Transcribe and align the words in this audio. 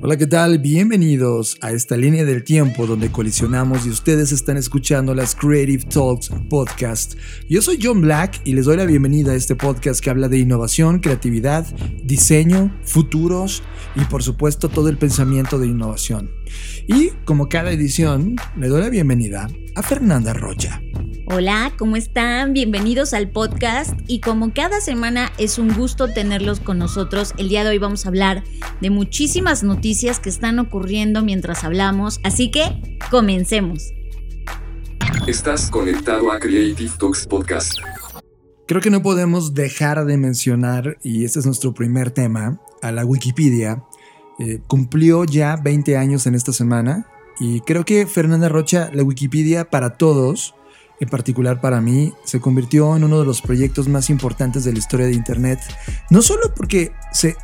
Hola, 0.00 0.16
¿qué 0.16 0.28
tal? 0.28 0.60
Bienvenidos 0.60 1.58
a 1.60 1.72
esta 1.72 1.96
línea 1.96 2.24
del 2.24 2.44
tiempo 2.44 2.86
donde 2.86 3.10
colisionamos 3.10 3.84
y 3.84 3.90
ustedes 3.90 4.30
están 4.30 4.56
escuchando 4.56 5.12
las 5.12 5.34
Creative 5.34 5.82
Talks 5.82 6.30
Podcast. 6.48 7.16
Yo 7.48 7.60
soy 7.62 7.80
John 7.82 8.00
Black 8.02 8.40
y 8.44 8.52
les 8.52 8.66
doy 8.66 8.76
la 8.76 8.86
bienvenida 8.86 9.32
a 9.32 9.34
este 9.34 9.56
podcast 9.56 10.00
que 10.00 10.08
habla 10.08 10.28
de 10.28 10.38
innovación, 10.38 11.00
creatividad, 11.00 11.66
diseño, 12.04 12.78
futuros 12.84 13.64
y 13.96 14.04
por 14.04 14.22
supuesto 14.22 14.68
todo 14.68 14.88
el 14.88 14.98
pensamiento 14.98 15.58
de 15.58 15.66
innovación. 15.66 16.30
Y 16.86 17.08
como 17.24 17.48
cada 17.48 17.72
edición, 17.72 18.36
le 18.56 18.68
doy 18.68 18.82
la 18.82 18.90
bienvenida 18.90 19.48
a 19.74 19.82
Fernanda 19.82 20.32
Rocha. 20.32 20.80
Hola, 21.30 21.74
¿cómo 21.78 21.96
están? 21.96 22.54
Bienvenidos 22.54 23.12
al 23.12 23.28
podcast 23.28 23.92
y 24.06 24.20
como 24.20 24.54
cada 24.54 24.80
semana 24.80 25.30
es 25.36 25.58
un 25.58 25.74
gusto 25.74 26.10
tenerlos 26.10 26.58
con 26.58 26.78
nosotros. 26.78 27.34
El 27.36 27.50
día 27.50 27.64
de 27.64 27.70
hoy 27.70 27.78
vamos 27.78 28.06
a 28.06 28.08
hablar 28.08 28.44
de 28.80 28.88
muchísimas 28.88 29.62
noticias 29.62 30.20
que 30.20 30.30
están 30.30 30.58
ocurriendo 30.58 31.22
mientras 31.22 31.64
hablamos, 31.64 32.18
así 32.24 32.50
que 32.50 32.98
comencemos. 33.10 33.92
Estás 35.26 35.70
conectado 35.70 36.32
a 36.32 36.38
Creative 36.38 36.92
Talks 36.98 37.26
Podcast. 37.26 37.74
Creo 38.66 38.80
que 38.80 38.88
no 38.88 39.02
podemos 39.02 39.52
dejar 39.52 40.06
de 40.06 40.16
mencionar, 40.16 40.96
y 41.02 41.26
este 41.26 41.40
es 41.40 41.46
nuestro 41.46 41.74
primer 41.74 42.10
tema, 42.10 42.58
a 42.80 42.90
la 42.90 43.04
Wikipedia. 43.04 43.84
Eh, 44.38 44.60
cumplió 44.66 45.24
ya 45.24 45.56
20 45.56 45.94
años 45.98 46.26
en 46.26 46.34
esta 46.34 46.54
semana 46.54 47.06
y 47.40 47.60
creo 47.60 47.84
que 47.84 48.06
Fernanda 48.06 48.48
Rocha, 48.48 48.90
la 48.92 49.02
Wikipedia 49.02 49.68
para 49.68 49.96
todos, 49.96 50.54
en 51.00 51.08
particular 51.08 51.60
para 51.60 51.80
mí, 51.80 52.12
se 52.24 52.40
convirtió 52.40 52.96
en 52.96 53.04
uno 53.04 53.20
de 53.20 53.24
los 53.24 53.40
proyectos 53.40 53.88
más 53.88 54.10
importantes 54.10 54.64
de 54.64 54.72
la 54.72 54.78
historia 54.78 55.06
de 55.06 55.14
Internet. 55.14 55.60
No 56.10 56.22
solo 56.22 56.54
porque 56.54 56.92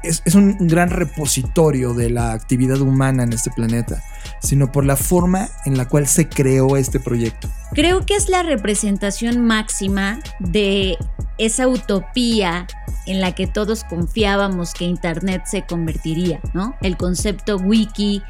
es, 0.03 0.23
es 0.25 0.35
un 0.35 0.57
gran 0.67 0.91
repositorio 0.91 1.95
de 1.95 2.11
la 2.11 2.33
actividad 2.33 2.81
humana 2.81 3.23
en 3.23 3.33
este 3.33 3.51
planeta, 3.51 4.03
sino 4.41 4.73
por 4.73 4.85
la 4.85 4.97
forma 4.97 5.49
en 5.65 5.77
la 5.77 5.89
cual 5.89 6.07
se 6.07 6.29
creó 6.29 6.77
este 6.77 7.01
proyecto. 7.01 7.49
Creo 7.73 8.05
que 8.05 8.17
es 8.17 8.29
la 8.29 8.43
representación 8.43 9.47
máxima 9.47 10.21
de 10.41 10.97
esa 11.39 11.69
utopía 11.69 12.67
en 13.07 13.21
la 13.21 13.35
que 13.35 13.47
todos 13.47 13.85
confiábamos 13.85 14.73
que 14.75 14.85
Internet 14.85 15.43
se 15.47 15.63
convertiría, 15.63 16.41
¿no? 16.53 16.75
El 16.81 16.97
concepto 16.97 17.57
wiki 17.57 18.23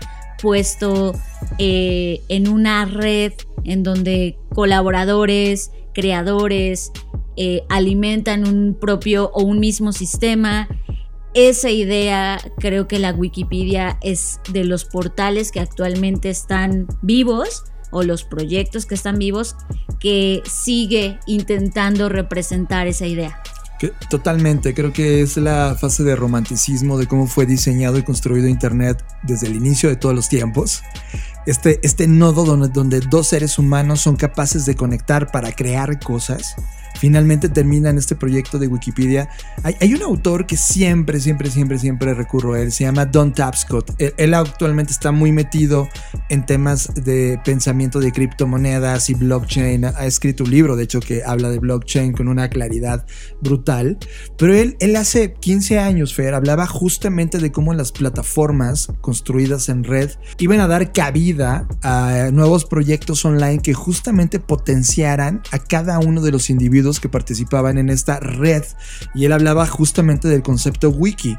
puesto 0.44 1.14
eh, 1.58 2.20
en 2.28 2.48
una 2.48 2.84
red 2.84 3.32
en 3.64 3.82
donde 3.82 4.36
colaboradores, 4.50 5.70
creadores, 5.94 6.92
eh, 7.38 7.62
alimentan 7.70 8.46
un 8.46 8.76
propio 8.78 9.30
o 9.33 9.42
un 9.42 9.58
mismo 9.58 9.92
sistema. 9.94 10.68
Esa 11.33 11.70
idea, 11.70 12.38
creo 12.58 12.86
que 12.86 12.98
la 12.98 13.12
Wikipedia 13.12 13.98
es 14.02 14.38
de 14.52 14.64
los 14.64 14.84
portales 14.84 15.50
que 15.50 15.60
actualmente 15.60 16.28
están 16.28 16.88
vivos 17.00 17.64
o 17.90 18.02
los 18.02 18.24
proyectos 18.24 18.84
que 18.84 18.96
están 18.96 19.18
vivos 19.18 19.56
que 19.98 20.42
sigue 20.44 21.18
intentando 21.27 22.10
representar 22.10 22.86
esa 22.86 23.06
idea. 23.06 23.40
Totalmente, 24.08 24.73
creo 24.73 24.92
que 24.92 25.20
es 25.20 25.36
la 25.36 25.77
fase 25.79 26.05
de 26.05 26.17
romanticismo 26.17 26.96
de 26.96 27.07
cómo 27.07 27.27
fue 27.27 27.45
diseñado 27.45 27.98
y 27.98 28.02
construido 28.02 28.48
Internet 28.48 29.05
desde 29.23 29.48
el 29.48 29.57
inicio 29.57 29.89
de 29.89 29.96
todos 29.96 30.14
los 30.14 30.29
tiempos. 30.29 30.83
Este, 31.46 31.80
este 31.83 32.07
nodo 32.07 32.45
donde, 32.45 32.68
donde 32.68 33.01
dos 33.01 33.27
seres 33.27 33.58
humanos 33.58 34.01
son 34.01 34.17
capaces 34.17 34.64
de 34.64 34.74
conectar 34.74 35.30
para 35.30 35.52
crear 35.52 36.01
cosas, 36.01 36.55
finalmente 37.04 37.50
termina 37.50 37.90
en 37.90 37.98
este 37.98 38.16
proyecto 38.16 38.58
de 38.58 38.66
Wikipedia. 38.66 39.28
Hay, 39.62 39.92
un 39.92 40.02
autor 40.02 40.46
que 40.46 40.56
siempre, 40.56 41.20
siempre, 41.20 41.50
siempre, 41.50 41.78
siempre 41.78 42.14
recurro 42.14 42.54
a 42.54 42.60
él, 42.60 42.72
se 42.72 42.84
llama 42.84 43.04
Don 43.04 43.34
Tapscott. 43.34 43.90
Él, 43.98 44.14
él 44.16 44.32
actualmente 44.32 44.90
está 44.90 45.12
muy 45.12 45.30
metido 45.30 45.86
en 46.30 46.46
temas 46.46 46.94
de 46.94 47.38
pensamiento 47.44 48.00
de 48.00 48.10
criptomonedas 48.10 49.10
y 49.10 49.14
blockchain. 49.14 49.84
Ha 49.84 50.06
escrito 50.06 50.44
un 50.44 50.50
libro, 50.50 50.76
de 50.76 50.84
hecho, 50.84 51.00
que 51.00 51.22
habla 51.26 51.50
de 51.50 51.58
blockchain 51.58 52.14
con 52.14 52.26
una 52.26 52.48
claridad 52.48 53.04
brutal. 53.42 53.98
Pero 54.38 54.54
él, 54.54 54.74
él 54.80 54.96
hace 54.96 55.34
15 55.34 55.78
años, 55.80 56.14
Fer, 56.14 56.32
hablaba 56.32 56.66
justamente 56.66 57.36
de 57.36 57.52
cómo 57.52 57.74
las 57.74 57.92
plataformas 57.92 58.88
construidas 59.02 59.68
en 59.68 59.84
red 59.84 60.10
iban 60.38 60.60
a 60.60 60.68
dar 60.68 60.90
cabida 60.94 61.68
a 61.82 62.30
nuevos 62.32 62.64
proyectos 62.64 63.26
online 63.26 63.58
que 63.58 63.74
justamente 63.74 64.40
potenciaran 64.40 65.42
a 65.50 65.58
cada 65.58 65.98
uno 65.98 66.22
de 66.22 66.32
los 66.32 66.48
individuos 66.48 66.93
que 67.00 67.08
participaban 67.08 67.78
en 67.78 67.90
esta 67.90 68.20
red. 68.20 68.64
Y 69.14 69.24
él 69.24 69.32
hablaba 69.32 69.66
justamente 69.66 70.28
del 70.28 70.42
concepto 70.42 70.90
wiki. 70.90 71.36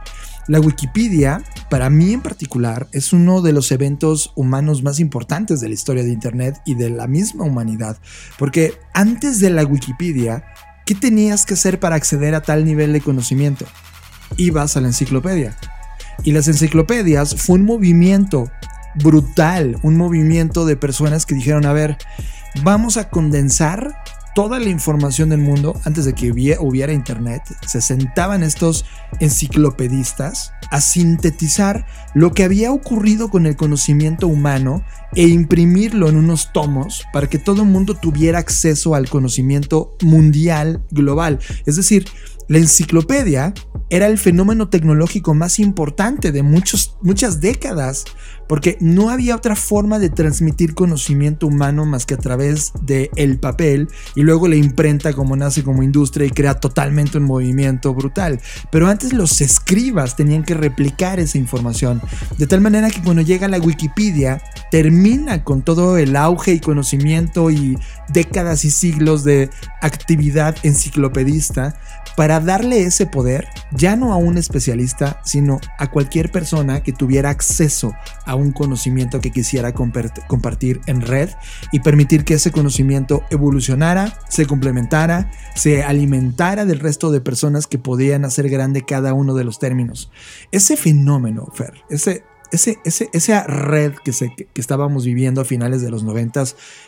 La 0.47 0.59
Wikipedia, 0.59 1.43
para 1.71 1.89
mí 1.89 2.13
en 2.13 2.21
particular, 2.21 2.87
es 2.91 3.13
uno 3.13 3.41
de 3.41 3.51
los 3.51 3.71
eventos 3.71 4.31
humanos 4.35 4.83
más 4.83 4.99
importantes 4.99 5.59
de 5.59 5.69
la 5.69 5.73
historia 5.73 6.03
de 6.03 6.11
Internet 6.11 6.61
y 6.65 6.75
de 6.75 6.91
la 6.91 7.07
misma 7.07 7.45
humanidad. 7.45 7.97
Porque 8.37 8.73
antes 8.93 9.39
de 9.39 9.49
la 9.49 9.65
Wikipedia, 9.65 10.45
¿qué 10.85 10.93
tenías 10.93 11.47
que 11.47 11.55
hacer 11.55 11.79
para 11.79 11.95
acceder 11.95 12.35
a 12.35 12.41
tal 12.41 12.63
nivel 12.63 12.93
de 12.93 13.01
conocimiento? 13.01 13.65
Ibas 14.37 14.77
a 14.77 14.81
la 14.81 14.87
enciclopedia. 14.87 15.57
Y 16.23 16.31
las 16.31 16.47
enciclopedias 16.47 17.35
fue 17.35 17.55
un 17.55 17.65
movimiento 17.65 18.51
brutal, 18.95 19.77
un 19.81 19.97
movimiento 19.97 20.65
de 20.65 20.77
personas 20.77 21.25
que 21.25 21.35
dijeron, 21.35 21.65
a 21.65 21.73
ver, 21.73 21.97
vamos 22.63 22.97
a 22.97 23.09
condensar 23.09 23.95
toda 24.35 24.59
la 24.59 24.69
información 24.69 25.29
del 25.29 25.39
mundo 25.39 25.79
antes 25.85 26.05
de 26.05 26.13
que 26.13 26.31
hubie- 26.31 26.57
hubiera 26.59 26.93
internet. 26.93 27.41
Se 27.65 27.81
sentaban 27.81 28.43
estos 28.43 28.85
enciclopedistas 29.19 30.51
a 30.71 30.81
sintetizar 30.81 31.85
lo 32.13 32.33
que 32.33 32.43
había 32.43 32.71
ocurrido 32.71 33.29
con 33.29 33.45
el 33.45 33.55
conocimiento 33.55 34.27
humano 34.27 34.83
e 35.15 35.27
imprimirlo 35.27 36.09
en 36.09 36.17
unos 36.17 36.51
tomos 36.51 37.03
para 37.13 37.27
que 37.27 37.39
todo 37.39 37.63
el 37.63 37.69
mundo 37.69 37.95
tuviera 37.95 38.37
acceso 38.39 38.93
al 38.93 39.09
conocimiento 39.09 39.95
mundial 40.01 40.83
global. 40.91 41.39
Es 41.65 41.77
decir, 41.77 42.05
la 42.47 42.57
enciclopedia 42.59 43.53
era 43.89 44.07
el 44.07 44.17
fenómeno 44.17 44.69
tecnológico 44.69 45.33
más 45.33 45.59
importante 45.59 46.31
de 46.31 46.43
muchos, 46.43 46.97
muchas 47.01 47.39
décadas, 47.39 48.05
porque 48.47 48.77
no 48.79 49.09
había 49.09 49.35
otra 49.35 49.55
forma 49.55 49.99
de 49.99 50.09
transmitir 50.09 50.73
conocimiento 50.73 51.47
humano 51.47 51.85
más 51.85 52.05
que 52.05 52.15
a 52.15 52.17
través 52.17 52.71
del 52.81 53.09
el 53.15 53.39
papel 53.39 53.87
y 54.15 54.21
luego 54.21 54.47
la 54.47 54.55
imprenta 54.55 55.13
como 55.13 55.35
nace 55.35 55.63
como 55.63 55.83
industria 55.83 56.27
y 56.27 56.31
crea 56.31 56.55
totalmente 56.55 57.17
un 57.17 57.25
movimiento 57.25 57.93
brutal. 57.93 58.39
Pero 58.71 58.87
antes 58.87 59.13
los 59.13 59.41
escribas 59.41 60.15
tenían 60.15 60.43
que 60.43 60.53
replicar 60.53 61.19
esa 61.19 61.37
información, 61.37 62.01
de 62.37 62.47
tal 62.47 62.61
manera 62.61 62.89
que 62.89 63.01
cuando 63.01 63.21
llega 63.21 63.47
la 63.47 63.59
Wikipedia 63.59 64.41
termina 64.71 65.43
con 65.43 65.61
todo 65.61 65.97
el 65.97 66.15
auge 66.15 66.53
y 66.53 66.59
conocimiento 66.59 67.51
y 67.51 67.77
décadas 68.09 68.65
y 68.65 68.71
siglos 68.71 69.23
de 69.23 69.49
actividad 69.81 70.55
enciclopedista 70.63 71.79
para 72.15 72.39
darle 72.39 72.83
ese 72.83 73.05
poder 73.05 73.47
ya 73.71 73.95
no 73.95 74.13
a 74.13 74.17
un 74.17 74.37
especialista, 74.37 75.21
sino 75.23 75.59
a 75.77 75.91
cualquier 75.91 76.31
persona 76.31 76.81
que 76.81 76.93
tuviera 76.93 77.29
acceso 77.29 77.93
a 78.25 78.35
un 78.35 78.51
conocimiento 78.51 79.19
que 79.19 79.31
quisiera 79.31 79.73
compart- 79.73 80.25
compartir 80.27 80.81
en 80.87 81.01
red 81.01 81.29
y 81.71 81.81
permitir 81.81 82.23
que 82.23 82.35
ese 82.35 82.51
conocimiento 82.51 83.23
evolucionara, 83.29 84.17
se 84.29 84.45
complementara, 84.45 85.31
se 85.55 85.83
alimentara 85.83 86.65
del 86.65 86.79
resto 86.79 87.11
de 87.11 87.21
personas 87.21 87.67
que 87.67 87.79
podían 87.79 88.25
hacer 88.25 88.49
grande 88.49 88.85
cada 88.85 89.13
uno 89.13 89.33
de 89.33 89.43
los 89.43 89.59
términos. 89.59 90.11
Ese 90.51 90.77
fenómeno, 90.77 91.49
Fer, 91.53 91.73
ese, 91.89 92.23
ese, 92.51 92.79
ese, 92.85 93.09
esa 93.13 93.43
red 93.43 93.93
que, 94.03 94.13
se, 94.13 94.33
que 94.35 94.61
estábamos 94.61 95.05
viviendo 95.05 95.41
a 95.41 95.45
finales 95.45 95.81
de 95.81 95.89
los 95.89 96.03
90, 96.03 96.43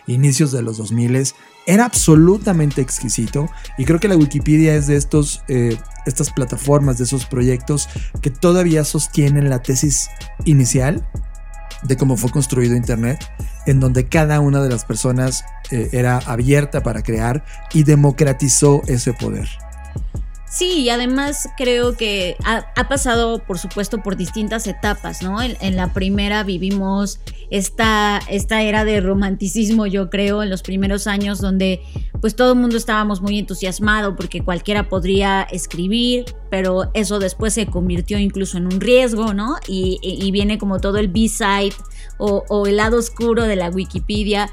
inicios 0.07 0.51
de 0.51 0.62
los 0.62 0.77
2000, 0.77 1.33
era 1.65 1.86
absolutamente 1.86 2.81
exquisito 2.81 3.50
y 3.77 3.86
creo 3.86 4.00
que 4.00 4.07
la 4.07 4.15
Wikipedia 4.15 4.75
es 4.75 4.88
de 4.88 4.95
estos, 4.95 5.44
eh, 5.48 5.77
estas 6.06 6.31
plataformas, 6.31 6.98
de 6.98 7.04
esos 7.04 7.25
proyectos 7.25 7.89
que 8.21 8.30
todavía 8.30 8.83
sostienen 8.83 9.50
la 9.50 9.62
tesis 9.62 10.09
inicial 10.45 11.06
de 11.83 11.98
cómo 11.98 12.18
fue 12.18 12.31
construido 12.31 12.75
Internet, 12.75 13.19
en 13.65 13.80
donde 13.80 14.07
cada 14.07 14.39
una 14.39 14.62
de 14.62 14.69
las 14.69 14.86
personas 14.86 15.44
eh, 15.71 15.89
era 15.92 16.18
abierta 16.19 16.81
para 16.81 17.04
crear 17.04 17.44
y 17.74 17.83
democratizó 17.83 18.81
ese 18.88 19.13
poder. 19.13 19.48
Sí, 20.49 20.83
y 20.83 20.89
además 20.89 21.49
creo 21.57 21.97
que 21.97 22.38
ha, 22.45 22.88
pasado, 22.88 23.39
por 23.39 23.59
supuesto, 23.59 24.01
por 24.01 24.15
distintas 24.15 24.65
etapas, 24.65 25.21
¿no? 25.21 25.41
En, 25.41 25.57
en, 25.59 25.75
la 25.75 25.91
primera 25.91 26.44
vivimos 26.44 27.19
esta, 27.49 28.21
esta 28.29 28.61
era 28.61 28.85
de 28.85 29.01
romanticismo, 29.01 29.88
yo 29.88 30.09
creo, 30.09 30.41
en 30.41 30.49
los 30.49 30.61
primeros 30.61 31.05
años 31.05 31.41
donde 31.41 31.81
pues 32.21 32.35
todo 32.35 32.53
el 32.53 32.59
mundo 32.59 32.77
estábamos 32.77 33.21
muy 33.21 33.38
entusiasmado 33.38 34.15
porque 34.15 34.41
cualquiera 34.41 34.88
podría 34.88 35.44
escribir, 35.44 36.25
pero 36.49 36.91
eso 36.94 37.19
después 37.19 37.53
se 37.53 37.65
convirtió 37.65 38.17
incluso 38.17 38.57
en 38.57 38.67
un 38.67 38.79
riesgo, 38.79 39.33
¿no? 39.33 39.57
Y, 39.67 39.99
y 40.01 40.31
viene 40.31 40.57
como 40.57 40.79
todo 40.79 40.97
el 40.97 41.09
B-side 41.09 41.75
o 42.19 42.65
el 42.65 42.77
lado 42.77 42.97
oscuro 42.97 43.44
de 43.44 43.57
la 43.57 43.69
Wikipedia 43.69 44.49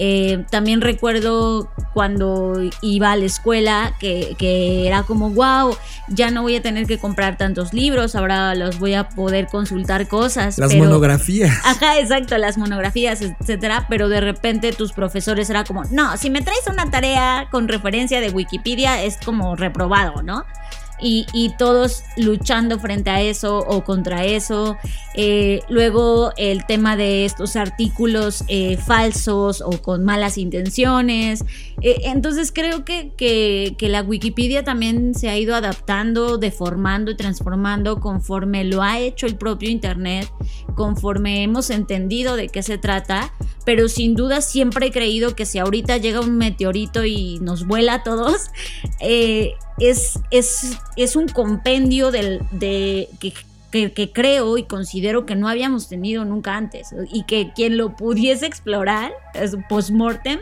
eh, 0.00 0.44
también 0.48 0.80
recuerdo 0.80 1.68
cuando 1.92 2.54
iba 2.82 3.10
a 3.10 3.16
la 3.16 3.24
escuela 3.24 3.96
que, 3.98 4.36
que, 4.38 4.86
era 4.86 5.02
como, 5.02 5.30
wow, 5.30 5.76
ya 6.06 6.30
no 6.30 6.42
voy 6.42 6.54
a 6.54 6.62
tener 6.62 6.86
que 6.86 6.98
comprar 6.98 7.36
tantos 7.36 7.74
libros, 7.74 8.14
ahora 8.14 8.54
los 8.54 8.78
voy 8.78 8.94
a 8.94 9.08
poder 9.08 9.48
consultar 9.48 10.06
cosas. 10.06 10.56
Las 10.56 10.70
pero, 10.70 10.84
monografías. 10.84 11.52
Ajá, 11.64 11.98
exacto, 11.98 12.38
las 12.38 12.58
monografías, 12.58 13.20
etcétera. 13.22 13.86
Pero 13.88 14.08
de 14.08 14.20
repente 14.20 14.72
tus 14.72 14.92
profesores 14.92 15.50
era 15.50 15.64
como, 15.64 15.82
no, 15.86 16.16
si 16.16 16.30
me 16.30 16.42
traes 16.42 16.68
una 16.70 16.88
tarea 16.90 17.48
con 17.50 17.66
referencia 17.66 18.20
de 18.20 18.30
Wikipedia 18.30 19.02
es 19.02 19.16
como 19.16 19.56
reprobado, 19.56 20.22
¿no? 20.22 20.44
Y, 21.00 21.52
todos 21.58 22.02
luchando 22.16 22.78
frente 22.78 23.10
a 23.10 23.22
eso 23.22 23.58
o 23.58 23.84
contra 23.84 24.24
eso. 24.24 24.76
Eh, 25.14 25.62
luego 25.68 26.32
el 26.36 26.64
tema 26.66 26.96
de 26.96 27.24
estos 27.24 27.56
artículos 27.56 28.44
eh, 28.48 28.76
falsos 28.76 29.60
o 29.60 29.82
con 29.82 30.04
malas 30.04 30.38
intenciones. 30.38 31.44
Eh, 31.80 32.02
entonces 32.04 32.52
creo 32.52 32.84
que, 32.84 33.12
que, 33.16 33.74
que, 33.78 33.88
la 33.88 34.02
Wikipedia 34.02 34.64
también 34.64 35.14
se 35.14 35.28
ha 35.28 35.38
ido 35.38 35.54
adaptando, 35.54 36.38
deformando 36.38 37.10
y 37.10 37.16
transformando 37.16 38.00
conforme 38.00 38.64
lo 38.64 38.82
ha 38.82 38.98
hecho 38.98 39.26
el 39.26 39.36
propio 39.36 39.70
Internet, 39.70 40.30
conforme 40.74 41.42
hemos 41.42 41.70
entendido 41.70 42.36
de 42.36 42.48
qué 42.48 42.62
se 42.62 42.78
trata. 42.78 43.32
Pero 43.64 43.88
sin 43.88 44.14
duda 44.14 44.40
siempre 44.40 44.86
he 44.86 44.90
creído 44.90 45.34
que 45.34 45.46
si 45.46 45.58
ahorita 45.58 45.96
llega 45.98 46.20
un 46.20 46.38
meteorito 46.38 47.04
y 47.04 47.38
nos 47.40 47.66
vuela 47.66 47.94
a 47.94 48.02
todos, 48.02 48.50
es, 49.80 50.18
es, 50.30 50.78
es 50.96 51.16
un 51.16 51.28
compendio 51.28 52.10
del, 52.10 52.40
de, 52.50 53.08
que, 53.20 53.32
que, 53.70 53.92
que, 53.92 54.12
creo 54.12 54.58
y 54.58 54.64
considero 54.64 55.26
que 55.26 55.36
no 55.36 55.48
habíamos 55.48 55.88
tenido 55.88 56.24
nunca 56.24 56.56
antes 56.56 56.94
y 57.12 57.24
que 57.24 57.52
quien 57.54 57.76
lo 57.76 57.96
pudiese 57.96 58.46
explorar, 58.46 59.12
post-mortem, 59.68 60.40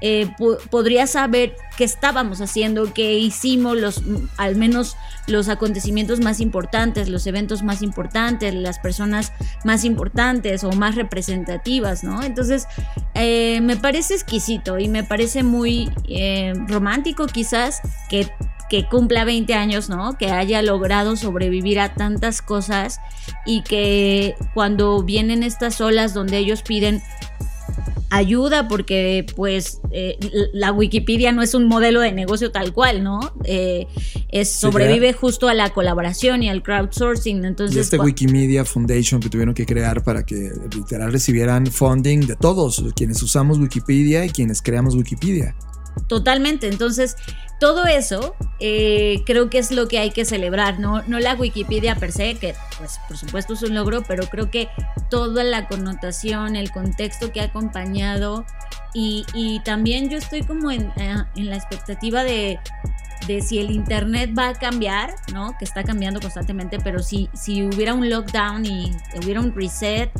eh, 0.00 0.30
podría 0.70 1.06
saber 1.06 1.56
qué 1.76 1.84
estábamos 1.84 2.40
haciendo, 2.40 2.92
qué 2.92 3.18
hicimos, 3.18 3.76
los, 3.76 4.02
al 4.36 4.56
menos 4.56 4.96
los 5.26 5.48
acontecimientos 5.48 6.20
más 6.20 6.40
importantes, 6.40 7.08
los 7.08 7.26
eventos 7.26 7.62
más 7.62 7.82
importantes, 7.82 8.54
las 8.54 8.78
personas 8.78 9.32
más 9.64 9.84
importantes 9.84 10.64
o 10.64 10.72
más 10.72 10.94
representativas, 10.94 12.04
¿no? 12.04 12.22
Entonces, 12.22 12.66
eh, 13.14 13.60
me 13.62 13.76
parece 13.76 14.14
exquisito 14.14 14.78
y 14.78 14.88
me 14.88 15.04
parece 15.04 15.42
muy 15.42 15.90
eh, 16.08 16.52
romántico 16.68 17.26
quizás 17.26 17.80
que 18.08 18.28
que 18.68 18.86
cumpla 18.86 19.24
20 19.24 19.54
años, 19.54 19.88
¿no? 19.88 20.16
Que 20.18 20.30
haya 20.30 20.62
logrado 20.62 21.16
sobrevivir 21.16 21.80
a 21.80 21.94
tantas 21.94 22.42
cosas 22.42 23.00
y 23.46 23.62
que 23.62 24.36
cuando 24.54 25.02
vienen 25.02 25.42
estas 25.42 25.80
olas 25.80 26.12
donde 26.12 26.38
ellos 26.38 26.62
piden 26.62 27.02
ayuda 28.10 28.68
porque 28.68 29.26
pues 29.36 29.80
eh, 29.90 30.18
la 30.52 30.72
Wikipedia 30.72 31.32
no 31.32 31.42
es 31.42 31.54
un 31.54 31.66
modelo 31.66 32.00
de 32.00 32.12
negocio 32.12 32.50
tal 32.50 32.72
cual, 32.72 33.02
¿no? 33.02 33.20
Eh, 33.44 33.86
es, 34.30 34.50
sobrevive 34.50 35.12
sí, 35.12 35.18
justo 35.18 35.48
a 35.48 35.54
la 35.54 35.70
colaboración 35.70 36.42
y 36.42 36.48
al 36.48 36.62
crowdsourcing. 36.62 37.44
Entonces, 37.44 37.76
y 37.76 37.80
este 37.80 37.98
Wikimedia 37.98 38.64
Foundation 38.64 39.20
que 39.20 39.28
tuvieron 39.28 39.54
que 39.54 39.66
crear 39.66 40.02
para 40.02 40.24
que 40.24 40.50
literal 40.74 41.12
recibieran 41.12 41.66
funding 41.66 42.20
de 42.26 42.36
todos, 42.36 42.84
quienes 42.94 43.22
usamos 43.22 43.58
Wikipedia 43.58 44.24
y 44.24 44.30
quienes 44.30 44.62
creamos 44.62 44.94
Wikipedia. 44.94 45.54
Totalmente, 46.06 46.68
entonces 46.68 47.16
todo 47.58 47.86
eso 47.86 48.36
eh, 48.60 49.22
creo 49.26 49.50
que 49.50 49.58
es 49.58 49.72
lo 49.72 49.88
que 49.88 49.98
hay 49.98 50.10
que 50.10 50.24
celebrar, 50.24 50.78
¿no? 50.78 51.02
no 51.08 51.18
la 51.18 51.34
Wikipedia 51.34 51.96
per 51.96 52.12
se, 52.12 52.34
que 52.36 52.54
pues 52.78 53.00
por 53.08 53.16
supuesto 53.16 53.54
es 53.54 53.62
un 53.62 53.74
logro, 53.74 54.02
pero 54.06 54.26
creo 54.28 54.50
que 54.50 54.68
toda 55.10 55.42
la 55.42 55.66
connotación, 55.66 56.54
el 56.54 56.70
contexto 56.70 57.32
que 57.32 57.40
ha 57.40 57.44
acompañado 57.44 58.46
y, 58.94 59.60
también 59.64 60.08
yo 60.08 60.18
estoy 60.18 60.42
como 60.42 60.70
en, 60.70 60.92
eh, 60.96 61.24
en 61.36 61.50
la 61.50 61.56
expectativa 61.56 62.24
de, 62.24 62.58
de, 63.26 63.42
si 63.42 63.58
el 63.58 63.70
Internet 63.70 64.30
va 64.36 64.48
a 64.48 64.54
cambiar, 64.54 65.14
¿no? 65.32 65.56
Que 65.58 65.64
está 65.64 65.84
cambiando 65.84 66.20
constantemente, 66.20 66.78
pero 66.82 67.00
si, 67.00 67.28
si 67.34 67.62
hubiera 67.62 67.94
un 67.94 68.08
lockdown 68.08 68.64
y 68.66 68.96
hubiera 69.16 69.40
un 69.40 69.54
reset, 69.54 70.10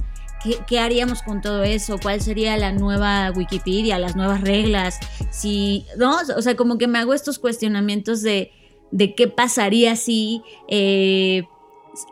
¿Qué, 0.42 0.58
¿Qué, 0.66 0.78
haríamos 0.80 1.22
con 1.22 1.40
todo 1.40 1.64
eso? 1.64 1.98
¿Cuál 2.00 2.20
sería 2.20 2.56
la 2.56 2.72
nueva 2.72 3.30
Wikipedia, 3.34 3.98
las 3.98 4.16
nuevas 4.16 4.40
reglas? 4.40 4.98
Si, 5.30 5.86
¿no? 5.96 6.16
O 6.36 6.42
sea, 6.42 6.56
como 6.56 6.78
que 6.78 6.86
me 6.86 6.98
hago 6.98 7.14
estos 7.14 7.38
cuestionamientos 7.38 8.22
de, 8.22 8.52
de 8.90 9.14
qué 9.14 9.28
pasaría 9.28 9.96
si 9.96 10.42
eh, 10.68 11.44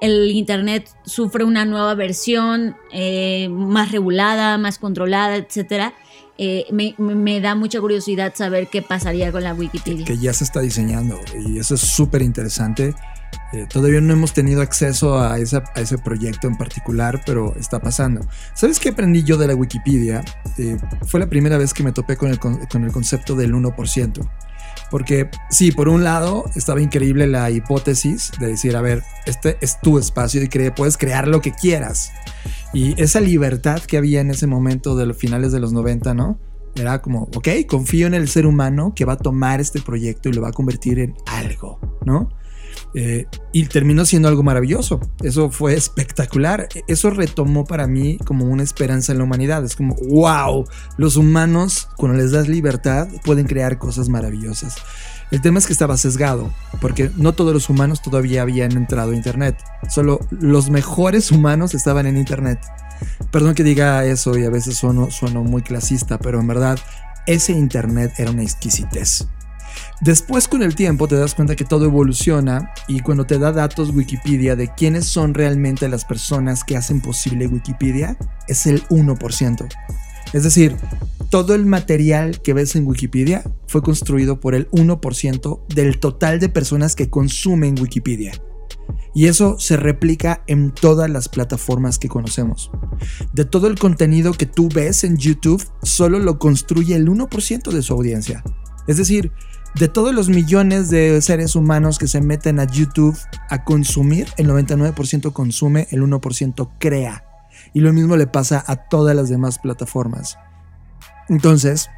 el 0.01 0.31
Internet 0.31 0.89
sufre 1.05 1.45
una 1.45 1.65
nueva 1.65 1.95
versión 1.95 2.77
eh, 2.93 3.49
más 3.51 3.93
regulada, 3.93 4.59
más 4.59 4.79
controlada, 4.79 5.37
etcétera. 5.37 5.95
Eh, 6.39 6.67
me, 6.71 6.95
me, 6.99 7.41
da 7.41 7.55
mucha 7.55 7.81
curiosidad 7.81 8.35
saber 8.37 8.69
qué 8.69 8.83
pasaría 8.83 9.33
con 9.33 9.43
la 9.43 9.55
Wikipedia. 9.55 10.05
Que 10.05 10.19
ya 10.19 10.35
se 10.35 10.45
está 10.45 10.61
diseñando 10.61 11.19
y 11.47 11.59
eso 11.59 11.77
es 11.77 11.81
súper 11.81 12.21
interesante. 12.21 12.95
Eh, 13.53 13.67
todavía 13.69 14.01
no 14.01 14.13
hemos 14.13 14.33
tenido 14.33 14.61
acceso 14.61 15.19
a, 15.19 15.39
ese 15.39 15.99
proyecto 15.99 16.49
en 16.49 16.57
particular, 16.57 17.23
pero 17.25 17.55
está 17.57 17.81
pasando. 17.81 18.27
¿Sabes 18.55 18.81
qué 18.81 18.91
aprendí 18.91 19.23
yo 19.23 19.37
de 19.37 19.47
la 19.47 19.55
Wikipedia? 19.55 20.25
Eh, 20.59 20.77
fue 21.07 21.21
la 21.21 21.29
primera 21.29 21.57
vez 21.59 21.73
que 21.73 21.83
me 21.83 21.93
topé 21.93 22.17
con 22.17 22.31
el, 22.31 22.39
con 22.39 22.85
el 22.85 22.93
concepto 22.93 23.37
del 23.37 23.55
1%. 23.55 24.29
Porque 24.91 25.31
sí, 25.51 25.73
por 25.73 25.89
un 25.89 26.05
lado 26.05 26.45
estaba 26.55 26.81
increíble 26.81 27.27
la 27.27 27.51
hipótesis 27.51 28.33
de 28.39 28.49
decir, 28.49 28.77
a 28.77 28.81
ver, 28.81 29.03
este 29.27 29.57
es 29.61 29.81
tu 29.81 29.99
espacio 29.99 30.43
y 30.43 30.49
cre 30.49 30.71
puedes 30.71 30.97
crear 30.97 31.27
lo 31.27 31.41
que 31.41 31.53
quieras. 31.53 32.13
Y 32.73 33.01
esa 33.01 33.21
libertad 33.21 33.81
que 33.81 33.97
había 33.97 34.21
en 34.21 34.31
ese 34.31 34.47
momento 34.47 34.97
de 34.97 35.07
los 35.07 35.17
finales 35.17 35.51
de 35.53 35.61
los 35.61 35.73
90, 35.73 36.15
¿no? 36.15 36.39
Era 36.77 37.01
como, 37.01 37.23
ok, 37.35 37.49
confío 37.67 38.07
en 38.07 38.15
el 38.15 38.29
ser 38.29 38.47
humano 38.47 38.93
que 38.95 39.05
va 39.05 39.15
a 39.15 39.17
tomar 39.17 39.61
este 39.61 39.81
proyecto 39.81 40.29
y 40.29 40.35
lo 40.35 40.43
va 40.43 40.49
a 40.49 40.53
convertir 40.53 40.99
en 40.99 41.15
algo, 41.27 41.81
¿no? 42.05 42.29
Eh, 42.99 43.27
y 43.53 43.67
terminó 43.67 44.07
siendo 44.07 44.27
algo 44.27 44.43
maravilloso. 44.43 45.01
Eso 45.23 45.51
fue 45.51 45.75
espectacular. 45.75 46.67
Eso 46.89 47.11
retomó 47.11 47.67
para 47.67 47.87
mí 47.87 48.17
como 48.25 48.47
una 48.47 48.63
esperanza 48.63 49.13
en 49.13 49.19
la 49.19 49.25
humanidad. 49.25 49.63
Es 49.65 49.77
como, 49.77 49.95
wow, 50.09 50.67
los 50.97 51.17
humanos, 51.17 51.91
cuando 51.99 52.17
les 52.17 52.31
das 52.31 52.49
libertad, 52.49 53.07
pueden 53.23 53.47
crear 53.47 53.77
cosas 53.77 54.09
maravillosas. 54.09 54.77
El 55.31 55.43
tema 55.43 55.59
es 55.59 55.67
que 55.67 55.75
estaba 55.75 55.99
sesgado, 55.99 56.51
porque 56.81 57.11
no 57.17 57.35
todos 57.35 57.53
los 57.53 57.69
humanos 57.69 58.01
todavía 58.01 58.41
habían 58.41 58.73
entrado 58.73 59.11
a 59.11 59.15
Internet. 59.15 59.59
Solo 59.91 60.21
los 60.31 60.71
mejores 60.71 61.31
humanos 61.31 61.75
estaban 61.75 62.07
en 62.07 62.17
Internet. 62.17 62.61
Perdón 63.31 63.55
que 63.55 63.63
diga 63.63 64.07
eso 64.07 64.39
y 64.39 64.45
a 64.45 64.51
veces 64.51 64.79
sueno, 64.79 65.11
sueno 65.11 65.45
muy 65.45 65.61
clasista, 65.61 66.19
pero 66.19 66.41
en 66.41 66.47
verdad 66.47 66.79
ese 67.27 67.53
Internet 67.53 68.15
era 68.17 68.31
una 68.31 68.43
exquisitez. 68.43 69.27
Después 70.01 70.49
con 70.49 70.63
el 70.63 70.75
tiempo 70.75 71.09
te 71.09 71.17
das 71.17 71.35
cuenta 71.35 71.57
que 71.57 71.65
todo 71.65 71.85
evoluciona 71.87 72.71
y 72.89 73.01
cuando 73.01 73.25
te 73.25 73.39
da 73.39 73.53
datos 73.53 73.91
Wikipedia 73.91 74.57
de 74.57 74.73
quiénes 74.75 75.07
son 75.07 75.35
realmente 75.35 75.89
las 75.89 76.05
personas 76.05 76.65
que 76.65 76.77
hacen 76.77 77.01
posible 77.01 77.47
Wikipedia, 77.47 78.17
es 78.49 78.67
el 78.67 78.83
1%. 78.89 79.69
Es 80.33 80.43
decir, 80.43 80.77
todo 81.31 81.55
el 81.55 81.67
material 81.67 82.43
que 82.43 82.53
ves 82.53 82.77
en 82.77 82.87
Wikipedia 82.87 83.43
fue 83.69 83.83
construido 83.83 84.41
por 84.41 84.55
el 84.55 84.69
1% 84.71 85.67
del 85.69 85.99
total 85.99 86.41
de 86.41 86.49
personas 86.49 86.95
que 86.95 87.09
consumen 87.11 87.79
Wikipedia. 87.81 88.33
Y 89.15 89.27
eso 89.29 89.59
se 89.59 89.79
replica 89.79 90.43
en 90.47 90.73
todas 90.73 91.09
las 91.09 91.29
plataformas 91.29 91.99
que 91.99 92.09
conocemos. 92.09 92.71
De 93.33 93.47
todo 93.47 93.67
el 93.67 93.79
contenido 93.79 94.35
que 94.35 94.45
tú 94.45 94.69
ves 94.69 95.05
en 95.05 95.17
YouTube, 95.17 95.67
solo 95.83 96.19
lo 96.19 96.39
construye 96.39 96.95
el 96.95 97.09
1% 97.09 97.71
de 97.71 97.83
su 97.83 97.95
audiencia. 97.95 98.45
Es 98.87 98.99
decir, 98.99 99.33
de 99.79 99.89
todos 99.89 100.15
los 100.15 100.31
millones 100.31 100.89
de 100.89 101.21
seres 101.21 101.55
humanos 101.55 101.99
que 101.99 102.09
se 102.09 102.23
meten 102.23 102.61
a 102.61 102.65
YouTube 102.65 103.17
a 103.51 103.63
consumir, 103.63 104.27
el 104.39 104.49
99% 104.49 105.33
consume, 105.33 105.87
el 105.91 106.03
1% 106.03 106.71
crea. 106.79 107.25
Y 107.75 107.81
lo 107.81 107.93
mismo 107.93 108.17
le 108.17 108.27
pasa 108.27 108.65
a 108.67 108.77
todas 108.77 109.15
las 109.15 109.29
demás 109.29 109.59
plataformas. 109.59 110.39
Entonces, 111.29 111.91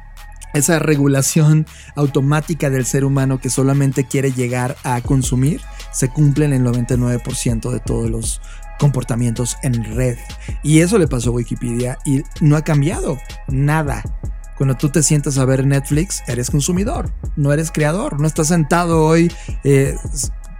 esa 0.53 0.79
regulación 0.79 1.67
automática 1.95 2.69
del 2.69 2.85
ser 2.85 3.05
humano 3.05 3.39
que 3.39 3.49
solamente 3.49 4.05
quiere 4.05 4.33
llegar 4.33 4.75
a 4.83 4.99
consumir 5.01 5.61
se 5.93 6.09
cumple 6.09 6.45
en 6.45 6.53
el 6.53 6.63
99% 6.63 7.71
de 7.71 7.79
todos 7.79 8.09
los 8.09 8.41
comportamientos 8.77 9.57
en 9.63 9.83
red. 9.95 10.17
Y 10.63 10.79
eso 10.79 10.97
le 10.97 11.07
pasó 11.07 11.29
a 11.29 11.33
Wikipedia 11.33 11.97
y 12.05 12.23
no 12.41 12.57
ha 12.57 12.61
cambiado 12.63 13.17
nada 13.47 14.03
Cuando 14.59 14.75
tú 14.75 14.89
te 14.89 15.01
sientas 15.03 15.37
a 15.37 15.45
ver 15.45 15.65
Netflix, 15.65 16.21
eres 16.27 16.51
consumidor, 16.51 17.13
no 17.37 17.53
eres 17.53 17.71
creador. 17.71 18.19
No 18.19 18.27
estás 18.27 18.49
sentado 18.49 19.05
hoy 19.05 19.31
eh, 19.63 19.95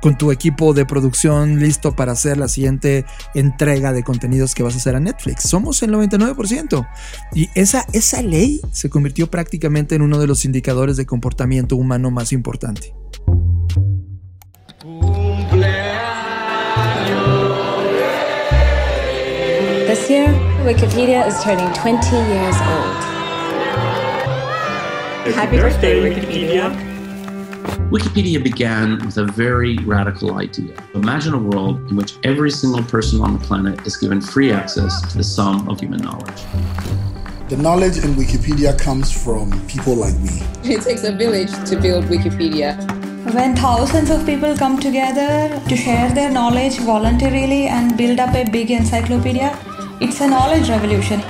con 0.01 0.17
tu 0.17 0.31
equipo 0.31 0.73
de 0.73 0.85
producción 0.85 1.59
listo 1.59 1.97
para 1.97 2.13
hacer 2.13 2.37
la 2.37 2.47
siguiente 2.47 3.03
entrega 3.35 3.91
de 3.91 4.03
contenidos 4.03 4.55
que 4.55 4.63
vas 4.63 4.75
a 4.75 4.77
hacer 4.77 4.95
a 4.95 5.01
Netflix. 5.01 5.49
Somos 5.49 5.83
el 5.83 5.91
99%. 5.91 6.87
Y 7.35 7.49
esa, 7.55 7.85
esa 7.91 8.21
ley 8.21 8.61
se 8.71 8.89
convirtió 8.89 9.29
prácticamente 9.29 9.95
en 9.95 10.01
uno 10.01 10.17
de 10.17 10.27
los 10.27 10.45
indicadores 10.45 10.95
de 10.95 11.05
comportamiento 11.05 11.75
humano 11.75 12.09
más 12.09 12.31
importante. 12.31 12.93
This 19.89 20.07
year, 20.07 20.29
Wikipedia 20.63 21.27
is 21.27 21.43
turning 21.43 21.67
20 21.73 22.15
years 22.15 22.55
old. 22.61 22.78
Happy 25.33 25.57
birthday, 25.57 26.01
Wikipedia. 26.01 26.73
Wikipedia 27.91 28.43
began 28.43 28.97
with 29.05 29.17
a 29.17 29.25
very 29.25 29.77
radical 29.79 30.39
idea. 30.39 30.73
Imagine 30.95 31.33
a 31.33 31.37
world 31.37 31.77
in 31.89 31.95
which 31.95 32.13
every 32.23 32.49
single 32.49 32.83
person 32.83 33.21
on 33.21 33.33
the 33.33 33.39
planet 33.39 33.85
is 33.85 33.95
given 33.95 34.21
free 34.21 34.51
access 34.51 35.01
to 35.11 35.17
the 35.17 35.23
sum 35.23 35.69
of 35.69 35.79
human 35.79 36.01
knowledge. 36.01 36.41
The 37.49 37.57
knowledge 37.57 37.97
in 37.97 38.15
Wikipedia 38.15 38.77
comes 38.79 39.11
from 39.11 39.51
people 39.67 39.95
like 39.95 40.17
me. 40.19 40.41
It 40.63 40.81
takes 40.81 41.03
a 41.03 41.11
village 41.11 41.51
to 41.69 41.75
build 41.79 42.05
Wikipedia. 42.05 42.77
When 43.33 43.55
thousands 43.55 44.09
of 44.09 44.25
people 44.25 44.57
come 44.57 44.79
together 44.79 45.61
to 45.69 45.75
share 45.75 46.11
their 46.11 46.31
knowledge 46.31 46.79
voluntarily 46.79 47.67
and 47.67 47.95
build 47.95 48.19
up 48.19 48.33
a 48.33 48.49
big 48.49 48.71
encyclopedia, 48.71 49.57
it's 50.01 50.21
a 50.21 50.27
knowledge 50.27 50.69
revolution. 50.69 51.21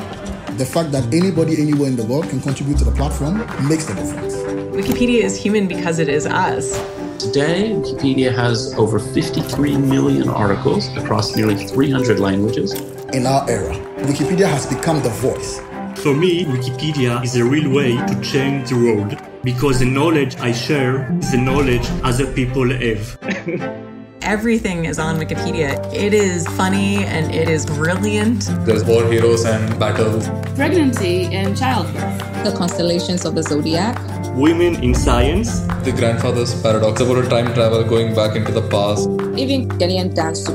The 0.60 0.66
fact 0.66 0.92
that 0.92 1.14
anybody 1.14 1.62
anywhere 1.62 1.88
in 1.88 1.96
the 1.96 2.04
world 2.04 2.28
can 2.28 2.42
contribute 2.42 2.78
to 2.80 2.84
the 2.84 2.92
platform 2.92 3.38
makes 3.70 3.86
the 3.86 3.94
difference. 3.94 4.36
Wikipedia 4.76 5.24
is 5.24 5.38
human 5.38 5.70
because 5.70 6.00
it 6.00 6.10
is 6.10 6.26
us. 6.26 6.78
Today, 7.18 7.72
Wikipedia 7.72 8.36
has 8.36 8.74
over 8.74 9.00
53 9.00 9.78
million 9.78 10.28
articles 10.28 10.90
across 10.98 11.34
nearly 11.38 11.56
300 11.56 12.20
languages. 12.20 12.74
In 13.14 13.26
our 13.26 13.50
era, 13.50 13.74
Wikipedia 14.00 14.50
has 14.50 14.66
become 14.66 15.02
the 15.02 15.12
voice. 15.22 15.62
For 16.04 16.14
me, 16.14 16.44
Wikipedia 16.44 17.24
is 17.24 17.38
a 17.38 17.46
real 17.46 17.74
way 17.74 17.96
to 17.96 18.22
change 18.22 18.68
the 18.68 18.76
world 18.76 19.18
because 19.46 19.80
the 19.80 19.86
knowledge 19.86 20.36
I 20.42 20.52
share 20.52 21.10
is 21.20 21.32
the 21.32 21.38
knowledge 21.38 21.88
other 22.04 22.30
people 22.34 22.70
have. 22.70 23.86
Everything 24.22 24.86
is 24.86 25.00
on 25.00 25.18
Wikipedia. 25.18 25.82
It 25.94 26.14
is 26.14 26.46
funny 26.50 27.04
and 27.06 27.34
it 27.34 27.48
is 27.48 27.66
brilliant. 27.66 28.50
There's 28.66 28.84
war 28.84 29.06
heroes 29.06 29.46
and 29.46 29.80
battles. 29.80 30.28
Pregnancy 30.56 31.26
and 31.34 31.58
childbirth. 31.58 32.44
The 32.44 32.54
constellations 32.56 33.26
of 33.26 33.36
the 33.36 33.44
zodiac. 33.44 33.98
Women 34.36 34.84
in 34.84 34.94
science. 34.94 35.62
The 35.84 35.94
grandfather's 35.96 36.62
paradox 36.62 37.02
about 37.02 37.30
time 37.30 37.54
travel 37.54 37.84
going 37.84 38.14
back 38.14 38.36
into 38.36 38.52
the 38.52 38.62
past. 38.70 39.10
Even 39.38 39.70
Ghanaian 39.70 40.14
dance. 40.14 40.48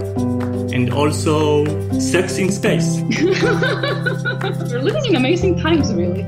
And 0.73 0.93
also 0.93 1.65
sex 1.99 2.37
in 2.37 2.53
space. 2.53 3.01
We're 3.23 4.83
living 4.83 5.07
in 5.07 5.17
amazing 5.17 5.59
times, 5.59 5.93
really. 5.95 6.27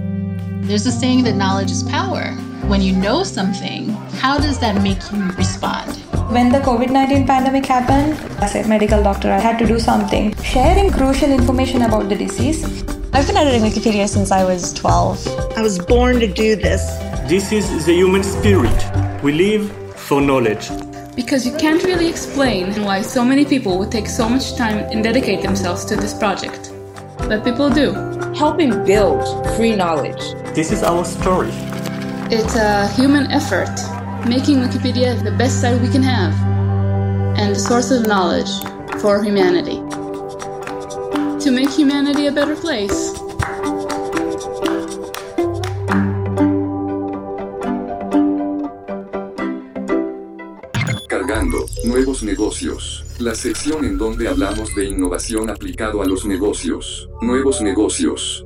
There's 0.62 0.86
a 0.86 0.92
saying 0.92 1.24
that 1.24 1.34
knowledge 1.34 1.70
is 1.70 1.82
power. 1.82 2.32
When 2.66 2.80
you 2.80 2.96
know 2.96 3.22
something, 3.22 3.90
how 4.20 4.38
does 4.38 4.58
that 4.60 4.82
make 4.82 4.98
you 5.12 5.30
respond? 5.32 6.02
When 6.28 6.50
the 6.50 6.58
COVID 6.58 6.90
19 6.90 7.24
pandemic 7.24 7.66
happened, 7.66 8.14
as 8.42 8.56
a 8.56 8.66
medical 8.66 9.00
doctor, 9.00 9.30
I 9.30 9.38
had 9.38 9.58
to 9.60 9.66
do 9.66 9.78
something. 9.78 10.34
Sharing 10.42 10.90
crucial 10.90 11.30
information 11.30 11.82
about 11.82 12.08
the 12.08 12.16
disease. 12.16 12.64
I've 13.12 13.28
been 13.28 13.36
editing 13.36 13.62
Wikipedia 13.62 14.08
since 14.08 14.32
I 14.32 14.44
was 14.44 14.72
12. 14.72 15.54
I 15.56 15.62
was 15.62 15.78
born 15.78 16.18
to 16.18 16.26
do 16.26 16.56
this. 16.56 16.82
This 17.28 17.52
is 17.52 17.86
the 17.86 17.92
human 17.92 18.24
spirit. 18.24 19.22
We 19.22 19.32
live 19.32 19.70
for 19.94 20.20
knowledge. 20.20 20.68
Because 21.14 21.46
you 21.46 21.56
can't 21.56 21.82
really 21.84 22.08
explain 22.08 22.72
why 22.82 23.02
so 23.02 23.24
many 23.24 23.44
people 23.44 23.78
would 23.78 23.92
take 23.92 24.08
so 24.08 24.28
much 24.28 24.56
time 24.56 24.78
and 24.78 25.04
dedicate 25.04 25.42
themselves 25.42 25.84
to 25.84 25.94
this 25.94 26.12
project. 26.12 26.72
But 27.18 27.44
people 27.44 27.70
do. 27.70 27.92
Helping 28.34 28.84
build 28.84 29.24
free 29.56 29.76
knowledge. 29.76 30.22
This 30.54 30.72
is 30.72 30.82
our 30.82 31.04
story. 31.04 31.52
It's 32.28 32.56
a 32.56 32.88
human 32.88 33.30
effort, 33.30 33.70
making 34.28 34.58
Wikipedia 34.58 35.22
the 35.22 35.30
best 35.30 35.60
site 35.60 35.80
we 35.80 35.88
can 35.88 36.02
have 36.02 36.34
and 37.38 37.54
the 37.54 37.58
source 37.58 37.90
of 37.92 38.06
knowledge 38.06 38.50
for 39.00 39.22
humanity. 39.22 39.76
To 41.44 41.50
make 41.52 41.70
humanity 41.70 42.26
a 42.26 42.32
better 42.32 42.56
place. 42.56 43.12
Cargando 51.08 51.66
Nuevos 51.84 52.22
Negocios, 52.24 53.04
la 53.20 53.34
sección 53.34 53.84
en 53.84 53.96
donde 53.96 54.28
hablamos 54.28 54.74
de 54.74 54.86
innovación 54.86 55.50
aplicado 55.50 56.02
a 56.02 56.06
los 56.06 56.26
negocios. 56.26 57.08
Nuevos 57.20 57.62
negocios. 57.62 58.44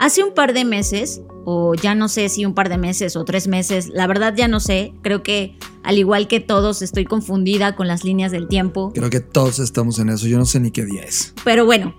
Hace 0.00 0.24
un 0.24 0.32
par 0.32 0.54
de 0.54 0.64
meses, 0.64 1.20
o 1.44 1.74
ya 1.74 1.94
no 1.94 2.08
sé 2.08 2.30
si 2.30 2.46
un 2.46 2.54
par 2.54 2.70
de 2.70 2.78
meses 2.78 3.16
o 3.16 3.26
tres 3.26 3.46
meses, 3.46 3.90
la 3.90 4.06
verdad 4.06 4.32
ya 4.34 4.48
no 4.48 4.58
sé, 4.58 4.94
creo 5.02 5.22
que 5.22 5.58
al 5.82 5.98
igual 5.98 6.26
que 6.26 6.40
todos 6.40 6.80
estoy 6.80 7.04
confundida 7.04 7.76
con 7.76 7.86
las 7.86 8.02
líneas 8.02 8.32
del 8.32 8.48
tiempo. 8.48 8.92
Creo 8.94 9.10
que 9.10 9.20
todos 9.20 9.58
estamos 9.58 9.98
en 9.98 10.08
eso, 10.08 10.26
yo 10.26 10.38
no 10.38 10.46
sé 10.46 10.58
ni 10.58 10.70
qué 10.70 10.86
día 10.86 11.02
es. 11.02 11.34
Pero 11.44 11.66
bueno, 11.66 11.94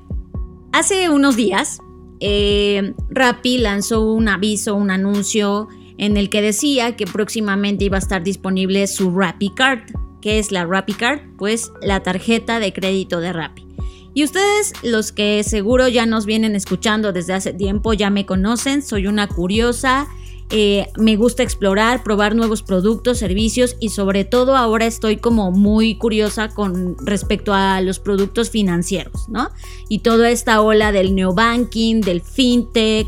hace 0.71 1.11
unos 1.11 1.35
días, 1.35 1.77
eh, 2.19 2.95
Rappi 3.11 3.59
lanzó 3.59 4.01
un 4.11 4.29
aviso, 4.29 4.73
un 4.73 4.89
anuncio 4.89 5.67
en 5.99 6.17
el 6.17 6.31
que 6.31 6.41
decía 6.41 6.95
que 6.95 7.05
próximamente 7.05 7.85
iba 7.85 7.97
a 7.97 7.99
estar 7.99 8.23
disponible 8.23 8.87
su 8.87 9.11
Rappi 9.11 9.51
Card. 9.51 9.81
¿Qué 10.21 10.39
es 10.39 10.51
la 10.51 10.65
Rappi 10.65 10.93
Card? 10.93 11.19
Pues 11.37 11.71
la 11.83 12.01
tarjeta 12.01 12.59
de 12.59 12.73
crédito 12.73 13.19
de 13.19 13.31
Rappi. 13.31 13.67
Y 14.13 14.23
ustedes, 14.23 14.73
los 14.83 15.11
que 15.11 15.43
seguro 15.43 15.87
ya 15.87 16.05
nos 16.05 16.25
vienen 16.25 16.55
escuchando 16.55 17.13
desde 17.13 17.33
hace 17.33 17.53
tiempo, 17.53 17.93
ya 17.93 18.09
me 18.09 18.25
conocen, 18.25 18.81
soy 18.81 19.07
una 19.07 19.27
curiosa, 19.27 20.07
eh, 20.53 20.89
me 20.97 21.15
gusta 21.15 21.43
explorar, 21.43 22.03
probar 22.03 22.35
nuevos 22.35 22.61
productos, 22.61 23.19
servicios 23.19 23.77
y 23.79 23.87
sobre 23.87 24.25
todo 24.25 24.57
ahora 24.57 24.85
estoy 24.85 25.15
como 25.15 25.51
muy 25.51 25.95
curiosa 25.95 26.49
con 26.49 26.97
respecto 27.05 27.53
a 27.53 27.79
los 27.79 27.99
productos 27.99 28.49
financieros, 28.49 29.29
¿no? 29.29 29.49
Y 29.87 29.99
toda 29.99 30.29
esta 30.29 30.61
ola 30.61 30.91
del 30.91 31.15
neobanking, 31.15 32.01
del 32.01 32.21
fintech 32.21 33.07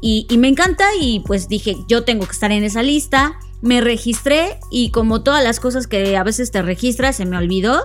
y, 0.00 0.28
y 0.30 0.38
me 0.38 0.46
encanta 0.46 0.84
y 1.00 1.20
pues 1.26 1.48
dije, 1.48 1.76
yo 1.88 2.04
tengo 2.04 2.24
que 2.24 2.32
estar 2.32 2.52
en 2.52 2.62
esa 2.62 2.84
lista, 2.84 3.40
me 3.62 3.80
registré 3.80 4.60
y 4.70 4.90
como 4.90 5.24
todas 5.24 5.42
las 5.42 5.58
cosas 5.58 5.88
que 5.88 6.16
a 6.16 6.22
veces 6.22 6.52
te 6.52 6.62
registras, 6.62 7.16
se 7.16 7.26
me 7.26 7.36
olvidó. 7.36 7.82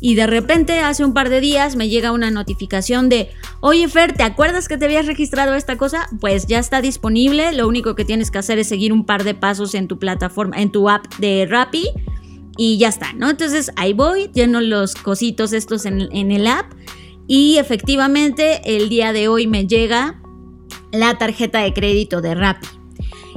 Y 0.00 0.14
de 0.14 0.26
repente, 0.26 0.80
hace 0.80 1.04
un 1.04 1.12
par 1.12 1.28
de 1.28 1.40
días, 1.40 1.74
me 1.74 1.88
llega 1.88 2.12
una 2.12 2.30
notificación 2.30 3.08
de, 3.08 3.30
oye 3.60 3.88
Fer, 3.88 4.12
¿te 4.12 4.22
acuerdas 4.22 4.68
que 4.68 4.76
te 4.76 4.84
habías 4.84 5.06
registrado 5.06 5.54
esta 5.54 5.76
cosa? 5.76 6.08
Pues 6.20 6.46
ya 6.46 6.58
está 6.58 6.80
disponible, 6.80 7.52
lo 7.52 7.66
único 7.66 7.94
que 7.94 8.04
tienes 8.04 8.30
que 8.30 8.38
hacer 8.38 8.58
es 8.58 8.68
seguir 8.68 8.92
un 8.92 9.04
par 9.04 9.24
de 9.24 9.34
pasos 9.34 9.74
en 9.74 9.88
tu 9.88 9.98
plataforma, 9.98 10.60
en 10.60 10.70
tu 10.70 10.88
app 10.88 11.06
de 11.16 11.46
Rappi 11.50 11.88
y 12.56 12.78
ya 12.78 12.88
está, 12.88 13.12
¿no? 13.12 13.30
Entonces 13.30 13.72
ahí 13.76 13.92
voy, 13.92 14.30
lleno 14.32 14.60
los 14.60 14.94
cositos 14.94 15.52
estos 15.52 15.84
en, 15.84 16.08
en 16.12 16.30
el 16.30 16.46
app 16.46 16.72
y 17.26 17.56
efectivamente 17.58 18.60
el 18.64 18.88
día 18.88 19.12
de 19.12 19.28
hoy 19.28 19.46
me 19.46 19.66
llega 19.66 20.20
la 20.92 21.18
tarjeta 21.18 21.60
de 21.60 21.72
crédito 21.72 22.20
de 22.20 22.34
Rappi. 22.34 22.77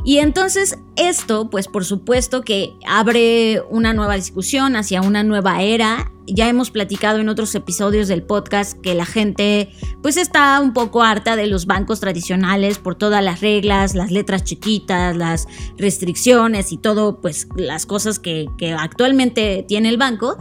Y 0.03 0.17
entonces 0.17 0.79
esto, 0.95 1.49
pues 1.49 1.67
por 1.67 1.85
supuesto 1.85 2.41
que 2.41 2.73
abre 2.87 3.61
una 3.69 3.93
nueva 3.93 4.15
discusión 4.15 4.75
hacia 4.75 5.01
una 5.01 5.23
nueva 5.23 5.61
era. 5.61 6.11
Ya 6.25 6.47
hemos 6.47 6.71
platicado 6.71 7.19
en 7.19 7.29
otros 7.29 7.53
episodios 7.55 8.07
del 8.07 8.23
podcast 8.23 8.79
que 8.79 8.95
la 8.95 9.05
gente 9.05 9.69
pues 10.01 10.17
está 10.17 10.59
un 10.61 10.73
poco 10.73 11.03
harta 11.03 11.35
de 11.35 11.47
los 11.47 11.65
bancos 11.65 11.99
tradicionales 11.99 12.77
por 12.77 12.95
todas 12.95 13.23
las 13.23 13.41
reglas, 13.41 13.95
las 13.95 14.11
letras 14.11 14.43
chiquitas, 14.43 15.15
las 15.15 15.47
restricciones 15.77 16.71
y 16.71 16.77
todo 16.77 17.21
pues 17.21 17.47
las 17.55 17.85
cosas 17.85 18.19
que, 18.19 18.47
que 18.57 18.73
actualmente 18.73 19.65
tiene 19.67 19.89
el 19.89 19.97
banco. 19.97 20.37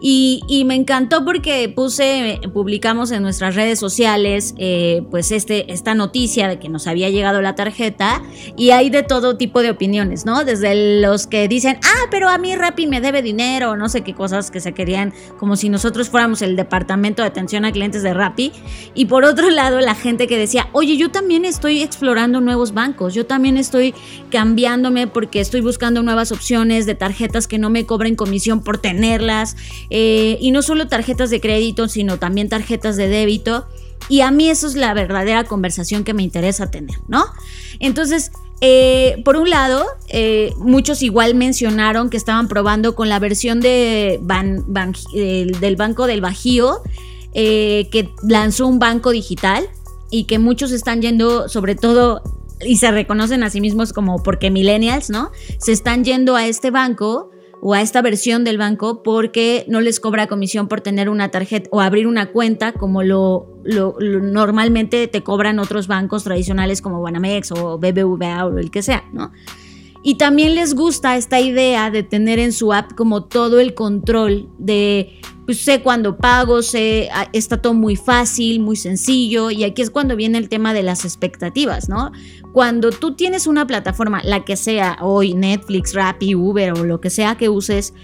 Y, 0.00 0.42
y, 0.46 0.64
me 0.64 0.74
encantó 0.74 1.24
porque 1.24 1.68
puse, 1.74 2.40
publicamos 2.52 3.10
en 3.10 3.22
nuestras 3.22 3.56
redes 3.56 3.80
sociales, 3.80 4.54
eh, 4.56 5.02
pues 5.10 5.32
este, 5.32 5.72
esta 5.72 5.94
noticia 5.94 6.46
de 6.46 6.60
que 6.60 6.68
nos 6.68 6.86
había 6.86 7.10
llegado 7.10 7.42
la 7.42 7.56
tarjeta 7.56 8.22
y 8.56 8.70
hay 8.70 8.90
de 8.90 9.02
todo 9.02 9.36
tipo 9.36 9.60
de 9.60 9.70
opiniones, 9.70 10.24
¿no? 10.24 10.44
Desde 10.44 11.00
los 11.00 11.26
que 11.26 11.48
dicen, 11.48 11.80
ah, 11.82 12.06
pero 12.12 12.28
a 12.28 12.38
mí 12.38 12.54
Rappi 12.54 12.86
me 12.86 13.00
debe 13.00 13.22
dinero, 13.22 13.76
no 13.76 13.88
sé 13.88 14.02
qué 14.02 14.14
cosas 14.14 14.50
que 14.50 14.60
se 14.60 14.72
querían, 14.72 15.12
como 15.36 15.56
si 15.56 15.68
nosotros 15.68 16.08
fuéramos 16.08 16.42
el 16.42 16.54
departamento 16.54 17.22
de 17.22 17.28
atención 17.28 17.64
a 17.64 17.72
clientes 17.72 18.02
de 18.02 18.14
Rappi. 18.14 18.52
Y 18.94 19.06
por 19.06 19.24
otro 19.24 19.50
lado, 19.50 19.80
la 19.80 19.94
gente 19.94 20.26
que 20.26 20.38
decía, 20.38 20.68
oye, 20.72 20.96
yo 20.96 21.10
también 21.10 21.44
estoy 21.44 21.82
explorando 21.82 22.40
nuevos 22.40 22.72
bancos, 22.72 23.14
yo 23.14 23.26
también 23.26 23.56
estoy 23.56 23.94
cambiándome 24.30 25.06
porque 25.06 25.40
estoy 25.40 25.60
buscando 25.60 26.02
nuevas 26.02 26.32
opciones 26.32 26.86
de 26.86 26.94
tarjetas 26.94 27.48
que 27.48 27.58
no 27.58 27.70
me 27.70 27.86
cobren 27.86 28.14
comisión 28.14 28.62
por 28.62 28.78
tenerlas. 28.78 29.56
Eh, 29.90 30.38
y 30.40 30.50
no 30.50 30.62
solo 30.62 30.88
tarjetas 30.88 31.30
de 31.30 31.40
crédito, 31.40 31.88
sino 31.88 32.18
también 32.18 32.48
tarjetas 32.48 32.96
de 32.96 33.08
débito. 33.08 33.66
Y 34.08 34.20
a 34.20 34.30
mí 34.30 34.48
eso 34.48 34.66
es 34.66 34.74
la 34.74 34.94
verdadera 34.94 35.44
conversación 35.44 36.04
que 36.04 36.14
me 36.14 36.22
interesa 36.22 36.70
tener, 36.70 36.96
¿no? 37.08 37.24
Entonces, 37.78 38.30
eh, 38.60 39.20
por 39.24 39.36
un 39.36 39.50
lado, 39.50 39.86
eh, 40.08 40.52
muchos 40.58 41.02
igual 41.02 41.34
mencionaron 41.34 42.10
que 42.10 42.16
estaban 42.16 42.48
probando 42.48 42.94
con 42.94 43.08
la 43.08 43.18
versión 43.18 43.60
de 43.60 44.20
del 44.22 45.76
Banco 45.76 46.06
del 46.06 46.20
Bajío, 46.20 46.80
que 47.32 48.10
lanzó 48.26 48.66
un 48.66 48.78
banco 48.78 49.10
digital 49.10 49.68
y 50.10 50.24
que 50.24 50.38
muchos 50.38 50.72
están 50.72 51.02
yendo, 51.02 51.48
sobre 51.48 51.74
todo, 51.74 52.22
y 52.60 52.78
se 52.78 52.90
reconocen 52.90 53.42
a 53.42 53.50
sí 53.50 53.60
mismos 53.60 53.92
como 53.92 54.22
porque 54.22 54.50
millennials, 54.50 55.10
¿no? 55.10 55.30
Se 55.58 55.72
están 55.72 56.04
yendo 56.04 56.34
a 56.34 56.46
este 56.46 56.70
banco 56.70 57.30
o 57.60 57.74
a 57.74 57.82
esta 57.82 58.02
versión 58.02 58.44
del 58.44 58.58
banco 58.58 59.02
porque 59.02 59.64
no 59.68 59.80
les 59.80 60.00
cobra 60.00 60.26
comisión 60.26 60.68
por 60.68 60.80
tener 60.80 61.08
una 61.08 61.30
tarjeta 61.30 61.68
o 61.72 61.80
abrir 61.80 62.06
una 62.06 62.30
cuenta 62.30 62.72
como 62.72 63.02
lo, 63.02 63.46
normalmente 64.00 65.08
te 65.08 65.22
cobran 65.22 65.58
otros 65.58 65.86
bancos 65.86 66.24
tradicionales 66.24 66.82
como 66.82 67.02
Banamex 67.02 67.52
o 67.52 67.78
BBVA 67.78 68.46
o 68.46 68.58
el 68.58 68.70
que 68.70 68.82
sea, 68.82 69.04
¿no? 69.12 69.32
Y 70.02 70.16
también 70.16 70.54
les 70.54 70.74
gusta 70.74 71.16
esta 71.16 71.40
idea 71.40 71.90
de 71.90 72.02
tener 72.04 72.38
en 72.38 72.52
su 72.52 72.72
app 72.72 72.94
como 72.94 73.24
todo 73.24 73.58
el 73.58 73.74
control 73.74 74.48
de, 74.58 75.20
pues 75.48 75.62
sé 75.62 75.80
cuándo 75.80 76.18
pago, 76.18 76.60
sé, 76.60 77.08
ah, 77.10 77.26
está 77.32 77.56
todo 77.56 77.72
muy 77.72 77.96
fácil, 77.96 78.60
muy 78.60 78.76
sencillo, 78.76 79.50
y 79.50 79.64
aquí 79.64 79.80
es 79.80 79.88
cuando 79.88 80.14
viene 80.14 80.36
el 80.36 80.50
tema 80.50 80.74
de 80.74 80.82
las 80.82 81.06
expectativas, 81.06 81.88
¿no? 81.88 82.12
Cuando 82.52 82.90
tú 82.90 83.14
tienes 83.14 83.46
una 83.46 83.66
plataforma, 83.66 84.20
la 84.24 84.44
que 84.44 84.58
sea, 84.58 84.98
hoy 85.00 85.32
Netflix, 85.32 85.94
Rappi, 85.94 86.34
Uber 86.34 86.72
o 86.72 86.84
lo 86.84 87.00
que 87.00 87.08
sea 87.08 87.38
que 87.38 87.48
uses, 87.48 87.94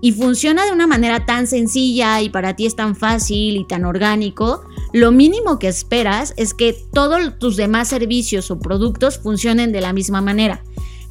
y 0.00 0.12
funciona 0.12 0.64
de 0.64 0.70
una 0.70 0.86
manera 0.86 1.26
tan 1.26 1.48
sencilla 1.48 2.22
y 2.22 2.28
para 2.28 2.54
ti 2.54 2.66
es 2.66 2.76
tan 2.76 2.94
fácil 2.94 3.56
y 3.56 3.64
tan 3.64 3.84
orgánico, 3.84 4.62
lo 4.92 5.10
mínimo 5.10 5.58
que 5.58 5.66
esperas 5.66 6.34
es 6.36 6.54
que 6.54 6.72
todos 6.92 7.36
tus 7.40 7.56
demás 7.56 7.88
servicios 7.88 8.48
o 8.52 8.60
productos 8.60 9.18
funcionen 9.18 9.72
de 9.72 9.80
la 9.80 9.92
misma 9.92 10.20
manera. 10.20 10.62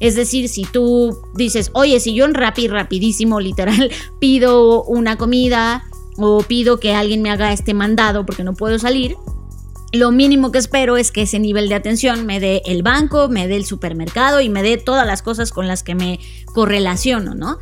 Es 0.02 0.16
decir, 0.16 0.48
si 0.48 0.64
tú 0.64 1.16
dices, 1.36 1.70
oye, 1.74 2.00
si 2.00 2.12
yo 2.12 2.24
en 2.24 2.34
Rappi 2.34 2.66
rapidísimo, 2.66 3.38
literal, 3.38 3.88
pido 4.18 4.82
una 4.82 5.16
comida 5.16 5.84
o 6.16 6.42
pido 6.42 6.80
que 6.80 6.92
alguien 6.92 7.22
me 7.22 7.30
haga 7.30 7.52
este 7.52 7.72
mandado 7.72 8.26
porque 8.26 8.42
no 8.42 8.52
puedo 8.52 8.80
salir, 8.80 9.16
lo 9.92 10.10
mínimo 10.10 10.50
que 10.50 10.58
espero 10.58 10.96
es 10.96 11.12
que 11.12 11.22
ese 11.22 11.38
nivel 11.38 11.68
de 11.68 11.76
atención 11.76 12.26
me 12.26 12.40
dé 12.40 12.62
el 12.66 12.82
banco, 12.82 13.28
me 13.28 13.46
dé 13.46 13.54
el 13.54 13.64
supermercado 13.64 14.40
y 14.40 14.48
me 14.48 14.64
dé 14.64 14.76
todas 14.76 15.06
las 15.06 15.22
cosas 15.22 15.52
con 15.52 15.68
las 15.68 15.84
que 15.84 15.94
me 15.94 16.18
correlaciono, 16.46 17.36
¿no? 17.36 17.58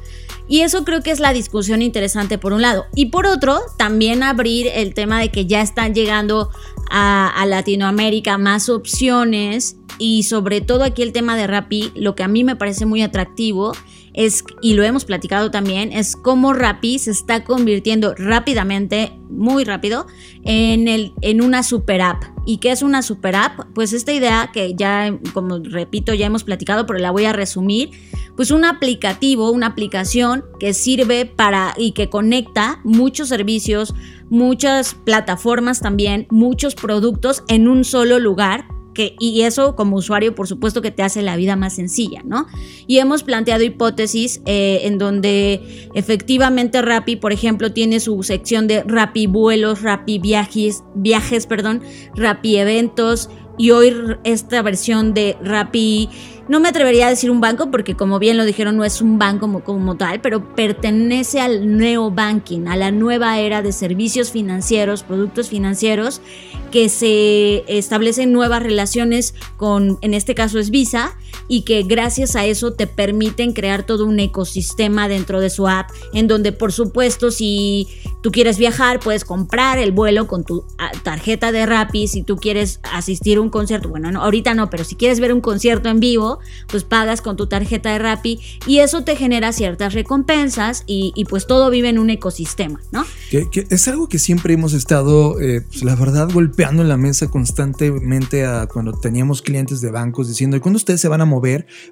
Y 0.49 0.62
eso 0.62 0.85
creo 0.85 1.02
que 1.02 1.11
es 1.11 1.20
la 1.20 1.35
discusión 1.35 1.82
interesante 1.82 2.38
por 2.38 2.54
un 2.54 2.62
lado. 2.62 2.87
Y 2.94 3.06
por 3.06 3.26
otro, 3.26 3.61
también 3.76 4.23
abrir 4.23 4.66
el 4.66 4.94
tema 4.94 5.20
de 5.20 5.30
que 5.30 5.44
ya 5.44 5.61
están 5.61 5.94
llegando 5.94 6.49
a, 6.90 7.28
a 7.28 7.44
Latinoamérica 7.44 8.38
más 8.38 8.70
opciones 8.70 9.76
y 10.00 10.23
sobre 10.23 10.62
todo 10.62 10.83
aquí 10.83 11.02
el 11.02 11.12
tema 11.12 11.37
de 11.37 11.47
Rappi, 11.47 11.92
lo 11.95 12.16
que 12.16 12.23
a 12.25 12.28
mí 12.28 12.42
me 12.42 12.57
parece 12.57 12.87
muy 12.87 13.02
atractivo 13.02 13.73
es, 14.14 14.42
y 14.62 14.73
lo 14.73 14.83
hemos 14.83 15.04
platicado 15.04 15.50
también, 15.50 15.92
es 15.92 16.16
cómo 16.16 16.54
Rappi 16.54 16.99
se 16.99 17.11
está 17.11 17.45
convirtiendo 17.45 18.14
rápidamente, 18.16 19.12
muy 19.28 19.62
rápido, 19.64 20.07
en, 20.42 20.88
el, 20.88 21.12
en 21.21 21.42
una 21.42 21.62
super 21.62 22.00
app. 22.00 22.25
¿Y 22.47 22.57
qué 22.57 22.73
es 22.73 22.83
una 22.83 23.02
super 23.02 23.37
app? 23.37 23.61
Pues 23.75 23.92
esta 23.92 24.12
idea 24.12 24.50
que 24.52 24.75
ya, 24.75 25.16
como 25.35 25.59
repito, 25.59 26.14
ya 26.14 26.26
hemos 26.26 26.45
platicado, 26.45 26.87
pero 26.87 26.99
la 26.99 27.11
voy 27.11 27.26
a 27.26 27.35
resumir, 27.35 27.90
pues 28.37 28.50
un 28.50 28.64
aplicativo, 28.64 29.50
una 29.50 29.66
aplicación 29.66 30.45
que 30.59 30.73
sirve 30.73 31.26
para 31.26 31.75
y 31.76 31.92
que 31.92 32.09
conecta 32.09 32.80
muchos 32.85 33.28
servicios, 33.28 33.95
muchas 34.30 34.95
plataformas 34.95 35.80
también, 35.80 36.26
muchos 36.30 36.75
productos 36.75 37.45
en 37.49 37.69
un 37.69 37.85
solo 37.85 38.19
lugar 38.19 38.79
y 39.18 39.42
eso 39.42 39.76
como 39.76 39.97
usuario, 39.97 40.35
por 40.35 40.47
supuesto 40.47 40.82
que 40.82 40.90
te 40.90 41.02
hace 41.02 41.23
la 41.23 41.37
vida 41.37 41.56
más 41.56 41.75
sencilla, 41.75 42.23
¿no? 42.25 42.47
Y 42.86 42.99
hemos 42.99 43.23
planteado 43.23 43.65
hipótesis 43.65 44.43
eh, 44.47 44.80
en 44.84 44.99
donde 44.99 45.88
efectivamente 45.95 46.82
Rappi, 46.82 47.17
por 47.17 47.32
ejemplo, 47.32 47.73
tiene 47.73 48.00
su 48.00 48.23
sección 48.23 48.67
de 48.67 48.82
Rappi 48.82 49.26
vuelos, 49.26 49.82
Rappi 49.82 50.19
viajes, 50.19 50.82
viajes, 50.95 51.47
perdón, 51.47 51.82
Rappi 52.15 52.56
eventos, 52.56 53.30
y 53.60 53.73
hoy 53.73 53.95
esta 54.25 54.62
versión 54.62 55.12
de 55.12 55.36
Rappi 55.43 56.08
no 56.50 56.58
me 56.58 56.69
atrevería 56.69 57.06
a 57.06 57.10
decir 57.10 57.30
un 57.30 57.41
banco 57.41 57.71
porque 57.71 57.95
como 57.95 58.19
bien 58.19 58.36
lo 58.36 58.45
dijeron 58.45 58.76
no 58.76 58.84
es 58.84 59.00
un 59.00 59.21
banco 59.21 59.63
como, 59.63 59.97
tal, 59.97 60.21
pero 60.21 60.52
pertenece 60.56 61.41
al 61.41 61.76
neobanking, 61.76 62.67
a 62.67 62.75
la 62.75 62.91
nueva 62.91 63.39
era 63.39 63.63
de 63.63 63.71
servicios 63.71 64.32
financieros, 64.32 65.04
productos 65.04 65.49
financieros, 65.49 66.21
que 66.73 66.89
se 66.89 67.63
establecen 67.69 68.32
nuevas 68.32 68.65
relaciones 68.65 69.32
con, 69.56 69.99
en 70.00 70.13
este 70.13 70.34
caso 70.34 70.58
es 70.58 70.71
Visa, 70.71 71.17
y 71.50 71.63
que 71.63 71.82
gracias 71.82 72.36
a 72.36 72.47
eso 72.47 72.75
te 72.75 72.86
permiten 72.86 73.52
crear 73.52 73.84
todo 73.84 74.06
un 74.06 74.21
ecosistema 74.21 75.08
dentro 75.08 75.41
de 75.41 75.50
su 75.50 75.67
app, 75.67 75.91
en 76.15 76.28
donde 76.28 76.52
por 76.52 76.73
supuesto 76.73 77.32
si 77.32 77.89
tú 78.23 78.30
quieres 78.30 78.56
viajar 78.56 79.00
puedes 79.00 79.25
comprar 79.25 79.78
el 79.78 79.91
vuelo 79.91 80.28
con 80.28 80.45
tu 80.45 80.65
ah, 80.78 80.93
tarjeta 81.02 81.50
de 81.50 81.67
Rappi, 81.67 82.06
si 82.06 82.23
tú 82.23 82.36
quieres 82.36 82.78
asistir 82.93 83.39
a 83.39 83.41
un 83.41 83.50
concierto, 83.50 83.89
bueno, 83.89 84.13
no, 84.13 84.23
ahorita 84.23 84.54
no, 84.54 84.71
pero 84.71 84.84
si 84.84 84.95
quieres 84.95 85.19
ver 85.19 85.32
un 85.32 85.41
concierto 85.41 85.89
en 85.89 85.99
vivo, 85.99 86.39
pues 86.69 86.84
pagas 86.84 87.21
con 87.21 87.36
tu 87.36 87.49
tarjeta 87.49 87.91
de 87.91 87.99
Rappi 87.99 88.39
y 88.69 88.78
eso 88.78 89.02
te 89.02 89.17
genera 89.17 89.52
ciertas 89.52 89.93
recompensas 89.93 90.84
y, 90.86 91.13
pues 91.28 91.49
todo 91.49 91.69
vive 91.71 91.89
en 91.89 91.99
un 91.99 92.10
ecosistema, 92.10 92.80
¿no? 92.93 93.04
Es 93.30 93.89
algo 93.89 94.08
que 94.08 94.21
siempre 94.21 94.54
hemos 94.54 94.73
estado, 94.73 95.41
eh, 95.41 95.63
pues 95.63 95.82
la 95.82 95.97
verdad, 95.97 96.28
golpeando 96.32 96.82
en 96.82 96.89
la 96.89 96.97
mesa 96.97 97.28
constantemente 97.28 98.47
a 98.47 98.69
cuando 98.69 98.93
teníamos 98.93 99.43
clientes 99.43 99.80
de 99.80 99.91
bancos 99.91 100.28
diciendo, 100.28 100.56
¿y 100.56 100.60
cuándo 100.60 100.76
ustedes 100.76 101.00
se 101.00 101.08
van 101.08 101.21
a 101.21 101.25
mover 101.25 101.40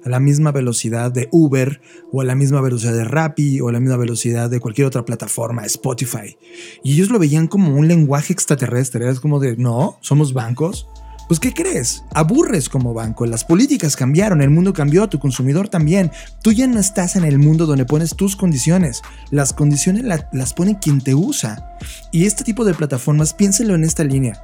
a 0.05 0.09
la 0.09 0.19
misma 0.19 0.51
velocidad 0.51 1.11
de 1.11 1.27
Uber 1.31 1.81
o 2.11 2.21
a 2.21 2.25
la 2.25 2.35
misma 2.35 2.61
velocidad 2.61 2.93
de 2.93 3.03
Rappi 3.03 3.61
o 3.61 3.69
a 3.69 3.71
la 3.71 3.79
misma 3.79 3.97
velocidad 3.97 4.49
de 4.49 4.59
cualquier 4.59 4.87
otra 4.87 5.05
plataforma, 5.05 5.65
Spotify? 5.65 6.37
Y 6.83 6.93
ellos 6.93 7.09
lo 7.09 7.19
veían 7.19 7.47
como 7.47 7.75
un 7.75 7.87
lenguaje 7.87 8.33
extraterrestre, 8.33 9.09
es 9.09 9.19
como 9.19 9.39
de, 9.39 9.57
no, 9.57 9.97
somos 10.01 10.33
bancos 10.33 10.87
pues 11.29 11.39
¿qué 11.39 11.53
crees? 11.53 12.03
Aburres 12.15 12.69
como 12.69 12.95
banco, 12.95 13.27
las 13.27 13.45
políticas 13.45 13.95
cambiaron, 13.95 14.41
el 14.41 14.49
mundo 14.49 14.73
cambió, 14.73 15.07
tu 15.09 15.19
consumidor 15.19 15.69
también. 15.69 16.09
Tú 16.41 16.51
ya 16.51 16.65
no 16.65 16.79
estás 16.79 17.15
en 17.15 17.23
el 17.23 17.37
mundo 17.37 17.67
donde 17.67 17.85
pones 17.85 18.15
tus 18.15 18.35
condiciones, 18.35 19.03
las 19.29 19.53
condiciones 19.53 20.05
las 20.31 20.53
pone 20.55 20.79
quien 20.79 21.01
te 21.01 21.13
usa. 21.13 21.77
Y 22.11 22.25
este 22.25 22.43
tipo 22.43 22.65
de 22.65 22.73
plataformas, 22.73 23.35
piénselo 23.35 23.75
en 23.75 23.83
esta 23.83 24.03
línea. 24.03 24.41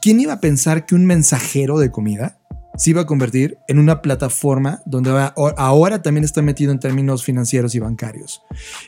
¿Quién 0.00 0.20
iba 0.20 0.34
a 0.34 0.40
pensar 0.40 0.86
que 0.86 0.94
un 0.94 1.06
mensajero 1.06 1.80
de 1.80 1.90
comida 1.90 2.38
se 2.76 2.90
iba 2.90 3.02
a 3.02 3.06
convertir 3.06 3.58
en 3.68 3.78
una 3.78 4.02
plataforma 4.02 4.82
donde 4.86 5.10
ahora 5.36 6.02
también 6.02 6.24
está 6.24 6.42
metido 6.42 6.72
en 6.72 6.80
términos 6.80 7.24
financieros 7.24 7.74
y 7.74 7.80
bancarios. 7.80 8.42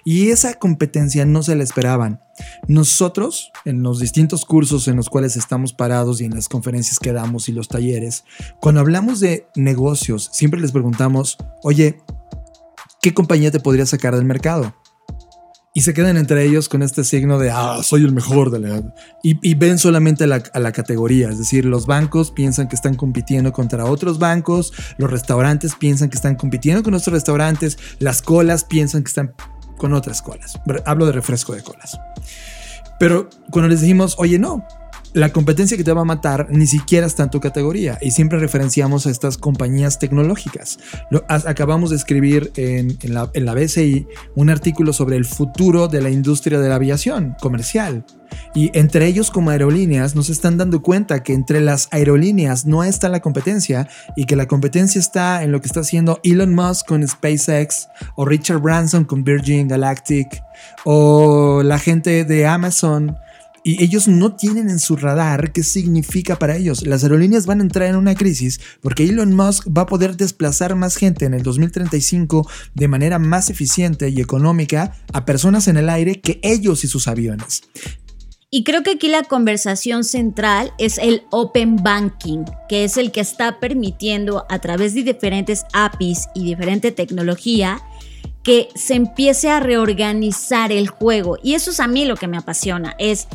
Y 0.05 0.31
esa 0.31 0.55
competencia 0.55 1.27
no 1.27 1.42
se 1.42 1.55
la 1.55 1.64
esperaban. 1.64 2.20
Nosotros, 2.66 3.53
en 3.64 3.83
los 3.83 4.01
distintos 4.01 4.44
cursos 4.44 4.88
en 4.88 4.97
los 4.97 5.09
cuales 5.09 5.37
estamos 5.37 5.73
parados 5.73 6.20
y 6.20 6.25
en 6.25 6.35
las 6.35 6.49
conferencias 6.49 6.99
que 6.99 7.12
damos 7.12 7.49
y 7.49 7.53
los 7.53 7.68
talleres, 7.68 8.25
cuando 8.61 8.81
hablamos 8.81 9.20
de 9.20 9.47
negocios, 9.55 10.31
siempre 10.33 10.61
les 10.61 10.73
preguntamos, 10.73 11.37
oye, 11.62 12.01
¿qué 13.01 13.14
compañía 13.14 13.51
te 13.51 13.61
podría 13.61 13.87
sacar 13.87 14.16
del 14.16 14.25
mercado? 14.25 14.75
Y 15.76 15.80
se 15.80 15.92
quedan 15.92 16.16
entre 16.16 16.44
ellos 16.44 16.68
con 16.68 16.82
este 16.82 17.02
signo 17.02 17.37
de, 17.37 17.50
ah, 17.50 17.80
soy 17.82 18.04
el 18.04 18.12
mejor 18.12 18.52
de 18.52 18.60
la... 18.60 18.82
Y, 19.24 19.54
ven 19.56 19.76
solamente 19.80 20.22
a 20.22 20.28
la, 20.28 20.72
categoría, 20.72 21.30
es 21.30 21.38
decir, 21.38 21.64
los 21.64 21.87
bancos 21.87 22.30
piensan 22.30 22.68
que 22.68 22.76
están 22.76 22.94
compitiendo 22.94 23.52
contra 23.52 23.84
otros 23.84 24.20
bancos, 24.20 24.72
los 24.98 25.10
restaurantes 25.10 25.74
piensan 25.74 26.10
que 26.10 26.14
están 26.14 26.37
compitiendo 26.37 26.84
con 26.84 26.94
otros 26.94 27.12
restaurantes, 27.12 27.76
las 27.98 28.22
colas 28.22 28.62
piensan 28.62 29.02
que 29.02 29.08
están 29.08 29.34
con 29.76 29.94
otras 29.94 30.22
colas. 30.22 30.60
Hablo 30.87 31.06
de 31.06 31.12
refresco 31.12 31.52
de 31.52 31.64
colas. 31.64 31.98
Pero 33.00 33.28
cuando 33.50 33.68
les 33.68 33.80
dijimos, 33.80 34.14
oye, 34.18 34.38
no, 34.38 34.64
la 35.14 35.33
competencia 35.33 35.77
que 35.77 35.85
te 35.85 35.92
va 35.92 36.03
a 36.03 36.05
matar 36.05 36.48
ni 36.50 36.66
siquiera 36.66 37.07
está 37.07 37.22
en 37.22 37.31
tu 37.31 37.38
categoría 37.38 37.98
y 38.03 38.11
siempre 38.11 38.40
referenciamos 38.40 39.07
a 39.07 39.11
estas 39.11 39.38
compañías 39.38 40.00
tecnológicas. 40.00 40.81
acabamos 41.29 41.90
de 41.90 41.96
escribir 41.96 42.50
en, 42.57 42.98
la, 43.05 43.31
en, 43.33 43.46
BCI 43.46 44.09
un 44.35 44.50
artículo 44.50 44.92
sobre 44.92 45.16
el 45.16 45.24
futuro 45.24 45.87
de 45.87 46.03
la 46.03 46.11
industria 46.11 46.59
de 46.59 46.68
la 46.68 46.74
aviación 46.74 47.37
comercial. 47.40 48.05
Y 48.55 48.77
entre 48.77 49.07
ellos 49.07 49.31
como 49.31 49.50
aerolíneas 49.50 50.16
nos 50.16 50.29
están 50.31 50.59
dando 50.59 50.83
cuenta 50.83 51.22
que 51.22 51.33
entre 51.33 51.61
las 51.61 51.87
aerolíneas 51.92 52.66
no 52.66 52.83
está 52.83 53.09
la 53.09 53.20
competencia 53.20 53.88
y 54.16 54.24
que 54.24 54.35
la 54.35 54.48
competencia 54.48 54.98
está 54.98 55.44
en 55.44 55.53
lo 55.53 55.61
que 55.61 55.68
está 55.68 55.81
haciendo 55.81 56.18
Elon 56.24 56.53
Musk 56.53 56.88
con 56.88 57.07
SpaceX 57.07 57.87
o 58.16 58.24
Richard 58.24 58.59
Branson 58.59 59.05
con 59.05 59.22
Virgin 59.22 59.68
Galactic 59.68 60.42
o 60.85 61.62
la 61.62 61.79
gente 61.79 62.24
de 62.24 62.46
Amazon 62.46 63.16
y 63.64 63.83
ellos 63.83 64.07
no 64.07 64.37
tienen 64.37 64.68
en 64.68 64.79
su 64.79 64.94
radar 64.94 65.53
qué 65.53 65.62
significa 65.62 66.38
para 66.38 66.57
ellos. 66.57 66.87
Las 66.87 67.03
aerolíneas 67.03 67.46
van 67.46 67.61
a 67.61 67.62
entrar 67.62 67.88
en 67.88 67.96
una 67.96 68.14
crisis 68.14 68.61
porque 68.83 69.05
Elon 69.05 69.35
Musk 69.35 69.66
va 69.77 69.83
a 69.83 69.87
poder 69.87 70.16
desplazar 70.16 70.77
más 70.77 70.96
gente 70.96 71.24
en 71.24 71.33
el 71.33 71.42
2035 71.42 72.48
de 72.74 72.88
manera 72.88 73.18
más 73.18 73.48
eficiente 73.48 74.11
y 74.11 74.20
económica 74.20 74.92
a 75.12 75.24
personas 75.24 75.66
en 75.66 75.79
el 75.79 75.88
aire 75.88 76.20
que 76.20 76.38
ellos 76.42 76.85
y 76.85 76.88
sus 76.88 77.09
aviones. 77.09 77.62
Y 78.50 78.62
creo 78.62 78.85
que 78.85 78.92
aquí 78.92 79.09
la 79.09 79.24
conversación 79.24 80.05
central 80.05 80.72
es 80.79 80.98
el 80.98 81.22
Open 81.31 81.77
Banking, 81.77 82.44
que 82.68 82.85
es 82.85 82.98
el 82.98 83.11
que 83.11 83.20
está 83.20 83.59
permitiendo 83.59 84.44
a 84.48 84.61
través 84.61 84.94
de 84.94 85.03
diferentes 85.03 85.64
APIs 85.72 86.29
y 86.37 86.44
diferente 86.44 86.92
tecnología 86.92 87.83
que 88.44 88.68
se 88.77 88.94
empiece 88.94 89.50
a 89.50 89.59
reorganizar 89.59 90.70
el 90.70 90.87
juego. 90.87 91.38
Y 91.42 91.55
eso 91.55 91.72
es 91.72 91.81
a 91.81 91.88
mí 91.88 92.05
lo 92.05 92.14
que 92.14 92.29
me 92.29 92.37
apasiona. 92.37 92.94
Es, 92.98 93.27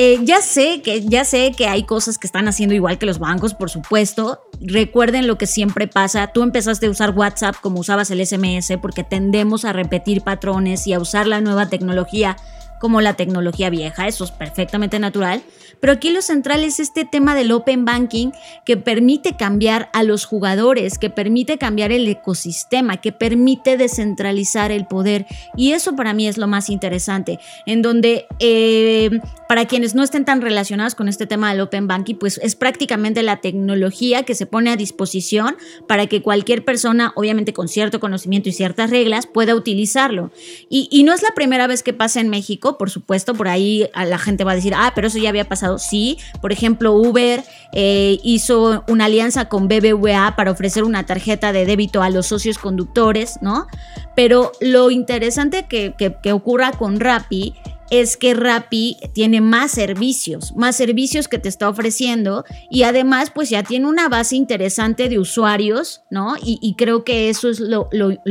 eh, 0.00 0.20
ya 0.22 0.40
sé 0.42 0.80
que 0.80 1.04
ya 1.04 1.24
sé 1.24 1.50
que 1.56 1.66
hay 1.66 1.82
cosas 1.82 2.18
que 2.18 2.28
están 2.28 2.46
haciendo 2.46 2.72
igual 2.72 2.98
que 2.98 3.06
los 3.06 3.18
bancos, 3.18 3.54
por 3.54 3.68
supuesto. 3.68 4.40
Recuerden 4.60 5.26
lo 5.26 5.38
que 5.38 5.48
siempre 5.48 5.88
pasa. 5.88 6.28
Tú 6.28 6.44
empezaste 6.44 6.86
a 6.86 6.90
usar 6.90 7.10
WhatsApp 7.10 7.56
como 7.60 7.80
usabas 7.80 8.08
el 8.12 8.24
SMS 8.24 8.78
porque 8.80 9.02
tendemos 9.02 9.64
a 9.64 9.72
repetir 9.72 10.22
patrones 10.22 10.86
y 10.86 10.92
a 10.92 11.00
usar 11.00 11.26
la 11.26 11.40
nueva 11.40 11.68
tecnología 11.68 12.36
como 12.80 13.00
la 13.00 13.14
tecnología 13.14 13.70
vieja, 13.70 14.06
eso 14.06 14.24
es 14.24 14.30
perfectamente 14.30 14.98
natural, 14.98 15.42
pero 15.80 15.92
aquí 15.92 16.10
lo 16.10 16.22
central 16.22 16.64
es 16.64 16.80
este 16.80 17.04
tema 17.04 17.34
del 17.34 17.52
open 17.52 17.84
banking 17.84 18.30
que 18.64 18.76
permite 18.76 19.36
cambiar 19.36 19.90
a 19.92 20.02
los 20.02 20.24
jugadores, 20.24 20.98
que 20.98 21.10
permite 21.10 21.58
cambiar 21.58 21.92
el 21.92 22.06
ecosistema, 22.08 22.98
que 22.98 23.12
permite 23.12 23.76
descentralizar 23.76 24.72
el 24.72 24.86
poder 24.86 25.26
y 25.56 25.72
eso 25.72 25.96
para 25.96 26.14
mí 26.14 26.26
es 26.26 26.38
lo 26.38 26.46
más 26.46 26.70
interesante, 26.70 27.38
en 27.66 27.82
donde 27.82 28.26
eh, 28.38 29.20
para 29.48 29.66
quienes 29.66 29.94
no 29.94 30.02
estén 30.02 30.24
tan 30.24 30.42
relacionados 30.42 30.94
con 30.94 31.08
este 31.08 31.26
tema 31.26 31.50
del 31.50 31.60
open 31.60 31.86
banking, 31.86 32.16
pues 32.16 32.38
es 32.42 32.54
prácticamente 32.54 33.22
la 33.22 33.40
tecnología 33.40 34.24
que 34.24 34.34
se 34.34 34.46
pone 34.46 34.70
a 34.70 34.76
disposición 34.76 35.56
para 35.86 36.06
que 36.06 36.22
cualquier 36.22 36.64
persona, 36.64 37.12
obviamente 37.16 37.52
con 37.52 37.68
cierto 37.68 37.98
conocimiento 37.98 38.48
y 38.48 38.52
ciertas 38.52 38.90
reglas, 38.90 39.26
pueda 39.26 39.54
utilizarlo. 39.54 40.30
Y, 40.68 40.88
y 40.90 41.02
no 41.02 41.14
es 41.14 41.22
la 41.22 41.30
primera 41.34 41.66
vez 41.66 41.82
que 41.82 41.94
pasa 41.94 42.20
en 42.20 42.28
México, 42.28 42.67
por 42.76 42.90
supuesto, 42.90 43.34
por 43.34 43.48
ahí 43.48 43.88
la 43.94 44.18
gente 44.18 44.44
va 44.44 44.52
a 44.52 44.54
decir, 44.54 44.74
ah, 44.76 44.92
pero 44.94 45.06
eso 45.06 45.18
ya 45.18 45.30
había 45.30 45.48
pasado. 45.48 45.78
Sí, 45.78 46.18
por 46.40 46.52
ejemplo, 46.52 46.92
Uber 46.92 47.42
eh, 47.72 48.18
hizo 48.22 48.84
una 48.88 49.06
alianza 49.06 49.48
con 49.48 49.68
BBVA 49.68 50.34
para 50.36 50.50
ofrecer 50.50 50.84
una 50.84 51.06
tarjeta 51.06 51.52
de 51.52 51.64
débito 51.64 52.02
a 52.02 52.10
los 52.10 52.26
socios 52.26 52.58
conductores, 52.58 53.38
¿no? 53.40 53.66
Pero 54.14 54.52
lo 54.60 54.90
interesante 54.90 55.66
que, 55.66 55.94
que 55.96 56.32
ocurra 56.32 56.72
con 56.72 57.00
Rappi 57.00 57.54
es 57.90 58.16
que 58.16 58.34
Rappi 58.34 58.98
tiene 59.12 59.40
más 59.40 59.70
servicios, 59.70 60.54
más 60.56 60.76
servicios 60.76 61.28
que 61.28 61.38
te 61.38 61.48
está 61.48 61.68
ofreciendo 61.68 62.44
y 62.70 62.82
además 62.82 63.30
pues 63.34 63.50
ya 63.50 63.62
tiene 63.62 63.86
una 63.86 64.08
base 64.08 64.36
interesante 64.36 65.08
de 65.08 65.18
usuarios, 65.18 66.02
¿no? 66.10 66.34
Y, 66.42 66.74
creo 66.76 67.04
que 67.04 67.28
eso 67.28 67.48
es 67.48 67.60
lo, 67.60 67.88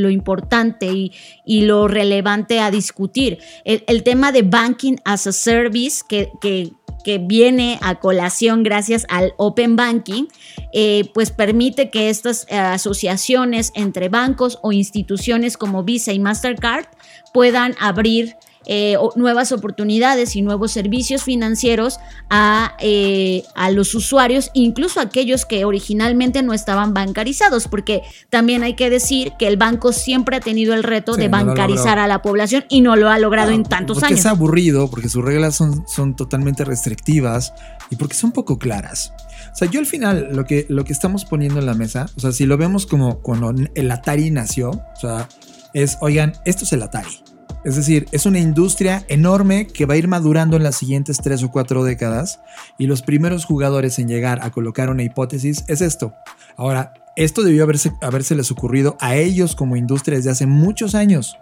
importante 0.09 0.87
y, 0.87 1.11
y, 1.45 1.61
lo 1.61 1.87
relevante 1.87 2.59
a 2.59 2.71
discutir. 2.71 3.39
El, 3.65 4.03
tema 4.03 4.31
de 4.31 4.43
banking 4.43 4.97
as 5.03 5.27
a 5.27 5.31
service 5.31 6.03
que, 6.07 6.29
que, 6.41 6.71
viene 7.21 7.79
a 7.81 8.01
colación 8.01 8.63
gracias 8.63 9.05
al 9.07 9.33
Open 9.37 9.77
Banking, 9.77 10.25
eh, 10.73 11.09
pues 11.13 11.31
permite 11.31 11.89
que 11.89 12.09
estas 12.09 12.45
eh, 12.49 12.57
asociaciones 12.57 13.71
entre 13.75 14.09
bancos 14.09 14.59
o 14.61 14.73
instituciones 14.73 15.55
como 15.55 15.83
Visa 15.83 16.11
y 16.11 16.19
Mastercard 16.19 16.87
puedan 17.31 17.75
abrir 17.79 18.35
eh, 18.69 18.97
nuevas 19.15 19.53
oportunidades 19.53 20.36
y 20.36 20.41
nuevos 20.41 20.73
servicios 20.73 21.23
financieros 21.23 21.99
a, 22.30 22.75
eh, 22.82 23.43
a 23.56 23.71
los 23.71 23.95
usuarios, 23.95 24.51
incluso 24.53 24.99
aquellos 24.99 25.45
que 25.45 25.63
originalmente 25.63 26.43
no 26.43 26.53
estaban 26.53 26.93
bancarizados, 26.93 27.69
porque 27.69 28.01
también 28.30 28.63
hay 28.63 28.75
que 28.75 28.89
decir 28.89 29.32
que 29.39 29.47
el 29.47 29.56
banco 29.56 29.93
siempre 29.93 30.36
ha 30.36 30.39
tenido 30.41 30.73
el 30.73 30.84
reto 30.84 31.15
de 31.15 31.30
bancarizar 31.30 31.97
a 31.97 32.08
la 32.08 32.21
población 32.21 32.65
y 32.67 32.82
no 32.82 32.97
lo 32.97 33.10
ha 33.10 33.19
logrado 33.19 33.51
en 33.51 33.63
tantos 33.63 33.95
porque 33.95 34.08
años. 34.08 34.19
Es 34.19 34.25
aburrido, 34.25 34.89
porque 34.89 35.08
sus 35.08 35.23
reglas 35.23 35.56
son, 35.56 35.88
son 35.88 36.17
totalmente 36.17 36.65
restrictivas 36.65 37.53
y 37.89 37.95
porque 37.95 38.15
son 38.15 38.34
poco 38.34 38.60
claras. 38.60 39.13
O 39.53 39.56
sea, 39.56 39.69
yo 39.69 39.80
al 39.80 39.86
final 39.86 40.30
lo 40.34 40.45
que, 40.45 40.65
lo 40.67 40.84
que 40.84 40.91
estamos 40.91 41.23
poniendo 41.23 41.60
en 41.60 41.65
la 41.65 41.73
mesa, 41.73 42.08
o 42.17 42.19
sea, 42.19 42.34
si 42.34 42.45
lo 42.45 42.58
vemos 42.58 42.86
como 42.86 43.19
cuando 43.21 43.53
el 43.75 43.91
Atari 43.91 44.30
nació, 44.30 44.71
o 44.71 44.99
sea, 44.99 45.30
es, 45.73 45.97
oigan, 46.01 46.34
esto 46.45 46.65
es 46.65 46.73
el 46.73 46.84
Atari. 46.84 47.23
Es 47.63 47.75
decir, 47.75 48.07
es 48.12 48.25
una 48.25 48.39
industria 48.39 49.05
enorme 49.07 49.67
que 49.67 49.86
va 49.86 49.95
a 49.95 49.97
ir 49.97 50.07
madurando 50.07 50.55
en 50.55 50.63
las 50.63 50.75
siguientes 50.75 51.17
tres 51.17 51.43
o 51.43 51.51
cuatro 51.51 51.83
décadas 51.83 52.39
y 52.77 52.88
los 52.88 53.01
primeros 53.01 53.45
jugadores 53.45 53.99
en 53.99 54.07
llegar 54.07 54.39
a 54.41 54.51
colocar 54.51 54.89
una 54.89 55.03
hipótesis 55.03 55.63
es 55.67 55.81
esto. 55.81 56.13
Ahora, 56.55 56.93
esto 57.15 57.41
debió 57.43 57.63
haberse, 57.63 58.36
les 58.36 58.51
ocurrido 58.51 58.95
a 58.99 59.15
ellos 59.15 59.55
como 59.55 59.75
industria 59.75 60.17
desde 60.17 60.29
hace 60.29 60.45
muchos 60.45 60.95
años. 60.95 61.36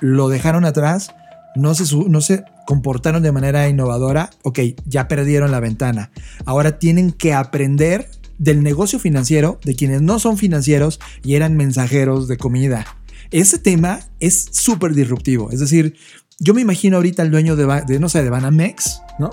Lo 0.00 0.28
dejaron 0.28 0.64
atrás, 0.64 1.14
no 1.54 1.74
se, 1.74 1.96
no 2.08 2.20
se 2.20 2.44
comportaron 2.66 3.22
de 3.22 3.32
manera 3.32 3.68
innovadora, 3.68 4.30
ok, 4.42 4.58
ya 4.86 5.08
perdieron 5.08 5.50
la 5.50 5.60
ventana. 5.60 6.10
Ahora 6.46 6.78
tienen 6.78 7.12
que 7.12 7.32
aprender 7.32 8.08
del 8.38 8.62
negocio 8.62 8.98
financiero 8.98 9.60
de 9.64 9.76
quienes 9.76 10.02
no 10.02 10.18
son 10.18 10.36
financieros 10.36 10.98
y 11.22 11.34
eran 11.34 11.56
mensajeros 11.56 12.26
de 12.26 12.38
comida. 12.38 12.86
Ese 13.30 13.58
tema 13.58 14.00
es 14.18 14.48
súper 14.52 14.94
disruptivo. 14.94 15.50
Es 15.50 15.60
decir, 15.60 15.96
yo 16.38 16.54
me 16.54 16.62
imagino 16.62 16.96
ahorita 16.96 17.22
el 17.22 17.30
dueño 17.30 17.54
de, 17.54 17.98
no 18.00 18.08
sé, 18.08 18.22
de 18.22 18.30
Banamex, 18.30 19.02
¿no? 19.18 19.30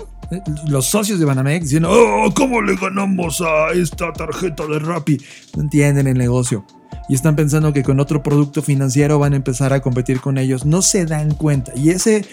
Los 0.68 0.86
socios 0.86 1.18
de 1.18 1.24
Banamex 1.24 1.64
diciendo, 1.64 1.90
oh, 1.90 2.32
¿cómo 2.34 2.60
le 2.60 2.76
ganamos 2.76 3.40
a 3.40 3.72
esta 3.72 4.12
tarjeta 4.12 4.66
de 4.66 4.78
Rappi? 4.78 5.18
No 5.56 5.62
entienden 5.62 6.06
el 6.06 6.18
negocio. 6.18 6.66
Y 7.08 7.14
están 7.14 7.34
pensando 7.34 7.72
que 7.72 7.82
con 7.82 7.98
otro 7.98 8.22
producto 8.22 8.62
financiero 8.62 9.18
van 9.18 9.32
a 9.32 9.36
empezar 9.36 9.72
a 9.72 9.80
competir 9.80 10.20
con 10.20 10.36
ellos. 10.36 10.66
No 10.66 10.82
se 10.82 11.06
dan 11.06 11.34
cuenta. 11.34 11.72
Y 11.74 11.88
ese 11.88 12.26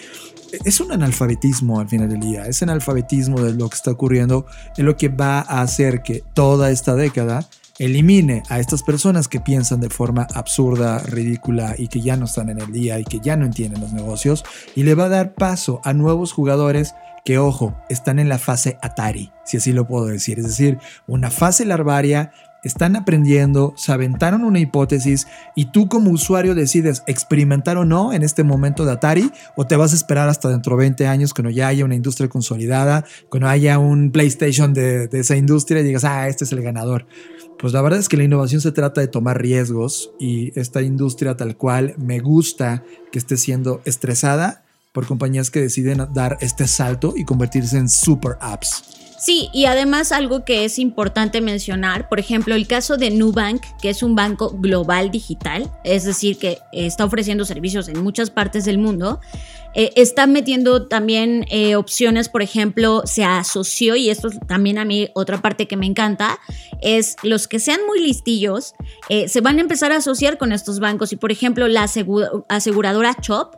es 0.64 0.80
un 0.80 0.92
analfabetismo 0.92 1.80
al 1.80 1.88
final 1.88 2.10
del 2.10 2.20
día. 2.20 2.46
Ese 2.46 2.64
analfabetismo 2.64 3.40
de 3.40 3.54
lo 3.54 3.70
que 3.70 3.76
está 3.76 3.90
ocurriendo 3.90 4.44
es 4.76 4.84
lo 4.84 4.96
que 4.98 5.08
va 5.08 5.40
a 5.40 5.62
hacer 5.62 6.02
que 6.02 6.22
toda 6.34 6.70
esta 6.70 6.94
década 6.94 7.48
elimine 7.78 8.42
a 8.48 8.58
estas 8.58 8.82
personas 8.82 9.28
que 9.28 9.40
piensan 9.40 9.80
de 9.80 9.90
forma 9.90 10.26
absurda, 10.34 10.98
ridícula 10.98 11.74
y 11.76 11.88
que 11.88 12.00
ya 12.00 12.16
no 12.16 12.24
están 12.24 12.48
en 12.48 12.60
el 12.60 12.72
día 12.72 12.98
y 12.98 13.04
que 13.04 13.20
ya 13.20 13.36
no 13.36 13.44
entienden 13.44 13.80
los 13.80 13.92
negocios 13.92 14.44
y 14.74 14.82
le 14.82 14.94
va 14.94 15.04
a 15.04 15.10
dar 15.10 15.34
paso 15.34 15.80
a 15.84 15.92
nuevos 15.92 16.32
jugadores 16.32 16.94
que, 17.24 17.38
ojo, 17.38 17.74
están 17.88 18.20
en 18.20 18.28
la 18.28 18.38
fase 18.38 18.78
Atari, 18.82 19.32
si 19.44 19.56
así 19.56 19.72
lo 19.72 19.86
puedo 19.88 20.06
decir, 20.06 20.38
es 20.38 20.46
decir, 20.46 20.78
una 21.08 21.30
fase 21.30 21.64
larvaria 21.64 22.32
están 22.66 22.96
aprendiendo, 22.96 23.74
se 23.76 23.92
aventaron 23.92 24.44
una 24.44 24.58
hipótesis 24.58 25.26
y 25.54 25.66
tú 25.66 25.88
como 25.88 26.10
usuario 26.10 26.54
decides 26.54 27.02
experimentar 27.06 27.76
o 27.76 27.84
no 27.84 28.12
en 28.12 28.22
este 28.22 28.44
momento 28.44 28.84
de 28.84 28.92
Atari 28.92 29.30
o 29.56 29.66
te 29.66 29.76
vas 29.76 29.92
a 29.92 29.96
esperar 29.96 30.28
hasta 30.28 30.48
dentro 30.48 30.76
de 30.76 30.80
20 30.80 31.06
años 31.06 31.32
cuando 31.32 31.50
ya 31.50 31.68
haya 31.68 31.84
una 31.84 31.94
industria 31.94 32.28
consolidada, 32.28 33.04
cuando 33.28 33.48
haya 33.48 33.78
un 33.78 34.10
PlayStation 34.10 34.74
de, 34.74 35.08
esa 35.12 35.36
industria 35.36 35.80
y 35.80 35.84
digas, 35.84 36.04
ah, 36.04 36.28
este 36.28 36.44
es 36.44 36.52
el 36.52 36.62
ganador. 36.62 37.06
Pues 37.58 37.72
la 37.72 37.80
verdad 37.80 37.98
es 37.98 38.08
que 38.08 38.16
la 38.16 38.24
innovación 38.24 38.60
se 38.60 38.72
trata 38.72 39.00
de 39.00 39.08
tomar 39.08 39.40
riesgos 39.40 40.10
y 40.18 40.58
esta 40.58 40.82
industria 40.82 41.36
tal 41.36 41.56
cual 41.56 41.94
me 41.96 42.20
gusta 42.20 42.84
que 43.10 43.18
esté 43.18 43.36
siendo 43.36 43.80
estresada 43.84 44.64
por 44.92 45.06
compañías 45.06 45.50
que 45.50 45.60
deciden 45.60 46.06
dar 46.12 46.38
este 46.40 46.66
salto 46.66 47.14
y 47.16 47.24
convertirse 47.24 47.78
en 47.78 47.88
super 47.88 48.36
apps. 48.40 49.05
Sí, 49.26 49.50
y 49.52 49.64
además 49.64 50.12
algo 50.12 50.44
que 50.44 50.64
es 50.64 50.78
importante 50.78 51.40
mencionar, 51.40 52.08
por 52.08 52.20
ejemplo, 52.20 52.54
el 52.54 52.68
caso 52.68 52.96
de 52.96 53.10
Nubank, 53.10 53.60
que 53.82 53.88
es 53.88 54.04
un 54.04 54.14
banco 54.14 54.50
global 54.50 55.10
digital, 55.10 55.68
es 55.82 56.04
decir, 56.04 56.38
que 56.38 56.60
está 56.70 57.04
ofreciendo 57.04 57.44
servicios 57.44 57.88
en 57.88 58.04
muchas 58.04 58.30
partes 58.30 58.64
del 58.64 58.78
mundo, 58.78 59.18
eh, 59.74 59.90
está 59.96 60.28
metiendo 60.28 60.86
también 60.86 61.44
eh, 61.50 61.74
opciones, 61.74 62.28
por 62.28 62.40
ejemplo, 62.40 63.02
se 63.04 63.24
asoció, 63.24 63.96
y 63.96 64.10
esto 64.10 64.30
también 64.46 64.78
a 64.78 64.84
mí 64.84 65.08
otra 65.12 65.42
parte 65.42 65.66
que 65.66 65.76
me 65.76 65.86
encanta, 65.86 66.38
es 66.80 67.16
los 67.24 67.48
que 67.48 67.58
sean 67.58 67.80
muy 67.84 68.00
listillos, 68.00 68.74
eh, 69.08 69.28
se 69.28 69.40
van 69.40 69.58
a 69.58 69.62
empezar 69.62 69.90
a 69.90 69.96
asociar 69.96 70.38
con 70.38 70.52
estos 70.52 70.78
bancos. 70.78 71.12
Y 71.12 71.16
por 71.16 71.32
ejemplo, 71.32 71.66
la 71.66 71.90
aseguradora 72.48 73.16
Chop 73.20 73.56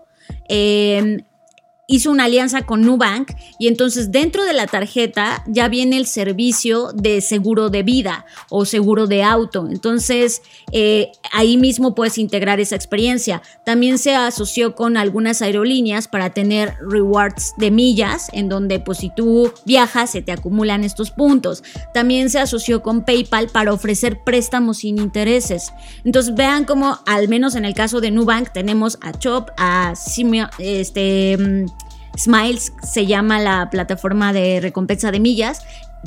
hizo 1.90 2.10
una 2.10 2.24
alianza 2.24 2.62
con 2.62 2.82
Nubank 2.82 3.32
y 3.58 3.66
entonces 3.66 4.12
dentro 4.12 4.44
de 4.44 4.52
la 4.52 4.66
tarjeta 4.66 5.42
ya 5.46 5.68
viene 5.68 5.96
el 5.96 6.06
servicio 6.06 6.92
de 6.92 7.22
seguro 7.22 7.70
de 7.70 7.82
vida 7.82 8.26
o 8.50 8.66
seguro 8.66 9.06
de 9.06 9.22
auto. 9.22 9.66
Entonces 9.70 10.42
eh, 10.70 11.10
ahí 11.32 11.56
mismo 11.56 11.94
puedes 11.94 12.18
integrar 12.18 12.60
esa 12.60 12.76
experiencia. 12.76 13.42
También 13.64 13.98
se 13.98 14.14
asoció 14.14 14.74
con 14.74 14.98
algunas 14.98 15.40
aerolíneas 15.40 16.08
para 16.08 16.30
tener 16.30 16.74
rewards 16.86 17.54
de 17.56 17.70
millas 17.70 18.28
en 18.34 18.50
donde 18.50 18.80
pues 18.80 18.98
si 18.98 19.10
tú 19.14 19.50
viajas 19.64 20.10
se 20.10 20.20
te 20.20 20.30
acumulan 20.30 20.84
estos 20.84 21.10
puntos. 21.10 21.64
También 21.94 22.28
se 22.28 22.38
asoció 22.38 22.82
con 22.82 23.02
PayPal 23.02 23.48
para 23.48 23.72
ofrecer 23.72 24.22
préstamos 24.24 24.78
sin 24.78 24.98
intereses. 24.98 25.72
Entonces 26.04 26.34
vean 26.34 26.66
cómo 26.66 26.98
al 27.06 27.28
menos 27.28 27.54
en 27.54 27.64
el 27.64 27.72
caso 27.72 28.02
de 28.02 28.10
Nubank 28.10 28.52
tenemos 28.52 28.98
a 29.00 29.12
Chop, 29.18 29.48
a 29.56 29.94
Simio, 29.96 30.50
este 30.58 31.38
mm, 31.38 31.77
Smiles 32.18 32.72
se 32.82 33.06
llama 33.06 33.40
la 33.40 33.70
plataforma 33.70 34.32
de 34.32 34.60
recompensa 34.60 35.10
de 35.10 35.20
millas, 35.20 35.62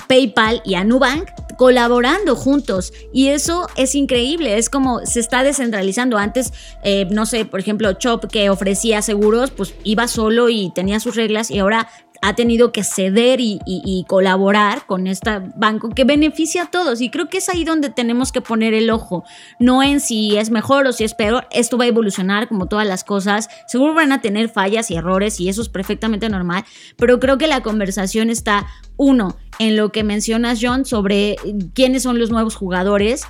PayPal 0.07 0.61
y 0.65 0.75
Anubank 0.75 1.29
colaborando 1.57 2.35
juntos 2.35 2.93
y 3.13 3.27
eso 3.27 3.67
es 3.75 3.93
increíble, 3.93 4.57
es 4.57 4.69
como 4.69 5.05
se 5.05 5.19
está 5.19 5.43
descentralizando. 5.43 6.17
Antes, 6.17 6.53
eh, 6.83 7.07
no 7.11 7.25
sé, 7.25 7.45
por 7.45 7.59
ejemplo, 7.59 7.93
Chop 7.93 8.25
que 8.25 8.49
ofrecía 8.49 9.01
seguros, 9.01 9.51
pues 9.51 9.75
iba 9.83 10.07
solo 10.07 10.49
y 10.49 10.71
tenía 10.73 10.99
sus 10.99 11.15
reglas 11.15 11.51
y 11.51 11.59
ahora 11.59 11.87
ha 12.21 12.35
tenido 12.35 12.71
que 12.71 12.83
ceder 12.83 13.39
y, 13.41 14.05
colaborar 14.07 14.85
con 14.85 15.07
este 15.07 15.39
banco 15.55 15.89
que 15.89 16.03
beneficia 16.03 16.63
a 16.63 16.71
todos. 16.71 17.01
Y 17.01 17.09
creo 17.09 17.29
que 17.29 17.37
es 17.37 17.49
ahí 17.49 17.63
donde 17.63 17.89
tenemos 17.89 18.31
que 18.31 18.41
poner 18.41 18.73
el 18.73 18.89
ojo, 18.89 19.23
no 19.59 19.83
en 19.83 19.99
si 19.99 20.37
es 20.37 20.51
mejor 20.51 20.85
o 20.87 20.93
si 20.93 21.03
es 21.03 21.13
peor. 21.13 21.47
Esto 21.51 21.77
va 21.77 21.85
a 21.85 21.87
evolucionar 21.87 22.47
como 22.47 22.67
todas 22.67 22.87
las 22.87 23.03
cosas. 23.03 23.49
Seguro 23.67 23.93
van 23.93 24.11
a 24.11 24.21
tener 24.21 24.49
fallas 24.49 24.91
y 24.91 24.95
errores 24.95 25.39
y 25.39 25.49
eso 25.49 25.61
es 25.61 25.69
perfectamente 25.69 26.29
normal, 26.29 26.63
pero 26.95 27.19
creo 27.19 27.37
que 27.37 27.47
la 27.47 27.61
conversación 27.61 28.29
está, 28.29 28.67
uno, 28.97 29.37
en 29.61 29.77
lo 29.77 29.91
que 29.91 30.03
mencionas, 30.03 30.57
John, 30.59 30.85
sobre 30.85 31.35
quiénes 31.75 32.01
son 32.01 32.17
los 32.17 32.31
nuevos 32.31 32.55
jugadores. 32.55 33.21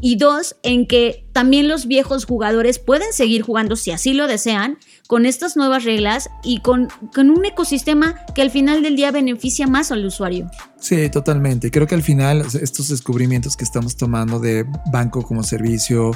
Y 0.00 0.16
dos, 0.16 0.54
en 0.62 0.86
que 0.86 1.26
también 1.32 1.66
los 1.66 1.86
viejos 1.86 2.24
jugadores 2.24 2.78
pueden 2.78 3.12
seguir 3.12 3.42
jugando 3.42 3.74
si 3.74 3.90
así 3.90 4.14
lo 4.14 4.28
desean 4.28 4.78
con 5.08 5.26
estas 5.26 5.56
nuevas 5.56 5.82
reglas 5.82 6.30
y 6.44 6.60
con, 6.60 6.88
un 7.16 7.44
ecosistema 7.44 8.14
que 8.36 8.40
al 8.40 8.52
final 8.52 8.82
del 8.82 8.94
día 8.94 9.10
beneficia 9.10 9.66
más 9.66 9.90
al 9.90 10.06
usuario. 10.06 10.48
Sí, 10.78 11.10
totalmente. 11.10 11.72
Creo 11.72 11.88
que 11.88 11.96
al 11.96 12.04
final 12.04 12.46
estos 12.62 12.88
descubrimientos 12.88 13.56
que 13.56 13.64
estamos 13.64 13.96
tomando 13.96 14.38
de 14.38 14.64
banco 14.92 15.22
como 15.22 15.42
servicio, 15.42 16.12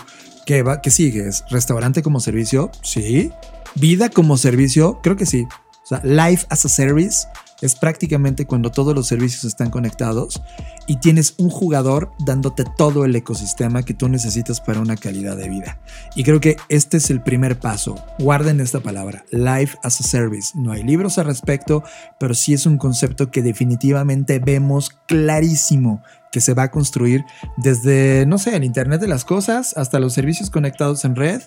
¿qué, 0.47 0.63
va, 0.63 0.81
qué 0.81 0.93
sigue? 0.93 1.29
¿Es 1.29 1.45
restaurante 1.51 2.01
como 2.01 2.21
servicio? 2.21 2.71
Sí. 2.83 3.33
Vida 3.75 4.09
como 4.09 4.39
servicio, 4.39 5.01
creo 5.03 5.17
que 5.17 5.27
sí. 5.27 5.47
O 5.83 5.87
sea, 5.87 6.01
life 6.05 6.47
as 6.49 6.65
a 6.65 6.69
service 6.69 7.27
es 7.61 7.75
prácticamente 7.77 8.47
cuando 8.47 8.71
todos 8.71 8.95
los 8.95 9.07
servicios 9.07 9.45
están 9.45 9.71
conectados 9.71 10.43
y 10.87 10.97
tienes 10.97 11.35
un 11.39 11.51
jugador 11.51 12.11
dándote 12.19 12.65
todo 12.77 13.05
el 13.05 13.17
ecosistema 13.17 13.83
que 13.83 13.95
tú 13.95 14.09
necesitas 14.09 14.61
para 14.61 14.81
una 14.81 14.97
calidad 14.97 15.37
de 15.37 15.49
vida. 15.49 15.79
Y 16.15 16.25
creo 16.25 16.41
que 16.41 16.57
este 16.69 16.99
es 16.99 17.11
el 17.11 17.23
primer 17.23 17.59
paso. 17.59 17.97
Guarden 18.19 18.61
esta 18.61 18.81
palabra, 18.81 19.25
life 19.31 19.77
as 19.83 20.01
a 20.01 20.05
service. 20.05 20.53
No 20.55 20.73
hay 20.73 20.83
libros 20.83 21.19
al 21.19 21.27
respecto, 21.27 21.83
pero 22.19 22.35
sí 22.35 22.53
es 22.53 22.67
un 22.67 22.79
concepto 22.79 23.31
que 23.31 23.43
definitivamente 23.43 24.39
vemos 24.39 24.91
clarísimo 25.07 26.03
que 26.35 26.41
se 26.41 26.53
va 26.53 26.65
a 26.65 26.71
construir 26.73 27.25
desde, 27.57 28.27
no 28.27 28.39
sé, 28.39 28.57
el 28.57 28.65
Internet 28.65 29.01
de 29.01 29.07
las 29.07 29.25
Cosas 29.25 29.73
hasta 29.77 30.01
los 30.01 30.15
servicios 30.15 30.51
conectados 30.51 31.05
en 31.05 31.15
red. 31.15 31.43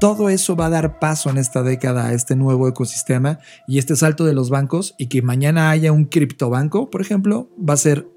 Todo 0.00 0.30
eso 0.30 0.56
va 0.56 0.66
a 0.66 0.70
dar 0.70 0.98
paso 0.98 1.30
en 1.30 1.38
esta 1.38 1.62
década 1.62 2.06
a 2.06 2.12
este 2.12 2.34
nuevo 2.34 2.66
ecosistema 2.66 3.38
y 3.68 3.78
este 3.78 3.94
salto 3.94 4.24
de 4.24 4.34
los 4.34 4.50
bancos 4.50 4.96
y 4.98 5.06
que 5.06 5.22
mañana 5.22 5.70
haya 5.70 5.92
un 5.92 6.06
criptobanco, 6.06 6.90
por 6.90 7.02
ejemplo, 7.02 7.50
va 7.56 7.74
a 7.74 7.76
ser 7.76 8.08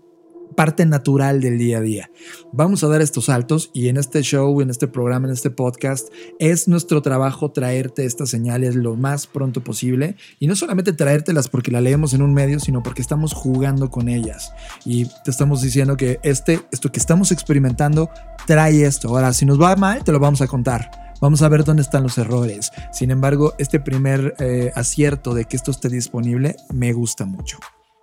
parte 0.56 0.86
natural 0.86 1.42
del 1.42 1.58
día 1.58 1.80
a 1.80 1.82
día. 1.82 2.12
Vamos 2.52 2.84
a 2.84 2.88
dar 2.88 3.02
estos 3.02 3.26
saltos 3.26 3.72
y 3.74 3.90
en 3.90 3.98
este 3.98 4.22
show, 4.22 4.62
en 4.62 4.70
este 4.70 4.88
programa, 4.88 5.28
en 5.28 5.34
este 5.34 5.50
podcast, 5.50 6.10
es 6.40 6.68
nuestro 6.68 7.02
trabajo 7.02 7.52
traerte 7.52 8.06
estas 8.06 8.30
señales 8.30 8.76
lo 8.76 8.96
más 8.96 9.28
pronto 9.28 9.64
posible 9.64 10.16
y 10.40 10.48
no 10.48 10.56
solamente 10.56 10.94
traértelas 10.94 11.50
porque 11.50 11.72
la 11.72 11.82
leemos 11.82 12.14
en 12.14 12.22
un 12.22 12.34
medio, 12.34 12.60
sino 12.60 12.84
porque 12.84 13.02
estamos 13.02 13.34
jugando 13.34 13.90
con 13.90 14.10
ellas 14.10 14.54
y 14.86 15.06
te 15.24 15.32
estamos 15.32 15.62
diciendo 15.62 15.98
que 15.98 16.20
este, 16.24 16.62
esto 16.72 16.92
que 16.92 17.00
estamos 17.00 17.32
experimentando 17.32 18.10
trae 18.48 18.86
esto. 18.86 19.10
Ahora, 19.10 19.34
si 19.34 19.46
nos 19.46 19.62
va 19.62 19.76
mal, 19.76 20.04
te 20.04 20.12
lo 20.12 20.20
vamos 20.20 20.42
a 20.42 20.48
contar. 20.48 20.90
Vamos 21.22 21.42
a 21.42 21.50
ver 21.50 21.64
dónde 21.64 21.82
están 21.82 22.04
los 22.04 22.18
errores. 22.18 22.72
Sin 22.92 23.10
embargo, 23.10 23.54
este 23.58 23.80
primer 23.80 24.36
eh, 24.40 24.72
acierto 24.76 25.34
de 25.34 25.46
que 25.46 25.56
esto 25.56 25.72
esté 25.72 25.90
disponible 25.90 26.56
me 26.74 26.94
gusta 26.94 27.26
mucho. 27.26 27.58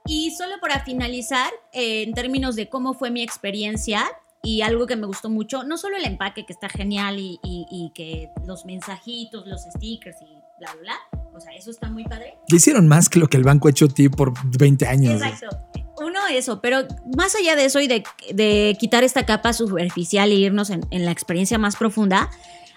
Y 0.07 0.33
solo 0.33 0.55
para 0.61 0.85
finalizar, 0.85 1.51
eh, 1.73 2.03
en 2.03 2.13
términos 2.15 2.57
de 2.57 2.69
cómo 2.69 2.95
fue 2.95 3.11
mi 3.11 3.23
experiencia 3.23 4.05
y 4.43 4.63
algo 4.63 4.87
que 4.87 4.97
me 4.97 5.07
gustó 5.07 5.31
mucho, 5.31 5.63
no 5.63 5.77
solo 5.79 5.97
el 5.97 6.05
empaque 6.05 6.45
que 6.45 6.53
está 6.53 6.69
genial 6.69 7.19
y, 7.21 7.39
y- 7.45 7.67
y 7.71 7.93
que 7.95 8.31
los 8.47 8.65
mensajitos, 8.67 9.47
los 9.47 9.63
stickers 9.63 10.17
y 10.21 10.35
bla, 10.59 10.73
bla, 10.73 10.83
bla, 10.83 11.21
o 11.35 11.41
sea, 11.41 11.53
eso 11.55 11.71
está 11.71 11.89
muy 11.89 12.05
padre. 12.05 12.35
Hicieron 12.49 12.89
más 12.89 13.09
que 13.09 13.21
lo 13.21 13.29
que 13.29 13.37
el 13.37 13.45
banco 13.45 13.69
ha 13.69 13.71
hecho 13.71 13.85
a 13.85 13.89
ti 13.89 14.09
por 14.09 14.33
20 14.59 14.87
años. 14.87 15.23
Exacto. 15.23 15.57
Uno, 16.05 16.19
eso, 16.33 16.61
pero 16.61 16.79
más 17.17 17.37
allá 17.37 17.55
de 17.55 17.67
eso 17.67 17.79
y 17.79 17.87
de, 17.87 18.03
de 18.35 18.77
quitar 18.81 19.05
esta 19.05 19.25
capa 19.25 19.53
superficial 19.53 20.33
e 20.33 20.35
irnos 20.35 20.71
en, 20.71 20.85
en 20.91 21.05
la 21.05 21.13
experiencia 21.13 21.59
más 21.59 21.77
profunda, 21.77 22.29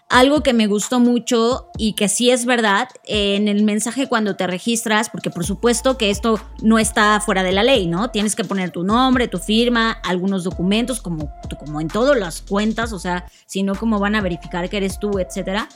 algo 0.10 0.42
que 0.42 0.54
me 0.54 0.68
gustó 0.68 1.00
mucho 1.00 1.70
y 1.78 1.94
que 1.94 2.10
sí 2.10 2.30
es 2.30 2.46
verdad 2.46 2.90
en 3.06 3.48
el 3.48 3.64
mensaje 3.64 4.08
cuando 4.08 4.36
te 4.36 4.46
registras, 4.46 5.10
porque 5.10 5.30
por 5.30 5.46
supuesto 5.46 5.98
que 5.98 6.10
esto 6.10 6.40
no 6.62 6.78
está 6.80 7.20
fuera 7.20 7.44
de 7.44 7.52
la 7.52 7.64
ley, 7.64 7.88
¿no? 7.88 8.12
Tienes 8.12 8.36
que 8.36 8.44
poner 8.44 8.72
tu 8.72 8.84
nombre, 8.84 9.28
tu 9.28 9.40
firma, 9.40 9.92
algunos 10.04 10.44
documentos, 10.44 11.02
como, 11.02 11.32
como 11.60 11.82
en 11.82 11.88
todas 11.88 12.18
las 12.18 12.42
cuentas, 12.42 12.94
o 12.94 13.00
sea, 13.00 13.26
si 13.46 13.64
no, 13.64 13.76
¿cómo 13.76 14.00
van 14.00 14.16
a 14.16 14.22
verificar 14.22 14.70
que 14.70 14.78
eres 14.78 15.00
tú, 15.00 15.20
etcétera? 15.20 15.68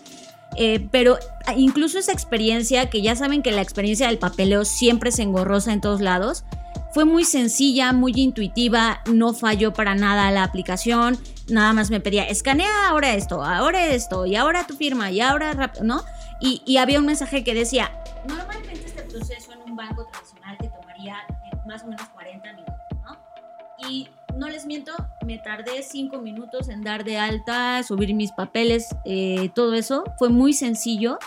Eh, 0.55 0.87
pero 0.91 1.17
incluso 1.55 1.99
esa 1.99 2.11
experiencia, 2.11 2.89
que 2.89 3.01
ya 3.01 3.15
saben 3.15 3.41
que 3.41 3.51
la 3.51 3.61
experiencia 3.61 4.07
del 4.07 4.17
papeleo 4.17 4.65
siempre 4.65 5.11
se 5.11 5.23
engorrosa 5.23 5.73
en 5.73 5.81
todos 5.81 6.01
lados, 6.01 6.43
fue 6.91 7.05
muy 7.05 7.23
sencilla, 7.23 7.93
muy 7.93 8.13
intuitiva, 8.15 9.01
no 9.05 9.33
falló 9.33 9.73
para 9.73 9.93
nada 9.93 10.31
la 10.31 10.43
aplicación, 10.43 11.19
nada 11.47 11.71
más 11.71 11.91
me 11.91 11.99
pedía, 11.99 12.23
escanea 12.23 12.89
ahora 12.89 13.13
esto, 13.13 13.43
ahora 13.43 13.87
esto, 13.87 14.25
y 14.25 14.35
ahora 14.35 14.65
tu 14.65 14.75
firma, 14.75 15.11
y 15.11 15.21
ahora, 15.21 15.71
¿no? 15.83 16.03
Y, 16.41 16.63
y 16.65 16.77
había 16.77 16.99
un 16.99 17.05
mensaje 17.05 17.43
que 17.43 17.53
decía, 17.53 17.91
normalmente 18.27 18.85
este 18.85 19.03
proceso 19.03 19.53
en 19.53 19.69
un 19.69 19.75
banco 19.75 20.05
tradicional 20.07 20.57
te 20.57 20.67
tomaría 20.69 21.17
eh, 21.29 21.57
más 21.67 21.83
o 21.83 21.87
menos 21.87 22.07
40 22.09 22.53
minutos, 22.53 22.75
¿no? 23.03 23.87
Y 23.87 24.09
no 24.37 24.49
les 24.49 24.65
miento, 24.65 24.91
me 25.25 25.37
tardé 25.39 25.83
5 25.83 26.19
minutos 26.21 26.69
en 26.69 26.81
dar 26.81 27.03
de 27.03 27.17
alta, 27.17 27.81
subir 27.83 28.13
mis 28.13 28.31
papeles, 28.31 28.87
eh, 29.05 29.49
todo 29.55 29.73
eso, 29.73 30.03
fue 30.17 30.29
muy 30.29 30.53
sencillo. 30.53 31.19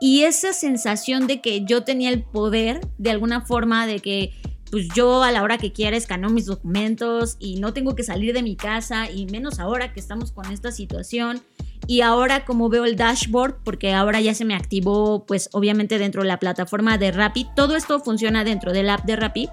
Y 0.00 0.24
esa 0.24 0.52
sensación 0.52 1.26
de 1.26 1.40
que 1.40 1.64
yo 1.64 1.84
tenía 1.84 2.10
el 2.10 2.22
poder, 2.22 2.80
de 2.98 3.10
alguna 3.10 3.42
forma, 3.42 3.86
de 3.86 4.00
que 4.00 4.32
pues 4.70 4.88
yo 4.92 5.22
a 5.22 5.30
la 5.30 5.44
hora 5.44 5.56
que 5.56 5.72
quiera 5.72 5.96
escaneo 5.96 6.30
mis 6.30 6.46
documentos 6.46 7.36
y 7.38 7.60
no 7.60 7.72
tengo 7.72 7.94
que 7.94 8.02
salir 8.02 8.34
de 8.34 8.42
mi 8.42 8.56
casa 8.56 9.08
y 9.08 9.26
menos 9.26 9.60
ahora 9.60 9.92
que 9.92 10.00
estamos 10.00 10.32
con 10.32 10.50
esta 10.50 10.72
situación. 10.72 11.42
Y 11.86 12.00
ahora 12.00 12.44
como 12.44 12.68
veo 12.68 12.84
el 12.84 12.96
dashboard, 12.96 13.62
porque 13.62 13.92
ahora 13.92 14.20
ya 14.20 14.34
se 14.34 14.44
me 14.44 14.56
activó 14.56 15.26
pues 15.26 15.48
obviamente 15.52 15.98
dentro 15.98 16.22
de 16.22 16.28
la 16.28 16.40
plataforma 16.40 16.98
de 16.98 17.12
Rappi, 17.12 17.46
todo 17.54 17.76
esto 17.76 18.00
funciona 18.00 18.42
dentro 18.42 18.72
del 18.72 18.90
app 18.90 19.04
de 19.04 19.14
Rappi. 19.14 19.48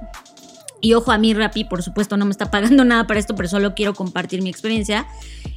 Y 0.82 0.94
ojo 0.94 1.12
a 1.12 1.18
mí, 1.18 1.34
Rappi, 1.34 1.64
por 1.64 1.84
supuesto, 1.84 2.18
no 2.18 2.26
me 2.26 2.32
está 2.32 2.52
pagando 2.52 2.84
nada 2.86 3.08
para 3.08 3.20
esto, 3.20 3.36
pero 3.36 3.48
solo 3.48 3.76
quiero 3.76 3.94
compartir 3.94 4.42
mi 4.42 4.50
experiencia. 4.50 5.08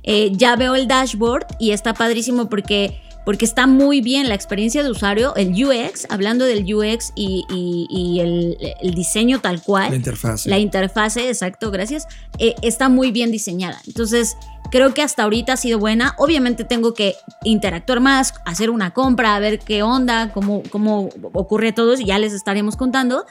Eh, 0.03 0.31
ya 0.33 0.55
veo 0.57 0.75
el 0.75 0.87
dashboard 0.87 1.47
y 1.59 1.71
está 1.71 1.95
padrísimo 1.95 2.49
porque, 2.49 3.01
porque 3.25 3.45
está 3.45 3.67
muy 3.67 4.01
bien 4.01 4.29
la 4.29 4.35
experiencia 4.35 4.83
de 4.83 4.91
usuario, 4.91 5.35
el 5.37 5.49
UX, 5.53 6.07
hablando 6.11 6.45
del 6.45 6.63
UX 6.75 7.13
y, 7.15 7.45
y- 7.51 7.87
y 7.89 8.21
el, 8.21 8.57
el 8.83 8.95
diseño 8.95 9.41
tal 9.41 9.63
cual. 9.63 9.91
La 9.91 9.97
interfaz. 9.97 10.47
La 10.47 10.59
interfase, 10.59 11.29
exacto, 11.29 11.71
gracias. 11.71 12.07
eh, 12.39 12.55
está 12.63 12.89
muy 12.89 13.13
bien 13.13 13.31
diseñada. 13.31 13.81
Entonces, 13.87 14.37
creo 14.71 14.93
que 14.95 15.03
hasta 15.03 15.23
ahorita 15.23 15.55
ha 15.55 15.57
sido 15.57 15.79
buena. 15.79 16.15
Obviamente 16.19 16.65
tengo 16.65 16.93
que 16.95 17.15
interactuar 17.45 18.01
más, 18.01 18.35
hacer 18.45 18.71
una 18.71 18.93
compra, 18.93 19.37
a 19.37 19.41
ver 19.41 19.59
qué 19.61 19.83
onda, 19.83 20.33
cómo, 20.33 20.63
cómo 20.71 21.09
ocurre 21.33 21.73
todo, 21.73 21.95
y 21.95 22.05
ya 22.05 22.19
les 22.19 22.33
estaremos 22.33 22.77
contando. 22.77 23.25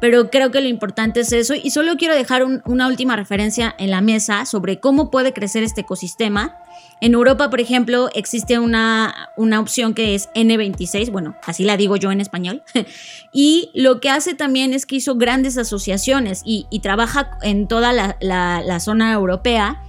Pero 0.00 0.30
creo 0.30 0.50
que 0.50 0.60
lo 0.60 0.68
importante 0.68 1.20
es 1.20 1.32
eso. 1.32 1.54
Y 1.54 1.70
solo 1.70 1.96
quiero 1.96 2.14
dejar 2.14 2.44
un- 2.44 2.62
una 2.66 2.86
última 2.86 3.16
referencia 3.16 3.74
en 3.78 3.90
la 3.90 4.00
mesa 4.00 4.44
sobre 4.46 4.78
cómo 4.80 5.10
puede 5.10 5.32
crecer 5.32 5.62
este 5.62 5.80
ecosistema. 5.80 6.56
En 7.00 7.14
Europa, 7.14 7.48
por 7.48 7.60
ejemplo, 7.60 8.08
existe 8.14 8.58
una, 8.58 9.30
una 9.36 9.60
opción 9.60 9.94
que 9.94 10.14
es 10.14 10.28
N26, 10.34 11.10
bueno, 11.12 11.36
así 11.44 11.62
la 11.62 11.76
digo 11.76 11.96
yo 11.96 12.10
en 12.10 12.20
español, 12.20 12.62
y 13.32 13.70
lo 13.74 14.00
que 14.00 14.10
hace 14.10 14.34
también 14.34 14.74
es 14.74 14.84
que 14.84 14.96
hizo 14.96 15.14
grandes 15.16 15.56
asociaciones 15.58 16.42
y, 16.44 16.66
trabaja 16.82 17.30
en 17.42 17.68
toda 17.68 17.92
la, 17.92 18.16
la- 18.20 18.80
zona 18.80 19.12
europea. 19.12 19.82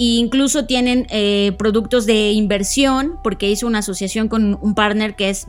E 0.00 0.04
incluso 0.04 0.64
tienen 0.64 1.06
eh, 1.10 1.52
productos 1.58 2.06
de 2.06 2.30
inversión, 2.30 3.18
porque 3.24 3.50
hizo 3.50 3.66
una 3.66 3.80
asociación 3.80 4.28
con 4.28 4.56
un 4.60 4.74
partner 4.74 5.16
que 5.16 5.30
es. 5.30 5.46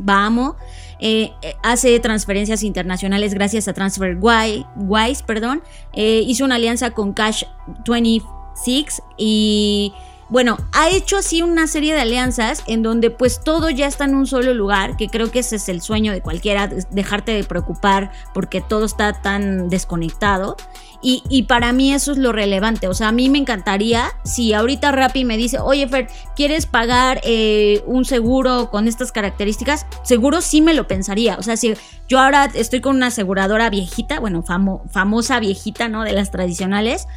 Eh, 1.00 1.32
eh, 1.42 1.54
hace 1.62 2.00
transferencias 2.00 2.64
internacionales 2.64 3.36
gracias 3.36 3.68
a 3.68 3.74
TransferWise, 3.74 5.24
perdón. 5.28 5.62
Eh, 5.94 6.24
hizo 6.26 6.46
una 6.46 6.56
alianza 6.56 6.92
con 6.92 7.14
Cash 7.14 7.44
26 7.88 9.02
y 9.18 9.94
bueno, 10.30 10.58
ha 10.74 10.90
hecho 10.90 11.18
así 11.18 11.42
una 11.42 11.68
serie 11.68 11.94
de 11.94 12.02
alianzas 12.02 12.64
en 12.68 12.84
donde 12.84 13.10
pues 13.10 13.42
todo 13.44 13.70
ya 13.70 13.88
está 13.88 14.06
en 14.06 14.16
un 14.16 14.28
solo 14.28 14.54
lugar, 14.54 14.96
que 14.96 15.08
creo 15.08 15.32
que 15.32 15.40
ese 15.40 15.56
es 15.56 15.70
el 15.70 15.82
sueño 15.82 16.12
de 16.12 16.22
cualquiera, 16.22 16.68
dejarte 16.68 17.32
de 17.32 17.44
preocupar 17.44 18.12
porque 18.34 18.62
todo 18.62 18.86
está 18.86 19.22
tan 19.22 19.70
desconectado. 19.70 20.56
Y, 21.02 21.24
y 21.30 21.44
para 21.44 21.72
mí 21.72 21.94
eso 21.94 22.12
es 22.12 22.18
lo 22.18 22.34
relevante. 22.34 22.90
O 22.90 22.94
sea, 22.94 23.08
a 23.08 23.12
mí 23.14 23.30
me 23.30 23.38
encantaría 23.38 24.12
si 24.26 24.54
ahorita 24.54 24.92
Rappi 24.92 25.24
me 25.24 25.38
dice, 25.38 25.58
oye 25.60 25.88
Fer, 25.88 26.10
¿quieres 26.36 26.66
pagar 26.66 27.22
eh, 27.24 27.82
un 27.86 28.04
seguro 28.04 28.70
con 28.70 28.88
estas 28.88 29.14
características? 29.14 29.86
Seguro 30.04 30.42
sí 30.42 30.60
me 30.62 30.74
lo 30.74 30.88
pensaría. 30.88 31.38
O 31.38 31.42
sea, 31.42 31.56
si 31.56 31.74
yo 32.10 32.20
ahora 32.20 32.50
estoy 32.54 32.82
con 32.82 32.98
una 32.98 33.08
aseguradora 33.08 33.70
viejita, 33.70 34.20
bueno, 34.20 34.44
famo- 34.44 34.82
famosa 34.92 35.40
viejita, 35.40 35.88
¿no? 35.88 36.04
De 36.04 36.12
las 36.12 36.32
tradicionales. 36.32 37.08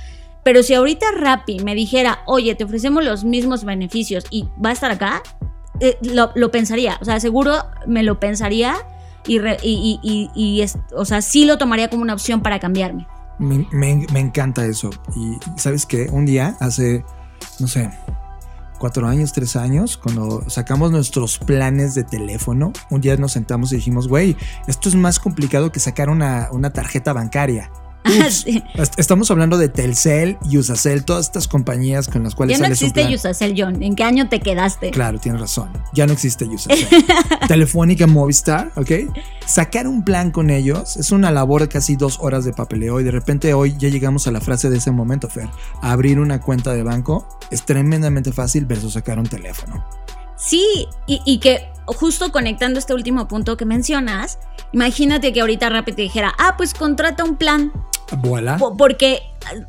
Pero 0.45 0.63
si 0.63 0.75
ahorita 0.75 1.07
Rappi 1.17 1.61
me 1.61 1.75
dijera, 1.75 2.21
oye, 2.27 2.55
te 2.55 2.65
ofrecemos 2.65 3.05
los 3.05 3.25
mismos 3.25 3.65
beneficios 3.65 4.25
y 4.31 4.49
va 4.65 4.71
a 4.71 4.73
estar 4.73 4.91
acá, 4.91 5.23
eh, 5.81 5.97
lo, 6.03 6.33
pensaría. 6.51 6.99
O 7.01 7.05
sea, 7.05 7.21
seguro 7.21 7.55
me 7.87 8.03
lo 8.03 8.19
pensaría 8.19 8.75
y, 9.27 9.39
re- 9.39 9.59
o 10.97 11.05
sea, 11.05 11.23
sí 11.23 11.45
lo 11.45 11.59
tomaría 11.59 11.89
como 11.91 12.03
una 12.03 12.15
opción 12.15 12.41
para 12.43 12.59
cambiarme. 12.59 13.07
Me, 13.39 13.67
me- 13.73 14.07
me 14.13 14.21
encanta 14.21 14.65
eso. 14.67 14.91
Y 15.17 15.37
sabes 15.61 15.87
que 15.87 16.09
un 16.11 16.27
día, 16.27 16.57
hace, 16.61 17.05
no 17.61 17.67
sé, 17.69 17.91
cuatro 18.79 19.07
años, 19.07 19.33
tres 19.33 19.55
años, 19.55 19.97
cuando 19.97 20.49
sacamos 20.51 20.91
nuestros 20.91 21.39
planes 21.39 21.95
de 21.95 22.03
teléfono, 22.03 22.73
un 22.91 23.01
día 23.01 23.17
nos 23.17 23.33
sentamos 23.33 23.73
y 23.73 23.77
dijimos, 23.77 24.09
güey, 24.09 24.37
esto 24.67 24.89
es 24.89 24.97
más 24.97 25.21
complicado 25.21 25.71
que 25.71 25.79
sacar 25.79 26.11
una, 26.11 26.49
una 26.51 26.73
tarjeta 26.73 27.13
bancaria. 27.13 27.71
Ups. 28.05 28.47
Estamos 28.97 29.31
hablando 29.31 29.59
de 29.59 29.69
Telcel, 29.69 30.39
Usacell, 30.45 31.05
todas 31.05 31.27
estas 31.27 31.49
compañías 31.49 32.09
con 32.09 32.25
las 32.25 32.35
cuales 32.35 32.59
Ya 32.59 32.67
no 32.67 32.73
existe 32.73 33.03
plan. 33.03 33.15
Usacell, 33.15 33.55
John. 33.57 33.83
¿En 33.83 33.95
qué 33.95 34.05
año 34.05 34.29
te 34.29 34.41
quedaste? 34.41 34.91
Claro, 34.91 35.19
tienes 35.19 35.41
razón. 35.41 35.71
Ya 35.93 36.07
no 36.07 36.13
existe 36.13 36.45
Usacell. 36.45 36.87
Telefónica 37.49 38.07
Movistar, 38.07 38.73
¿ok? 38.77 38.91
Sacar 39.47 39.87
un 39.87 40.05
plan 40.05 40.31
con 40.31 40.51
ellos 40.51 40.97
es 40.97 41.13
una 41.13 41.31
labor 41.31 41.63
de 41.63 41.69
casi 41.69 41.97
dos 41.97 42.19
horas 42.21 42.45
de 42.45 42.53
papeleo 42.53 43.01
y 43.01 43.05
de 43.05 43.11
repente 43.11 43.55
hoy 43.55 43.75
ya 43.79 43.89
llegamos 43.89 44.27
a 44.27 44.33
la 44.33 44.41
frase 44.41 44.71
de 44.71 44.79
ese 44.79 44.91
momento, 44.91 45.29
Fer. 45.29 45.49
Abrir 45.81 46.19
una 46.21 46.41
cuenta 46.41 46.73
de 46.73 46.83
banco 46.83 47.27
es 47.51 47.65
tremendamente 47.65 48.33
fácil 48.33 48.67
versus 48.67 48.95
sacar 48.95 49.19
un 49.19 49.27
teléfono. 49.27 49.85
Sí, 50.37 50.89
y, 51.07 51.21
y 51.25 51.39
que 51.39 51.73
justo 51.87 52.33
conectando 52.33 52.79
este 52.79 52.95
último 52.95 53.29
punto 53.29 53.57
que 53.57 53.65
mencionas, 53.65 54.39
imagínate 54.73 55.33
que 55.33 55.41
ahorita 55.41 55.69
Rappi 55.69 55.93
te 55.93 56.03
dijera, 56.03 56.35
ah, 56.39 56.55
pues 56.57 56.75
contrata 56.75 57.25
un 57.25 57.37
plan. 57.37 57.73
Voilà. 58.19 58.57
Po- 58.59 58.77
Porque 58.77 59.23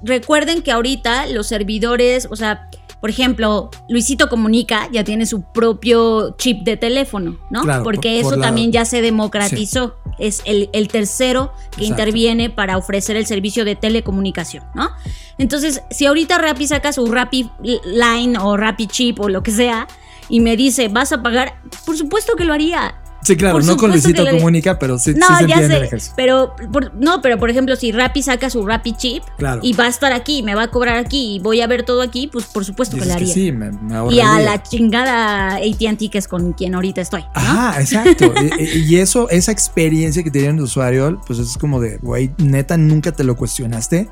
recuerden 0.03 0.61
que 0.61 0.71
ahorita 0.71 1.27
los 1.27 1.47
servidores, 1.47 2.27
o 2.29 2.35
sea, 2.35 2.69
por 3.01 3.09
ejemplo, 3.09 3.69
Luisito 3.89 4.29
Comunica 4.29 4.87
ya 4.91 5.03
tiene 5.03 5.25
su 5.25 5.41
propio 5.41 6.35
chip 6.37 6.63
de 6.63 6.77
teléfono, 6.77 7.37
¿no? 7.49 7.61
Claro, 7.63 7.83
Porque 7.83 8.09
por- 8.09 8.19
eso 8.19 8.29
por 8.29 8.37
la- 8.39 8.45
también 8.47 8.71
ya 8.71 8.85
se 8.85 9.01
democratizó. 9.01 9.95
Es 10.19 10.41
el, 10.45 10.69
el 10.73 10.89
tercero 10.89 11.51
que 11.71 11.81
Exacto. 11.81 11.85
interviene 11.85 12.49
para 12.51 12.77
ofrecer 12.77 13.15
el 13.15 13.25
servicio 13.25 13.65
de 13.65 13.75
telecomunicación, 13.75 14.63
¿no? 14.75 14.91
Entonces, 15.39 15.81
si 15.89 16.05
ahorita 16.05 16.37
Rappi 16.37 16.67
saca 16.67 16.93
su 16.93 17.05
Rappi 17.07 17.49
Line 17.83 18.37
o 18.39 18.55
Rappi 18.55 18.85
Chip 18.87 19.19
o 19.19 19.27
lo 19.27 19.41
que 19.41 19.49
sea 19.51 19.87
y 20.29 20.39
me 20.39 20.55
dice, 20.55 20.87
vas 20.87 21.11
a 21.11 21.23
pagar, 21.23 21.55
por 21.85 21.97
supuesto 21.97 22.35
que 22.35 22.45
lo 22.45 22.53
haría. 22.53 22.95
Sí, 23.23 23.35
claro, 23.37 23.55
Por 23.55 23.65
no 23.65 23.77
con 23.77 23.91
Luisito 23.91 24.23
que 24.23 24.29
haría. 24.29 24.39
Comunica, 24.39 24.77
pero 24.79 24.97
sí, 24.99 25.13
No, 25.15 25.27
sí 25.27 25.33
se 25.43 25.47
ya 25.47 25.55
el 25.61 25.67
sé, 25.71 25.77
ejercicio. 25.77 26.13
pero 26.17 26.55
por- 26.71 26.93
no, 26.95 27.21
pero 27.21 27.37
por 27.37 27.49
ejemplo, 27.49 27.75
si 27.75 27.91
Rappi 27.91 28.21
saca 28.23 28.49
su 28.49 28.65
Rappi 28.65 28.93
chip 28.93 29.23
Claro. 29.37 29.61
y 29.63 29.73
va 29.73 29.85
a 29.85 29.87
estar 29.87 30.11
aquí, 30.13 30.43
me 30.43 30.55
va 30.55 30.63
a 30.63 30.67
cobrar 30.67 30.97
aquí 30.97 31.35
y 31.35 31.39
voy 31.39 31.61
a 31.61 31.67
ver 31.67 31.83
todo 31.83 32.01
aquí, 32.01 32.27
pues 32.27 32.45
por 32.45 32.65
supuesto 32.65 32.95
que 32.97 33.01
lo 33.01 33.07
que 33.07 33.13
haría. 33.13 33.33
sí, 33.33 33.51
me, 33.51 33.71
me 33.71 34.13
y 34.13 34.19
a 34.19 34.39
la 34.39 34.61
chingada 34.61 35.55
AT&T 35.55 36.09
que 36.09 36.17
es 36.17 36.27
con 36.27 36.53
quien 36.53 36.75
ahorita 36.75 37.01
estoy. 37.01 37.21
¿no? 37.21 37.29
Ajá, 37.33 37.79
exacto. 37.81 38.33
y, 38.59 38.79
y 38.79 38.97
eso, 38.97 39.29
esa 39.29 39.51
experiencia 39.51 40.23
que 40.23 40.31
tiene 40.31 40.49
el 40.49 40.59
usuario, 40.59 41.21
pues 41.25 41.39
es 41.39 41.57
como 41.57 41.79
de, 41.79 41.97
güey, 41.97 42.31
neta, 42.37 42.77
nunca 42.77 43.11
te 43.11 43.23
lo 43.23 43.35
cuestionaste. 43.35 44.09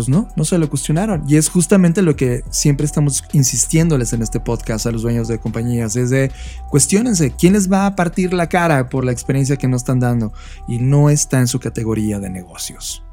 Pues 0.00 0.08
no, 0.08 0.30
no 0.34 0.46
se 0.46 0.56
lo 0.56 0.66
cuestionaron. 0.70 1.24
Y 1.28 1.36
es 1.36 1.50
justamente 1.50 2.00
lo 2.00 2.16
que 2.16 2.42
siempre 2.48 2.86
estamos 2.86 3.22
insistiéndoles 3.34 4.14
en 4.14 4.22
este 4.22 4.40
podcast 4.40 4.86
a 4.86 4.90
los 4.90 5.02
dueños 5.02 5.28
de 5.28 5.38
compañías, 5.38 5.94
es 5.94 6.08
de 6.08 6.32
cuestionense 6.70 7.34
quién 7.38 7.52
les 7.52 7.70
va 7.70 7.84
a 7.84 7.94
partir 7.94 8.32
la 8.32 8.48
cara 8.48 8.88
por 8.88 9.04
la 9.04 9.12
experiencia 9.12 9.56
que 9.56 9.68
nos 9.68 9.82
están 9.82 10.00
dando 10.00 10.32
y 10.66 10.78
no 10.78 11.10
está 11.10 11.38
en 11.38 11.48
su 11.48 11.60
categoría 11.60 12.18
de 12.18 12.30
negocios. 12.30 13.04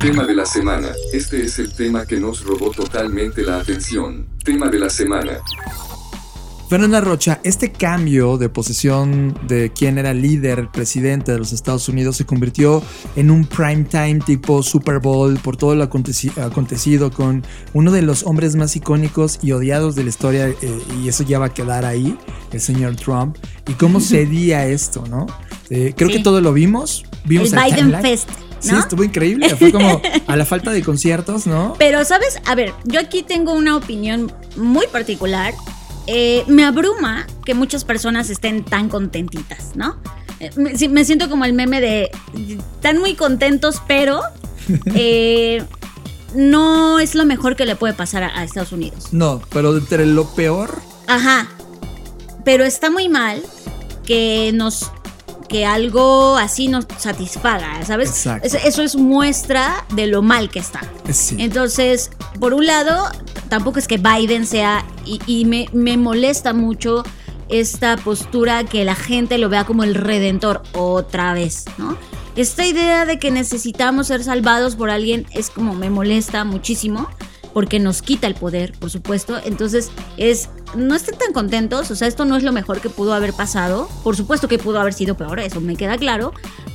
Tema 0.00 0.26
de 0.26 0.34
la 0.34 0.44
semana. 0.44 0.88
Este 1.12 1.44
es 1.44 1.60
el 1.60 1.72
tema 1.72 2.04
que 2.04 2.18
nos 2.18 2.44
robó 2.44 2.72
totalmente 2.72 3.44
la 3.44 3.60
atención. 3.60 4.26
Tema 4.42 4.68
de 4.68 4.80
la 4.80 4.90
semana. 4.90 5.38
Fernanda 6.68 7.00
Rocha, 7.00 7.40
este 7.44 7.70
cambio 7.70 8.36
de 8.38 8.48
posesión 8.48 9.38
de 9.46 9.70
quien 9.72 9.98
era 9.98 10.12
líder, 10.14 10.70
presidente 10.72 11.30
de 11.30 11.38
los 11.38 11.52
Estados 11.52 11.88
Unidos, 11.88 12.16
se 12.16 12.24
convirtió 12.24 12.82
en 13.16 13.30
un 13.30 13.44
prime 13.44 13.84
time 13.84 14.18
tipo 14.24 14.62
Super 14.62 14.98
Bowl 14.98 15.38
por 15.38 15.56
todo 15.56 15.74
lo 15.74 15.88
aconteci- 15.88 16.36
acontecido 16.42 17.12
con 17.12 17.44
uno 17.74 17.92
de 17.92 18.02
los 18.02 18.24
hombres 18.24 18.56
más 18.56 18.74
icónicos 18.76 19.38
y 19.42 19.52
odiados 19.52 19.94
de 19.94 20.04
la 20.04 20.08
historia, 20.08 20.48
eh, 20.48 20.56
y 21.02 21.06
eso 21.08 21.22
ya 21.22 21.38
va 21.38 21.46
a 21.46 21.54
quedar 21.54 21.84
ahí, 21.84 22.16
el 22.50 22.60
señor 22.60 22.96
Trump, 22.96 23.36
y 23.68 23.74
cómo 23.74 24.00
cedía 24.00 24.66
esto, 24.66 25.04
¿no? 25.08 25.26
Eh, 25.70 25.92
creo 25.96 26.08
Sí. 26.10 26.16
que 26.16 26.22
todo 26.22 26.40
lo 26.40 26.52
vimos. 26.52 27.04
Vimos 27.26 27.52
El 27.52 27.58
Biden 27.62 27.76
timeline. 27.76 28.02
Fest, 28.02 28.28
Sí, 28.60 28.72
¿no? 28.72 28.80
estuvo 28.80 29.04
increíble. 29.04 29.48
Fue 29.56 29.70
como 29.70 30.00
a 30.26 30.36
la 30.36 30.44
falta 30.46 30.72
de 30.72 30.82
conciertos, 30.82 31.46
¿no? 31.46 31.74
Pero, 31.78 32.04
¿sabes? 32.04 32.38
A 32.46 32.54
ver, 32.54 32.72
yo 32.84 32.98
aquí 33.00 33.22
tengo 33.22 33.52
una 33.52 33.76
opinión 33.76 34.32
muy 34.56 34.86
particular. 34.88 35.52
Eh, 36.06 36.44
me 36.48 36.64
abruma 36.64 37.26
que 37.44 37.54
muchas 37.54 37.84
personas 37.84 38.28
estén 38.30 38.64
tan 38.64 38.88
contentitas, 38.88 39.70
¿no? 39.74 39.96
Eh, 40.40 40.50
me, 40.56 41.04
siento 41.04 41.30
como 41.30 41.44
el 41.44 41.52
meme 41.54 41.80
de 41.80 42.10
están 42.76 42.98
muy 42.98 43.14
contentos, 43.14 43.80
pero 43.88 44.20
eh, 44.94 45.62
no 46.34 46.98
es 46.98 47.14
lo 47.14 47.24
mejor 47.24 47.56
que 47.56 47.64
le 47.64 47.76
puede 47.76 47.94
pasar 47.94 48.22
a, 48.24 48.38
a 48.38 48.44
Estados 48.44 48.72
Unidos. 48.72 49.08
No, 49.12 49.40
pero 49.50 49.76
entre 49.76 50.04
lo 50.06 50.26
peor, 50.34 50.80
Ajá. 51.06 51.48
Pero 52.44 52.64
está 52.64 52.90
muy 52.90 53.08
mal 53.08 53.42
que 54.04 54.50
nos 54.54 54.90
que 55.48 55.64
algo 55.66 56.36
así 56.36 56.68
nos 56.68 56.86
satisfaga, 56.98 57.84
¿sabes? 57.84 58.08
Exacto. 58.08 58.46
Es- 58.46 58.54
eso 58.64 58.82
es 58.82 58.96
muestra 58.96 59.84
de 59.94 60.06
lo 60.06 60.20
mal 60.22 60.50
que 60.50 60.58
está. 60.58 60.80
sí. 61.12 61.36
Entonces, 61.38 62.10
por 62.40 62.54
un 62.54 62.66
lado, 62.66 63.10
tampoco 63.48 63.78
es 63.78 63.88
que 63.88 63.98
Biden 63.98 64.46
sea, 64.46 64.84
y, 65.04 65.44
me, 65.44 65.68
me 65.72 65.96
molesta 65.96 66.52
mucho 66.52 67.02
esta 67.48 67.96
postura 67.96 68.64
que 68.64 68.84
la 68.84 68.94
gente 68.94 69.38
lo 69.38 69.48
vea 69.48 69.64
como 69.64 69.84
el 69.84 69.94
redentor 69.94 70.62
otra 70.72 71.34
vez, 71.34 71.64
¿no? 71.78 71.96
Esta 72.36 72.66
idea 72.66 73.04
de 73.04 73.18
que 73.18 73.30
necesitamos 73.30 74.08
ser 74.08 74.24
salvados 74.24 74.74
por 74.74 74.90
alguien 74.90 75.26
es 75.32 75.50
como 75.50 75.74
me 75.74 75.88
molesta 75.88 76.44
muchísimo 76.44 77.08
porque 77.54 77.78
nos 77.80 78.02
quita 78.02 78.26
el 78.26 78.34
poder, 78.34 78.72
por 78.78 78.90
supuesto. 78.90 79.38
Entonces, 79.44 79.90
es 80.18 80.50
no 80.74 80.94
estén 80.94 81.16
tan 81.16 81.32
contentos, 81.32 81.90
o 81.90 81.96
sea, 81.96 82.08
esto 82.08 82.24
no 82.26 82.36
es 82.36 82.42
lo 82.42 82.52
mejor 82.52 82.80
que 82.80 82.90
pudo 82.90 83.14
haber 83.14 83.32
pasado. 83.32 83.88
Por 84.02 84.16
supuesto 84.16 84.48
que 84.48 84.58
pudo 84.58 84.80
haber 84.80 84.92
sido 84.92 85.16
peor, 85.16 85.38
eso 85.40 85.60
me 85.60 85.76
queda 85.76 85.96
claro, 85.96 86.32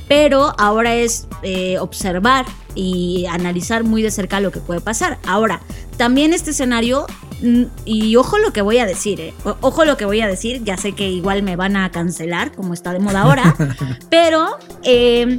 pero 0.08 0.54
ahora 0.58 0.96
es 0.96 1.28
eh, 1.42 1.78
observar 1.78 2.46
y 2.74 3.26
analizar 3.26 3.84
muy 3.84 4.00
de 4.02 4.10
cerca 4.10 4.40
lo 4.40 4.50
que 4.50 4.60
puede 4.60 4.80
pasar. 4.80 5.18
Ahora, 5.26 5.60
también 5.98 6.32
este 6.32 6.52
escenario, 6.52 7.06
mm, 7.42 7.64
y 7.84 8.16
ojo 8.16 8.38
lo 8.38 8.52
que 8.54 8.62
voy 8.62 8.78
a 8.78 8.86
decir, 8.86 9.20
eh, 9.20 9.34
ojo 9.60 9.84
lo 9.84 9.98
que 9.98 10.06
voy 10.06 10.22
a 10.22 10.26
decir, 10.28 10.64
ya 10.64 10.78
sé 10.78 10.92
que 10.92 11.10
igual 11.10 11.42
me 11.42 11.56
van 11.56 11.76
a 11.76 11.90
cancelar, 11.90 12.52
como 12.52 12.72
está 12.72 12.92
de 12.94 13.00
moda 13.00 13.20
ahora, 13.22 13.54
pero 14.10 14.46
eh, 14.82 15.38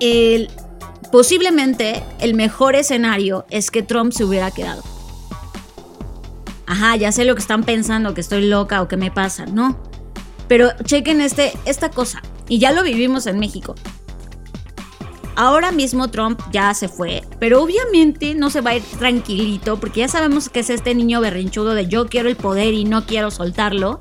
el- 0.00 0.48
posiblemente 1.14 2.02
el 2.18 2.34
mejor 2.34 2.74
escenario 2.74 3.46
es 3.48 3.70
que 3.70 3.84
Trump 3.84 4.12
se 4.12 4.24
hubiera 4.24 4.50
quedado. 4.50 4.82
Ajá, 6.66 6.96
ya 6.96 7.12
sé 7.12 7.24
lo 7.24 7.36
que 7.36 7.40
están 7.40 7.62
pensando, 7.62 8.14
que 8.14 8.20
estoy 8.20 8.48
loca 8.48 8.82
o 8.82 8.88
que 8.88 8.96
me 8.96 9.12
pasa, 9.12 9.46
no. 9.46 9.78
Pero 10.48 10.70
chequen 10.82 11.20
este, 11.20 11.52
esta 11.66 11.90
cosa, 11.90 12.20
y 12.48 12.58
ya 12.58 12.72
lo 12.72 12.82
vivimos 12.82 13.28
en 13.28 13.38
México. 13.38 13.76
Ahora 15.36 15.70
mismo 15.70 16.10
Trump 16.10 16.40
ya 16.50 16.74
se 16.74 16.88
fue, 16.88 17.22
pero 17.38 17.62
obviamente 17.62 18.34
no 18.34 18.50
se 18.50 18.60
va 18.60 18.70
a 18.70 18.76
ir 18.78 18.82
tranquilito, 18.98 19.78
porque 19.78 20.00
ya 20.00 20.08
sabemos 20.08 20.48
que 20.48 20.58
es 20.58 20.70
este 20.70 20.96
niño 20.96 21.20
berrinchudo 21.20 21.74
de 21.74 21.86
yo 21.86 22.08
quiero 22.08 22.28
el 22.28 22.34
poder 22.34 22.74
y 22.74 22.84
no 22.84 23.06
quiero 23.06 23.30
soltarlo. 23.30 24.00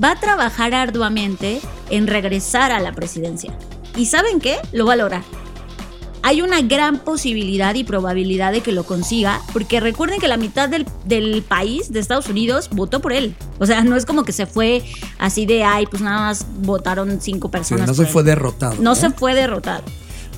Va 0.00 0.12
a 0.12 0.20
trabajar 0.20 0.74
arduamente 0.74 1.60
en 1.90 2.06
regresar 2.06 2.70
a 2.70 2.78
la 2.78 2.92
presidencia. 2.92 3.52
¿Y 3.96 4.06
saben 4.06 4.38
qué? 4.38 4.58
Lo 4.70 4.86
va 4.86 4.92
a 4.92 4.96
lograr. 4.96 5.24
Hay 6.26 6.42
una 6.42 6.60
gran 6.60 6.98
posibilidad 6.98 7.72
y 7.76 7.84
probabilidad 7.84 8.50
de 8.50 8.60
que 8.60 8.72
lo 8.72 8.82
consiga, 8.82 9.40
porque 9.52 9.78
recuerden 9.78 10.18
que 10.18 10.26
la 10.26 10.36
mitad 10.36 10.68
del, 10.68 10.84
del 11.04 11.44
país 11.44 11.92
de 11.92 12.00
Estados 12.00 12.28
Unidos 12.28 12.68
votó 12.72 13.00
por 13.00 13.12
él. 13.12 13.36
O 13.60 13.66
sea, 13.66 13.84
no 13.84 13.94
es 13.94 14.04
como 14.04 14.24
que 14.24 14.32
se 14.32 14.44
fue 14.44 14.82
así 15.20 15.46
de, 15.46 15.62
ay, 15.62 15.86
pues 15.86 16.02
nada 16.02 16.22
más 16.22 16.44
votaron 16.62 17.20
cinco 17.20 17.46
sí, 17.46 17.52
personas. 17.52 17.86
no 17.86 17.94
se 17.94 18.02
él". 18.02 18.08
fue 18.08 18.24
derrotado. 18.24 18.74
No 18.80 18.96
se 18.96 19.10
fue 19.10 19.36
derrotado. 19.36 19.84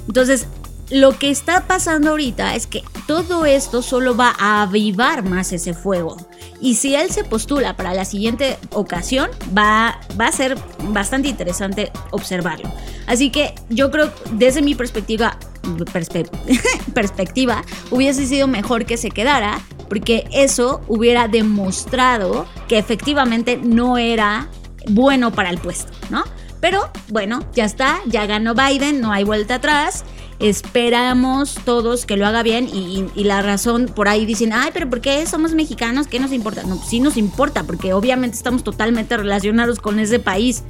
Entonces, 0.06 0.46
lo 0.90 1.18
que 1.18 1.30
está 1.30 1.66
pasando 1.66 2.10
ahorita 2.10 2.54
es 2.54 2.66
que 2.66 2.82
todo 3.06 3.46
esto 3.46 3.80
solo 3.80 4.14
va 4.14 4.34
a 4.38 4.60
avivar 4.60 5.24
más 5.24 5.54
ese 5.54 5.72
fuego. 5.72 6.18
Y 6.60 6.74
si 6.74 6.96
él 6.96 7.10
se 7.10 7.24
postula 7.24 7.76
para 7.76 7.94
la 7.94 8.04
siguiente 8.04 8.58
ocasión, 8.72 9.30
va, 9.56 10.00
va 10.20 10.26
a 10.26 10.32
ser 10.32 10.58
bastante 10.90 11.28
interesante 11.28 11.92
observarlo. 12.10 12.70
Así 13.06 13.30
que 13.30 13.54
yo 13.70 13.90
creo, 13.90 14.12
desde 14.32 14.60
mi 14.60 14.74
perspectiva, 14.74 15.38
perspe- 15.76 16.28
perspectiva, 16.94 17.62
hubiese 17.90 18.26
sido 18.26 18.46
mejor 18.48 18.84
que 18.86 18.96
se 18.96 19.10
quedara, 19.10 19.60
porque 19.88 20.26
eso 20.32 20.80
hubiera 20.88 21.28
demostrado 21.28 22.46
que 22.68 22.78
efectivamente 22.78 23.56
no 23.62 23.98
era 23.98 24.48
bueno 24.90 25.32
para 25.32 25.50
el 25.50 25.58
puesto, 25.58 25.92
¿no? 26.10 26.24
Pero 26.60 26.90
bueno, 27.08 27.40
ya 27.54 27.64
está, 27.64 27.98
ya 28.06 28.26
ganó 28.26 28.54
Biden, 28.54 29.00
no 29.00 29.12
hay 29.12 29.22
vuelta 29.24 29.56
atrás. 29.56 30.04
Esperamos 30.40 31.54
todos 31.64 32.04
que 32.04 32.16
lo 32.16 32.26
haga 32.26 32.42
bien 32.42 32.68
y, 32.72 33.04
y- 33.14 33.24
la 33.24 33.42
razón 33.42 33.86
por 33.86 34.08
ahí 34.08 34.26
dicen, 34.26 34.52
ay, 34.52 34.70
pero 34.74 34.90
¿por 34.90 35.00
qué 35.00 35.24
somos 35.26 35.52
mexicanos? 35.54 36.06
¿Qué 36.08 36.18
nos 36.18 36.32
importa? 36.32 36.62
No, 36.64 36.76
sí 36.82 36.98
nos 37.00 37.16
importa 37.16 37.62
porque 37.62 37.92
obviamente 37.92 38.36
estamos 38.36 38.64
totalmente 38.64 39.16
relacionados 39.16 39.78
con 39.78 39.98
ese 40.00 40.18
país. 40.18 40.64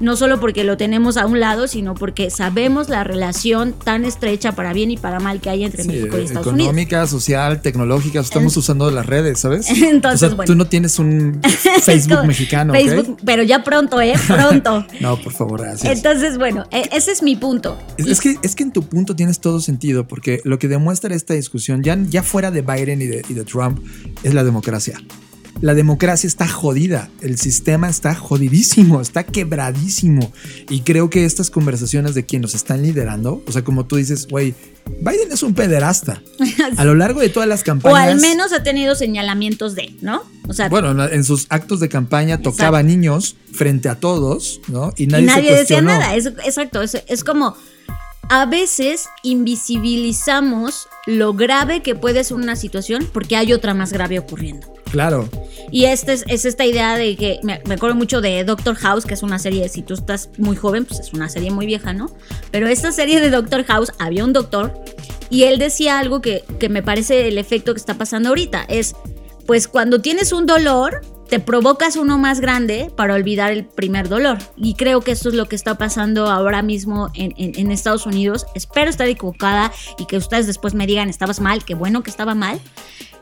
No 0.00 0.16
solo 0.16 0.40
porque 0.40 0.64
lo 0.64 0.76
tenemos 0.76 1.16
a 1.16 1.26
un 1.26 1.40
lado, 1.40 1.68
sino 1.68 1.94
porque 1.94 2.30
sabemos 2.30 2.88
la 2.88 3.04
relación 3.04 3.72
tan 3.72 4.04
estrecha 4.04 4.52
para 4.52 4.72
bien 4.72 4.90
y 4.90 4.96
para 4.96 5.20
mal 5.20 5.40
que 5.40 5.50
hay 5.50 5.64
entre 5.64 5.82
Sí, 5.82 5.88
México 5.88 6.18
y 6.18 6.24
Estados 6.24 6.46
Unidos. 6.48 6.66
económica, 6.68 7.06
social, 7.06 7.62
tecnológica, 7.62 8.20
estamos 8.20 8.56
usando 8.56 8.90
las 8.90 9.06
redes, 9.06 9.40
¿sabes? 9.40 9.68
Entonces, 9.70 10.22
o 10.22 10.26
sea, 10.28 10.36
bueno. 10.36 10.44
tú 10.52 10.54
no 10.56 10.66
tienes 10.66 10.98
un 10.98 11.40
Facebook 11.82 12.26
mexicano, 12.26 12.72
¿ok? 12.72 12.78
Facebook, 12.78 13.18
pero 13.24 13.42
ya 13.42 13.62
pronto, 13.64 14.00
¿eh? 14.00 14.14
Pronto. 14.26 14.86
No, 15.00 15.16
por 15.20 15.32
favor, 15.32 15.60
gracias. 15.60 15.96
Entonces, 15.96 16.38
bueno, 16.38 16.64
e- 16.70 16.88
ese 16.92 17.12
es 17.12 17.22
mi 17.22 17.36
punto. 17.36 17.78
Es, 17.98 18.06
es 18.06 18.20
que, 18.20 18.36
es 18.42 18.54
que 18.54 18.62
en 18.62 18.72
tu 18.72 18.82
punto 18.84 19.14
tienes 19.16 19.40
todo 19.40 19.60
sentido, 19.60 20.06
porque 20.06 20.40
lo 20.44 20.58
que 20.58 20.68
demuestra 20.68 21.14
esta 21.14 21.34
discusión, 21.34 21.82
ya, 21.82 21.98
ya 22.08 22.22
fuera 22.22 22.50
de 22.50 22.62
Biden 22.62 23.02
y 23.02 23.06
de, 23.06 23.22
y 23.28 23.34
de 23.34 23.44
Trump, 23.44 23.80
es 24.22 24.32
la 24.34 24.44
democracia. 24.44 24.98
La 25.64 25.72
democracia 25.72 26.26
está 26.26 26.46
jodida, 26.46 27.08
el 27.22 27.38
sistema 27.38 27.88
está 27.88 28.14
jodidísimo, 28.14 29.00
está 29.00 29.24
quebradísimo. 29.24 30.30
Y 30.68 30.82
creo 30.82 31.08
que 31.08 31.24
estas 31.24 31.48
conversaciones 31.48 32.14
de 32.14 32.26
quien 32.26 32.42
nos 32.42 32.54
están 32.54 32.82
liderando, 32.82 33.42
o 33.46 33.50
sea, 33.50 33.64
como 33.64 33.86
tú 33.86 33.96
dices, 33.96 34.26
güey, 34.28 34.52
Biden 35.00 35.32
es 35.32 35.42
un 35.42 35.54
pederasta. 35.54 36.20
A 36.76 36.84
lo 36.84 36.94
largo 36.94 37.22
de 37.22 37.30
todas 37.30 37.48
las 37.48 37.62
O 37.62 37.64
campañas. 37.64 37.98
al 37.98 38.20
menos 38.20 38.52
ha 38.52 38.62
tenido 38.62 38.94
señalamientos 38.94 39.74
de, 39.74 39.96
¿no? 40.02 40.24
O 40.46 40.52
sea, 40.52 40.68
Bueno, 40.68 41.02
en 41.02 41.24
sus 41.24 41.46
actos 41.48 41.80
de 41.80 41.88
campaña 41.88 42.42
tocaba 42.42 42.80
Exacto. 42.80 42.86
niños 42.98 43.36
frente 43.50 43.88
a 43.88 43.94
todos, 43.94 44.60
¿no? 44.68 44.92
Y 44.98 45.04
y 45.04 45.06
nadie, 45.06 45.24
nadie, 45.24 45.48
se 45.48 45.56
decía 45.56 45.80
nada. 45.80 46.14
Es, 46.14 46.26
exacto, 46.26 46.82
es, 46.82 47.02
es 47.08 47.24
como 47.24 47.56
a 48.28 48.46
veces 48.46 49.08
invisibilizamos 49.22 50.88
lo 51.06 51.34
grave 51.34 51.82
que 51.82 51.94
puede 51.94 52.24
ser 52.24 52.36
una 52.36 52.56
situación 52.56 53.08
porque 53.12 53.36
hay 53.36 53.52
otra 53.52 53.74
más 53.74 53.92
grave 53.92 54.18
ocurriendo. 54.18 54.72
Claro. 54.90 55.28
Y 55.70 55.86
esta 55.86 56.12
es, 56.12 56.24
es 56.28 56.44
esta 56.44 56.64
idea 56.64 56.96
de 56.96 57.16
que 57.16 57.40
me, 57.42 57.60
me 57.66 57.74
acuerdo 57.74 57.96
mucho 57.96 58.20
de 58.20 58.44
Doctor 58.44 58.76
House, 58.76 59.04
que 59.04 59.14
es 59.14 59.22
una 59.22 59.38
serie, 59.38 59.68
si 59.68 59.82
tú 59.82 59.94
estás 59.94 60.30
muy 60.38 60.56
joven, 60.56 60.84
pues 60.84 61.00
es 61.00 61.12
una 61.12 61.28
serie 61.28 61.50
muy 61.50 61.66
vieja, 61.66 61.92
¿no? 61.92 62.10
Pero 62.52 62.68
esta 62.68 62.92
serie 62.92 63.20
de 63.20 63.30
Doctor 63.30 63.64
House 63.64 63.92
había 63.98 64.24
un 64.24 64.32
doctor 64.32 64.72
y 65.30 65.44
él 65.44 65.58
decía 65.58 65.98
algo 65.98 66.20
que, 66.20 66.44
que 66.60 66.68
me 66.68 66.82
parece 66.82 67.26
el 67.26 67.38
efecto 67.38 67.74
que 67.74 67.80
está 67.80 67.94
pasando 67.94 68.28
ahorita. 68.28 68.64
Es, 68.68 68.94
pues 69.46 69.66
cuando 69.66 70.00
tienes 70.00 70.32
un 70.32 70.46
dolor, 70.46 71.02
te 71.34 71.40
provocas 71.40 71.96
uno 71.96 72.16
más 72.16 72.38
grande 72.38 72.92
para 72.94 73.12
olvidar 73.12 73.50
el 73.50 73.64
primer 73.64 74.08
dolor. 74.08 74.38
Y 74.56 74.74
creo 74.74 75.00
que 75.00 75.10
esto 75.10 75.30
es 75.30 75.34
lo 75.34 75.46
que 75.46 75.56
está 75.56 75.76
pasando 75.76 76.28
ahora 76.28 76.62
mismo 76.62 77.10
en, 77.12 77.72
Estados 77.72 78.06
Unidos. 78.06 78.46
Espero 78.54 78.88
estar 78.88 79.08
equivocada 79.08 79.72
y 79.98 80.06
que 80.06 80.16
ustedes 80.16 80.46
después 80.46 80.74
me 80.74 80.86
digan, 80.86 81.08
estabas 81.08 81.40
mal, 81.40 81.64
qué 81.64 81.74
bueno 81.74 82.04
que 82.04 82.10
estaba 82.10 82.36
mal. 82.36 82.60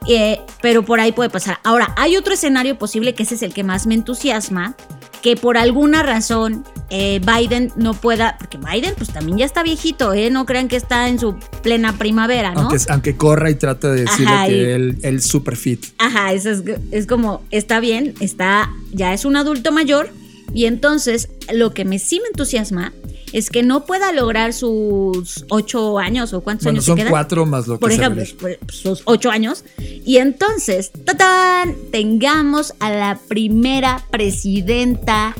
Eh, 0.06 0.42
pero 0.60 0.84
por 0.84 1.00
ahí 1.00 1.12
puede 1.12 1.30
pasar. 1.30 1.58
Ahora, 1.64 1.94
hay 1.96 2.18
otro 2.18 2.34
escenario 2.34 2.76
posible 2.76 3.14
que 3.14 3.22
ese 3.22 3.36
es 3.36 3.42
el 3.42 3.54
que 3.54 3.64
más 3.64 3.86
me 3.86 3.94
entusiasma, 3.94 4.76
que 5.22 5.36
por 5.36 5.56
alguna 5.56 6.02
razón 6.02 6.64
eh, 6.90 7.20
Biden 7.24 7.72
no 7.76 7.94
pueda, 7.94 8.36
porque 8.38 8.58
Biden 8.58 8.94
pues 8.96 9.10
también 9.10 9.38
ya 9.38 9.44
está 9.46 9.62
viejito, 9.62 10.12
¿eh? 10.12 10.30
No 10.30 10.44
crean 10.44 10.68
que 10.68 10.76
está 10.76 11.08
en 11.08 11.18
su 11.18 11.36
plena 11.62 11.96
primavera, 11.96 12.52
¿no? 12.52 12.62
Aunque, 12.62 12.78
aunque 12.88 13.16
corra 13.16 13.48
y 13.50 13.54
trate 13.54 13.86
de 13.88 14.00
decirle 14.02 14.26
Ajá, 14.34 14.48
y- 14.48 14.50
que 14.50 14.74
él, 14.74 14.98
él 15.02 15.22
super 15.22 15.56
fit. 15.56 15.86
Ajá, 15.98 16.32
eso 16.32 16.50
es, 16.50 16.62
es 16.90 17.06
como, 17.06 17.42
está 17.50 17.80
bien, 17.80 18.14
está, 18.20 18.68
ya 18.92 19.14
es 19.14 19.24
un 19.24 19.36
adulto 19.36 19.70
mayor 19.72 20.10
y 20.52 20.66
entonces 20.66 21.28
lo 21.52 21.72
que 21.72 21.84
me 21.84 21.98
sí 21.98 22.20
me 22.20 22.26
entusiasma 22.28 22.92
es 23.32 23.50
que 23.50 23.62
no 23.62 23.84
pueda 23.86 24.12
lograr 24.12 24.52
sus 24.52 25.44
ocho 25.48 25.98
años 25.98 26.32
o 26.32 26.40
cuántos 26.42 26.64
Bueno, 26.64 26.76
años 26.76 26.84
son 26.84 26.96
se 26.96 27.02
quedan. 27.02 27.10
cuatro 27.12 27.46
más 27.46 27.66
lo 27.66 27.74
que 27.74 27.80
Por 27.80 27.92
ejemplo, 27.92 28.22
elige. 28.22 28.36
por- 28.36 28.72
sus 28.72 29.02
ocho 29.06 29.30
años. 29.30 29.64
Y 29.78 30.18
entonces, 30.18 30.90
¡tatán! 31.04 31.74
tengamos 31.90 32.74
a 32.80 32.90
la 32.90 33.18
primera 33.28 34.04
presidenta 34.10 35.34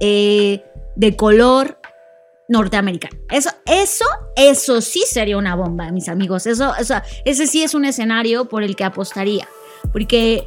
eh, 0.00 0.62
de 0.96 1.16
color 1.16 1.78
norteamericana. 2.48 3.16
Eso, 3.30 3.50
eso, 3.66 4.04
eso 4.36 4.80
sí 4.80 5.02
sería 5.08 5.36
una 5.38 5.54
bomba, 5.56 5.90
mis 5.90 6.08
amigos. 6.08 6.46
Eso, 6.46 6.72
ese 7.24 7.46
sí 7.46 7.62
es 7.62 7.74
un 7.74 7.84
escenario 7.84 8.46
por 8.46 8.62
el 8.62 8.76
que 8.76 8.84
apostaría. 8.84 9.48
Porque, 9.92 10.46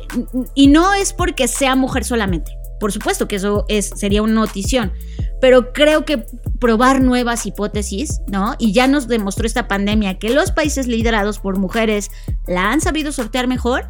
y 0.55 0.67
no 0.67 0.93
es 0.93 1.13
porque 1.13 1.47
sea 1.47 1.75
mujer 1.75 2.03
solamente. 2.03 2.51
Por 2.79 2.91
supuesto 2.91 3.27
que 3.27 3.37
eso 3.37 3.65
es, 3.67 3.91
sería 3.95 4.21
una 4.21 4.33
notición. 4.33 4.93
Pero 5.39 5.71
creo 5.73 6.05
que 6.05 6.25
probar 6.59 7.01
nuevas 7.01 7.45
hipótesis, 7.45 8.21
¿no? 8.27 8.55
Y 8.57 8.73
ya 8.73 8.87
nos 8.87 9.07
demostró 9.07 9.45
esta 9.45 9.67
pandemia 9.67 10.17
que 10.17 10.29
los 10.29 10.51
países 10.51 10.87
liderados 10.87 11.39
por 11.39 11.57
mujeres 11.57 12.09
la 12.47 12.71
han 12.71 12.81
sabido 12.81 13.11
sortear 13.11 13.47
mejor. 13.47 13.87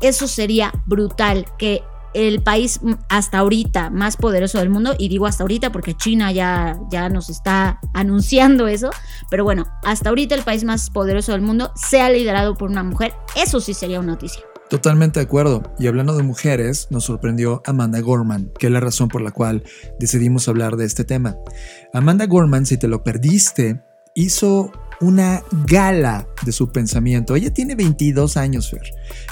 Eso 0.00 0.28
sería 0.28 0.72
brutal. 0.86 1.46
Que 1.58 1.82
el 2.14 2.42
país 2.42 2.80
hasta 3.08 3.38
ahorita 3.38 3.90
más 3.90 4.16
poderoso 4.16 4.58
del 4.58 4.70
mundo, 4.70 4.94
y 4.98 5.08
digo 5.08 5.26
hasta 5.26 5.44
ahorita 5.44 5.72
porque 5.72 5.94
China 5.96 6.30
ya, 6.32 6.78
ya 6.90 7.08
nos 7.08 7.30
está 7.30 7.80
anunciando 7.94 8.68
eso, 8.68 8.90
pero 9.30 9.44
bueno, 9.44 9.66
hasta 9.82 10.10
ahorita 10.10 10.34
el 10.34 10.42
país 10.42 10.64
más 10.64 10.90
poderoso 10.90 11.32
del 11.32 11.40
mundo 11.40 11.72
sea 11.74 12.10
liderado 12.10 12.54
por 12.54 12.70
una 12.70 12.82
mujer, 12.82 13.14
eso 13.34 13.60
sí 13.60 13.74
sería 13.74 14.00
una 14.00 14.12
noticia. 14.12 14.42
Totalmente 14.72 15.20
de 15.20 15.26
acuerdo. 15.26 15.62
Y 15.78 15.86
hablando 15.86 16.16
de 16.16 16.22
mujeres, 16.22 16.86
nos 16.88 17.04
sorprendió 17.04 17.60
Amanda 17.66 18.00
Gorman, 18.00 18.50
que 18.58 18.68
es 18.68 18.72
la 18.72 18.80
razón 18.80 19.08
por 19.10 19.20
la 19.20 19.30
cual 19.30 19.64
decidimos 20.00 20.48
hablar 20.48 20.76
de 20.76 20.86
este 20.86 21.04
tema. 21.04 21.36
Amanda 21.92 22.24
Gorman, 22.24 22.64
si 22.64 22.78
te 22.78 22.88
lo 22.88 23.04
perdiste, 23.04 23.82
hizo 24.14 24.72
una 25.02 25.42
gala 25.66 26.26
de 26.46 26.52
su 26.52 26.72
pensamiento. 26.72 27.36
Ella 27.36 27.52
tiene 27.52 27.74
22 27.74 28.38
años, 28.38 28.70
Fer. 28.70 28.80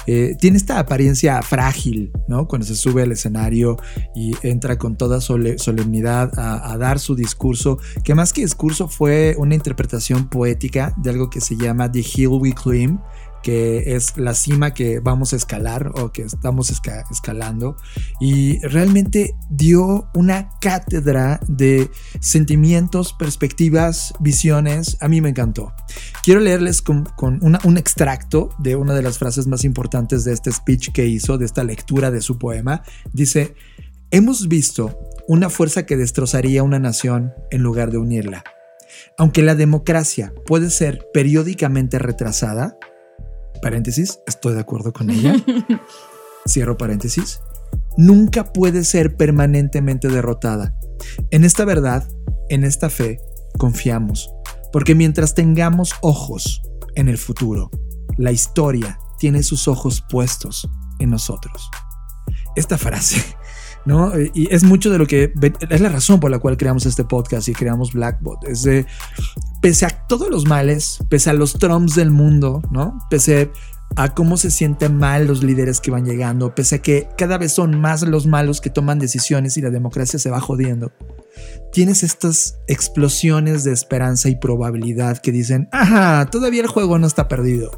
Eh, 0.07 0.37
tiene 0.39 0.59
esta 0.59 0.79
apariencia 0.79 1.41
frágil, 1.41 2.13
¿no? 2.29 2.47
Cuando 2.47 2.67
se 2.67 2.75
sube 2.75 3.03
al 3.05 3.13
escenario 3.13 3.79
y 4.15 4.33
entra 4.43 4.77
con 4.77 4.97
toda 4.99 5.23
sole- 5.23 5.57
solemnidad 5.59 6.39
a, 6.39 6.71
a 6.71 6.77
dar 6.77 6.99
su 6.99 7.15
discurso, 7.15 7.79
que 8.05 8.15
más 8.15 8.35
que 8.35 8.43
discurso 8.43 8.89
fue 8.89 9.37
una 9.39 9.55
interpretación 9.55 10.29
poética 10.29 10.93
de 10.99 11.09
algo 11.09 11.31
que 11.31 11.41
se 11.41 11.57
llama 11.57 11.91
The 11.91 12.01
Hill 12.15 12.29
We 12.29 12.53
Climb, 12.53 12.99
que 13.43 13.95
es 13.97 14.17
la 14.17 14.35
cima 14.35 14.75
que 14.75 15.01
vamos 15.01 15.33
a 15.33 15.37
escalar 15.37 15.93
o 15.95 16.13
que 16.13 16.23
estamos 16.23 16.71
esca- 16.71 17.05
escalando 17.11 17.77
y 18.21 18.59
realmente 18.61 19.35
dio 19.49 20.09
una 20.15 20.51
cátedra 20.61 21.41
de 21.49 21.91
sentimientos, 22.21 23.13
perspectivas, 23.13 24.13
visiones. 24.21 24.97
A 25.01 25.09
mí 25.09 25.21
me 25.21 25.31
encantó. 25.31 25.73
Quiero 26.23 26.41
leerles 26.41 26.83
con, 26.83 27.09
un 27.21 27.79
extracto 27.79 28.51
de 28.59 28.77
una 28.77 28.95
de 28.95 29.03
las 29.03 29.19
frases 29.19 29.47
más 29.47 29.65
importantes 29.65 30.25
de 30.25 30.33
este 30.33 30.53
speech 30.53 30.93
que 30.93 31.07
hizo, 31.07 31.39
de 31.39 31.47
esta 31.47 31.65
lectura 31.65 32.11
de 32.11 32.21
su 32.21 32.39
poema. 32.39 32.83
Dice, 33.13 33.55
hemos 34.11 34.49
visto 34.49 34.99
una 35.29 35.51
fuerza 35.51 35.87
que 35.87 35.97
destrozaría 35.97 36.63
una 36.63 36.79
nación 36.79 37.33
en 37.51 37.63
lugar 37.63 37.91
de 37.91 37.99
unirla. 37.99 38.45
Aunque 39.17 39.43
la 39.43 39.55
democracia 39.55 40.33
puede 40.47 40.71
ser 40.71 41.07
periódicamente 41.13 41.99
retrasada, 41.99 42.77
paréntesis, 43.63 44.21
estoy 44.27 44.55
de 44.55 44.61
acuerdo 44.61 44.93
con 44.93 45.11
ella, 45.11 45.35
cierro 46.49 46.77
paréntesis, 46.77 47.41
nunca 47.97 48.53
puede 48.53 48.85
ser 48.85 49.17
permanentemente 49.17 50.09
derrotada. 50.09 50.75
En 51.31 51.45
esta 51.45 51.65
verdad, 51.65 52.09
en 52.49 52.65
esta 52.65 52.91
fe, 52.91 53.21
confiamos, 53.59 54.31
porque 54.73 54.95
mientras 54.95 55.35
tengamos 55.35 55.95
ojos 56.03 56.63
en 56.95 57.09
el 57.09 57.19
futuro, 57.19 57.71
la 58.17 58.33
historia 58.33 58.99
tiene 59.19 59.43
sus 59.43 59.69
ojos 59.69 60.03
puestos 60.09 60.69
en 60.99 61.11
nosotros. 61.11 61.71
Esta 62.57 62.79
frase, 62.79 63.37
¿no? 63.85 64.13
Y 64.35 64.49
es 64.55 64.65
mucho 64.65 64.91
de 64.91 64.99
lo 64.99 65.07
que 65.07 65.33
es 65.71 65.81
la 65.81 65.89
razón 65.89 66.21
por 66.21 66.31
la 66.31 66.39
cual 66.39 66.57
creamos 66.57 66.87
este 66.87 67.05
podcast 67.05 67.49
y 67.49 67.53
creamos 67.53 67.93
Blackbot. 67.93 68.45
Es 68.45 68.63
de, 68.63 68.87
pese 69.61 69.87
a 69.87 69.91
todos 70.07 70.31
los 70.31 70.47
males, 70.47 70.99
pese 71.09 71.31
a 71.31 71.33
los 71.33 71.55
Trumps 71.55 71.95
del 71.95 72.11
mundo, 72.11 72.63
¿no? 72.71 72.99
Pese 73.11 73.51
a 73.97 74.15
cómo 74.15 74.37
se 74.37 74.51
sienten 74.51 74.97
mal 74.97 75.27
los 75.27 75.43
líderes 75.43 75.81
que 75.81 75.91
van 75.91 76.05
llegando, 76.05 76.55
pese 76.55 76.77
a 76.77 76.83
que 76.83 77.09
cada 77.19 77.39
vez 77.39 77.53
son 77.53 77.81
más 77.81 78.03
los 78.03 78.27
malos 78.27 78.61
que 78.61 78.71
toman 78.71 78.99
decisiones 78.99 79.57
y 79.57 79.63
la 79.63 79.71
democracia 79.71 80.19
se 80.19 80.31
va 80.31 80.41
jodiendo. 80.41 80.93
Tienes 81.73 82.03
estas 82.03 82.59
explosiones 82.67 83.65
de 83.65 83.73
esperanza 83.73 84.29
y 84.29 84.37
probabilidad 84.37 85.19
que 85.19 85.33
dicen, 85.33 85.69
ajá, 85.73 86.27
todavía 86.31 86.63
el 86.63 86.69
juego 86.69 86.99
no 86.99 87.07
está 87.07 87.29
perdido. 87.29 87.71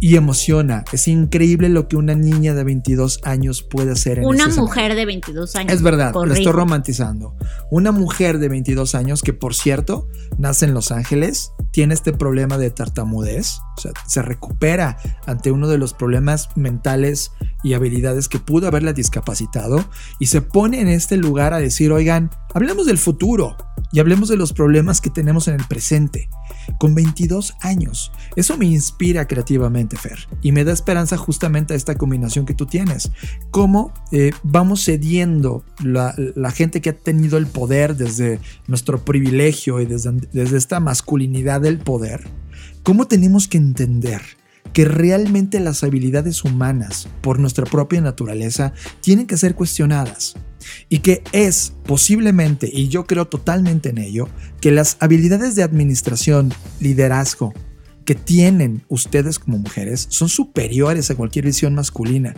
Y 0.00 0.16
emociona. 0.16 0.84
Es 0.92 1.08
increíble 1.08 1.68
lo 1.68 1.86
que 1.86 1.96
una 1.96 2.14
niña 2.14 2.54
de 2.54 2.64
22 2.64 3.20
años 3.24 3.62
puede 3.62 3.92
hacer 3.92 4.18
en 4.18 4.24
Una 4.24 4.48
mujer 4.48 4.94
de 4.94 5.04
22 5.04 5.56
años. 5.56 5.72
Es 5.72 5.82
verdad, 5.82 6.14
lo 6.14 6.32
estoy 6.32 6.52
romantizando. 6.52 7.36
Una 7.70 7.92
mujer 7.92 8.38
de 8.38 8.48
22 8.48 8.94
años 8.94 9.22
que, 9.22 9.32
por 9.32 9.54
cierto, 9.54 10.08
nace 10.38 10.64
en 10.64 10.74
Los 10.74 10.90
Ángeles, 10.90 11.52
tiene 11.70 11.94
este 11.94 12.12
problema 12.12 12.58
de 12.58 12.70
tartamudez, 12.70 13.58
o 13.76 13.80
sea, 13.80 13.92
se 14.06 14.22
recupera 14.22 14.98
ante 15.26 15.52
uno 15.52 15.68
de 15.68 15.78
los 15.78 15.94
problemas 15.94 16.48
mentales 16.56 17.32
y 17.62 17.74
habilidades 17.74 18.28
que 18.28 18.38
pudo 18.38 18.66
haberla 18.66 18.92
discapacitado 18.92 19.84
y 20.18 20.26
se 20.26 20.40
pone 20.40 20.80
en 20.80 20.88
este 20.88 21.16
lugar 21.16 21.52
a 21.54 21.58
decir, 21.58 21.92
oigan, 21.92 22.30
hablemos 22.54 22.86
del 22.86 22.98
futuro, 22.98 23.56
y 23.92 24.00
hablemos 24.00 24.28
de 24.28 24.36
los 24.36 24.52
problemas 24.52 25.00
que 25.00 25.10
tenemos 25.10 25.48
en 25.48 25.54
el 25.54 25.66
presente. 25.66 26.28
Con 26.78 26.94
22 26.94 27.54
años. 27.60 28.12
Eso 28.36 28.56
me 28.56 28.66
inspira 28.66 29.26
creativamente, 29.26 29.96
Fer, 29.96 30.18
y 30.42 30.52
me 30.52 30.64
da 30.64 30.72
esperanza 30.72 31.16
justamente 31.16 31.74
a 31.74 31.76
esta 31.76 31.96
combinación 31.96 32.46
que 32.46 32.54
tú 32.54 32.66
tienes. 32.66 33.10
Cómo 33.50 33.92
eh, 34.12 34.32
vamos 34.42 34.84
cediendo 34.84 35.64
la, 35.82 36.14
gente 36.52 36.80
que 36.80 36.90
ha 36.90 36.96
tenido 36.96 37.38
el 37.38 37.46
poder 37.46 37.96
desde 37.96 38.40
nuestro 38.66 39.04
privilegio 39.04 39.80
y 39.80 39.86
desde 39.86 40.56
esta 40.56 40.80
masculinidad 40.80 41.60
del 41.60 41.78
poder. 41.78 42.28
Cómo 42.82 43.06
tenemos 43.06 43.46
que 43.46 43.58
entender 43.58 44.39
que 44.72 44.84
realmente 44.84 45.60
las 45.60 45.82
habilidades 45.82 46.44
humanas, 46.44 47.08
por 47.20 47.38
nuestra 47.38 47.64
propia 47.66 48.00
naturaleza, 48.00 48.72
tienen 49.00 49.26
que 49.26 49.36
ser 49.36 49.54
cuestionadas 49.54 50.34
y 50.88 50.98
que 50.98 51.22
es 51.32 51.72
posiblemente, 51.86 52.70
y 52.72 52.88
yo 52.88 53.04
creo 53.04 53.26
totalmente 53.26 53.90
en 53.90 53.98
ello, 53.98 54.28
que 54.60 54.70
las 54.70 54.96
habilidades 55.00 55.54
de 55.54 55.62
administración, 55.62 56.52
liderazgo, 56.80 57.52
que 58.04 58.14
tienen 58.14 58.82
ustedes 58.88 59.38
como 59.38 59.58
mujeres 59.58 60.06
son 60.10 60.28
superiores 60.28 61.10
a 61.10 61.14
cualquier 61.14 61.44
visión 61.44 61.74
masculina. 61.74 62.34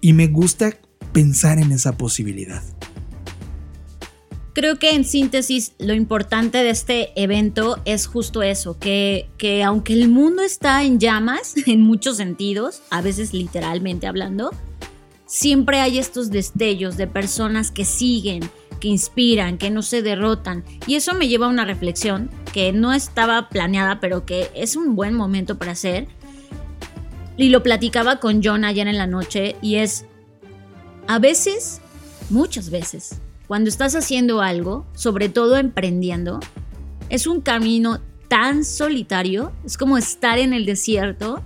Y 0.00 0.12
me 0.12 0.28
gusta 0.28 0.76
pensar 1.12 1.58
en 1.58 1.72
esa 1.72 1.96
posibilidad. 1.96 2.62
Creo 4.56 4.78
que 4.78 4.94
en 4.94 5.04
síntesis 5.04 5.74
lo 5.78 5.92
importante 5.92 6.56
de 6.56 6.70
este 6.70 7.12
evento 7.22 7.78
es 7.84 8.06
justo 8.06 8.42
eso, 8.42 8.78
que, 8.78 9.28
que 9.36 9.62
aunque 9.62 9.92
el 9.92 10.08
mundo 10.08 10.40
está 10.40 10.82
en 10.82 10.98
llamas 10.98 11.54
en 11.66 11.82
muchos 11.82 12.16
sentidos, 12.16 12.80
a 12.88 13.02
veces 13.02 13.34
literalmente 13.34 14.06
hablando, 14.06 14.52
siempre 15.26 15.80
hay 15.80 15.98
estos 15.98 16.30
destellos 16.30 16.96
de 16.96 17.06
personas 17.06 17.70
que 17.70 17.84
siguen, 17.84 18.48
que 18.80 18.88
inspiran, 18.88 19.58
que 19.58 19.68
no 19.68 19.82
se 19.82 20.00
derrotan. 20.00 20.64
Y 20.86 20.94
eso 20.94 21.12
me 21.12 21.28
lleva 21.28 21.44
a 21.44 21.50
una 21.50 21.66
reflexión 21.66 22.30
que 22.54 22.72
no 22.72 22.94
estaba 22.94 23.50
planeada, 23.50 24.00
pero 24.00 24.24
que 24.24 24.50
es 24.54 24.74
un 24.74 24.96
buen 24.96 25.12
momento 25.12 25.58
para 25.58 25.72
hacer. 25.72 26.08
Y 27.36 27.50
lo 27.50 27.62
platicaba 27.62 28.20
con 28.20 28.40
John 28.42 28.64
ayer 28.64 28.88
en 28.88 28.96
la 28.96 29.06
noche 29.06 29.56
y 29.60 29.74
es, 29.74 30.06
a 31.08 31.18
veces, 31.18 31.82
muchas 32.30 32.70
veces, 32.70 33.20
cuando 33.46 33.68
estás 33.68 33.94
haciendo 33.94 34.40
algo, 34.40 34.86
sobre 34.94 35.28
todo 35.28 35.56
emprendiendo, 35.56 36.40
es 37.08 37.26
un 37.26 37.40
camino 37.40 38.00
tan 38.28 38.64
solitario, 38.64 39.52
es 39.64 39.78
como 39.78 39.98
estar 39.98 40.38
en 40.38 40.52
el 40.52 40.66
desierto 40.66 41.42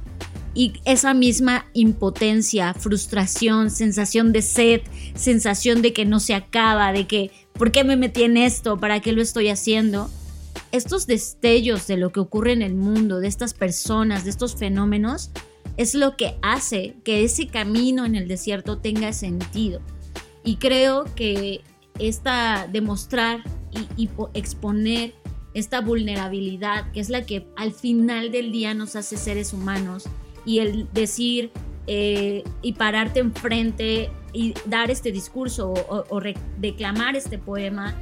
y 0.55 0.73
esa 0.85 1.15
misma 1.15 1.67
impotencia, 1.75 2.75
frustración, 2.75 3.71
sensación 3.71 4.33
de 4.33 4.43
sed, 4.43 4.81
sensación 5.15 5.83
de 5.83 5.93
que 5.93 6.05
no 6.05 6.19
se 6.19 6.35
acaba, 6.35 6.93
de 6.93 7.07
que, 7.07 7.31
¿por 7.53 7.71
qué 7.71 7.85
me 7.85 7.97
metí 7.97 8.23
en 8.23 8.37
esto? 8.37 8.79
¿Para 8.79 9.01
qué 9.01 9.13
lo 9.13 9.23
estoy 9.23 9.49
haciendo? 9.49 10.11
Estos 10.73 11.07
destellos 11.07 11.87
de 11.87 11.97
lo 11.97 12.11
que 12.11 12.21
ocurre 12.21 12.53
en 12.53 12.63
el 12.63 12.75
mundo, 12.75 13.21
de 13.21 13.29
estas 13.29 13.55
personas, 13.55 14.25
de 14.25 14.31
estos 14.31 14.57
fenómenos, 14.57 15.31
es 15.77 15.95
lo 15.95 16.17
que 16.17 16.37
hace 16.43 16.97
que 17.05 17.25
ese 17.25 17.47
camino 17.47 18.05
en 18.05 18.15
el 18.15 18.27
desierto 18.27 18.79
tenga 18.79 19.13
sentido. 19.13 19.81
Y 20.43 20.57
creo 20.57 21.05
que 21.15 21.61
esta 22.01 22.67
demostrar 22.71 23.43
y, 23.97 24.09
exponer 24.35 25.15
esta 25.55 25.81
vulnerabilidad, 25.81 26.91
que 26.93 27.01
es 27.01 27.11
la 27.11 27.27
que 27.27 27.47
al 27.57 27.73
final 27.73 28.31
del 28.31 28.53
día 28.53 28.75
nos 28.75 28.97
hace 28.97 29.17
seres 29.17 29.53
humanos, 29.53 30.05
y 30.45 30.61
el 30.61 30.89
decir 30.93 31.51
eh, 31.87 32.45
y 32.63 32.73
pararte 32.75 33.21
enfrente 33.21 34.11
y 34.33 34.55
dar 34.67 34.91
este 34.91 35.13
discurso 35.13 35.73
o, 35.73 36.21
declamar 36.59 37.17
este 37.17 37.37
poema, 37.39 37.95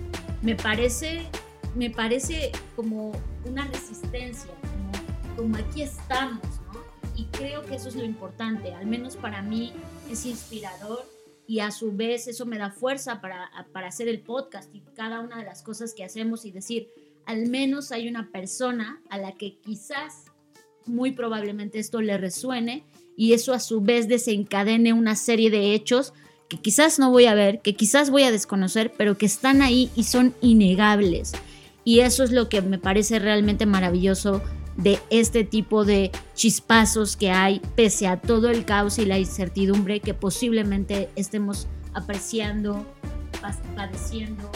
me 0.42 0.54
parece, 0.54 1.26
me 1.74 1.90
parece 1.90 2.52
como 2.76 3.12
una 3.44 3.66
resistencia, 3.66 4.50
como, 4.60 5.36
como 5.36 5.56
aquí 5.56 5.82
estamos, 5.82 6.42
¿no? 6.72 6.80
Y 7.16 7.24
creo 7.26 7.64
que 7.64 7.76
eso 7.76 7.88
es 7.88 7.96
lo 7.96 8.04
importante, 8.04 8.74
al 8.74 8.86
menos 8.86 9.16
para 9.16 9.42
mí 9.42 9.72
es 10.10 10.26
inspirador 10.26 11.04
y 11.48 11.60
a 11.60 11.70
su 11.70 11.92
vez 11.92 12.28
eso 12.28 12.44
me 12.44 12.58
da 12.58 12.70
fuerza 12.70 13.22
para, 13.22 13.50
para 13.72 13.88
hacer 13.88 14.06
el 14.06 14.20
podcast 14.20 14.72
y 14.74 14.82
cada 14.94 15.20
una 15.20 15.38
de 15.38 15.44
las 15.44 15.62
cosas 15.62 15.94
que 15.94 16.04
hacemos 16.04 16.44
y 16.44 16.52
decir, 16.52 16.90
al 17.24 17.48
menos 17.48 17.90
hay 17.90 18.06
una 18.06 18.30
persona 18.30 19.00
a 19.08 19.16
la 19.16 19.32
que 19.32 19.56
quizás 19.56 20.26
muy 20.84 21.12
probablemente 21.12 21.78
esto 21.78 22.02
le 22.02 22.18
resuene 22.18 22.84
y 23.16 23.32
eso 23.32 23.54
a 23.54 23.60
su 23.60 23.80
vez 23.80 24.08
desencadene 24.08 24.92
una 24.92 25.16
serie 25.16 25.50
de 25.50 25.72
hechos 25.72 26.12
que 26.50 26.58
quizás 26.58 26.98
no 26.98 27.10
voy 27.10 27.24
a 27.24 27.34
ver, 27.34 27.60
que 27.60 27.74
quizás 27.74 28.10
voy 28.10 28.24
a 28.24 28.30
desconocer, 28.30 28.92
pero 28.96 29.16
que 29.16 29.26
están 29.26 29.62
ahí 29.62 29.90
y 29.96 30.04
son 30.04 30.34
innegables. 30.42 31.32
Y 31.82 32.00
eso 32.00 32.24
es 32.24 32.30
lo 32.30 32.50
que 32.50 32.60
me 32.60 32.78
parece 32.78 33.18
realmente 33.18 33.64
maravilloso 33.64 34.42
de 34.78 34.98
este 35.10 35.44
tipo 35.44 35.84
de 35.84 36.10
chispazos 36.34 37.16
que 37.16 37.30
hay, 37.30 37.60
pese 37.76 38.06
a 38.06 38.16
todo 38.16 38.48
el 38.48 38.64
caos 38.64 38.98
y 38.98 39.04
la 39.04 39.18
incertidumbre 39.18 40.00
que 40.00 40.14
posiblemente 40.14 41.10
estemos 41.16 41.66
apreciando, 41.92 42.86
padeciendo 43.76 44.50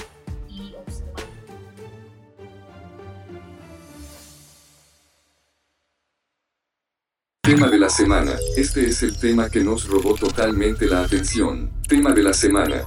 Tema 7.45 7.69
de 7.69 7.77
la 7.77 7.89
semana. 7.89 8.37
Este 8.57 8.87
es 8.87 9.03
el 9.03 9.19
tema 9.19 9.51
que 9.51 9.65
nos 9.65 9.89
robó 9.89 10.15
totalmente 10.15 10.87
la 10.87 11.03
atención. 11.03 11.73
Tema 11.89 12.13
de 12.13 12.23
la 12.23 12.33
semana. 12.33 12.83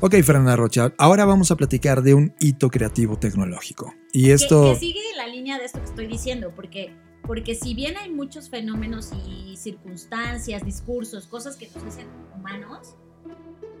Ok, 0.00 0.14
Fernanda 0.22 0.56
Rocha, 0.56 0.94
ahora 0.96 1.26
vamos 1.26 1.50
a 1.50 1.56
platicar 1.56 2.02
de 2.02 2.14
un 2.14 2.34
hito 2.40 2.70
creativo 2.70 3.18
tecnológico. 3.18 3.92
Y 4.16 4.30
esto... 4.30 4.72
Que, 4.72 4.76
sigue 4.76 5.00
la 5.14 5.26
línea 5.26 5.58
de 5.58 5.66
esto 5.66 5.78
que 5.78 5.84
estoy 5.84 6.06
diciendo, 6.06 6.50
porque, 6.56 6.90
porque 7.26 7.54
si 7.54 7.74
bien 7.74 7.98
hay 7.98 8.10
muchos 8.10 8.48
fenómenos 8.48 9.10
y 9.26 9.54
circunstancias, 9.58 10.64
discursos, 10.64 11.26
cosas 11.26 11.56
que 11.56 11.68
nos 11.74 11.84
hacen 11.84 12.06
humanos, 12.34 12.94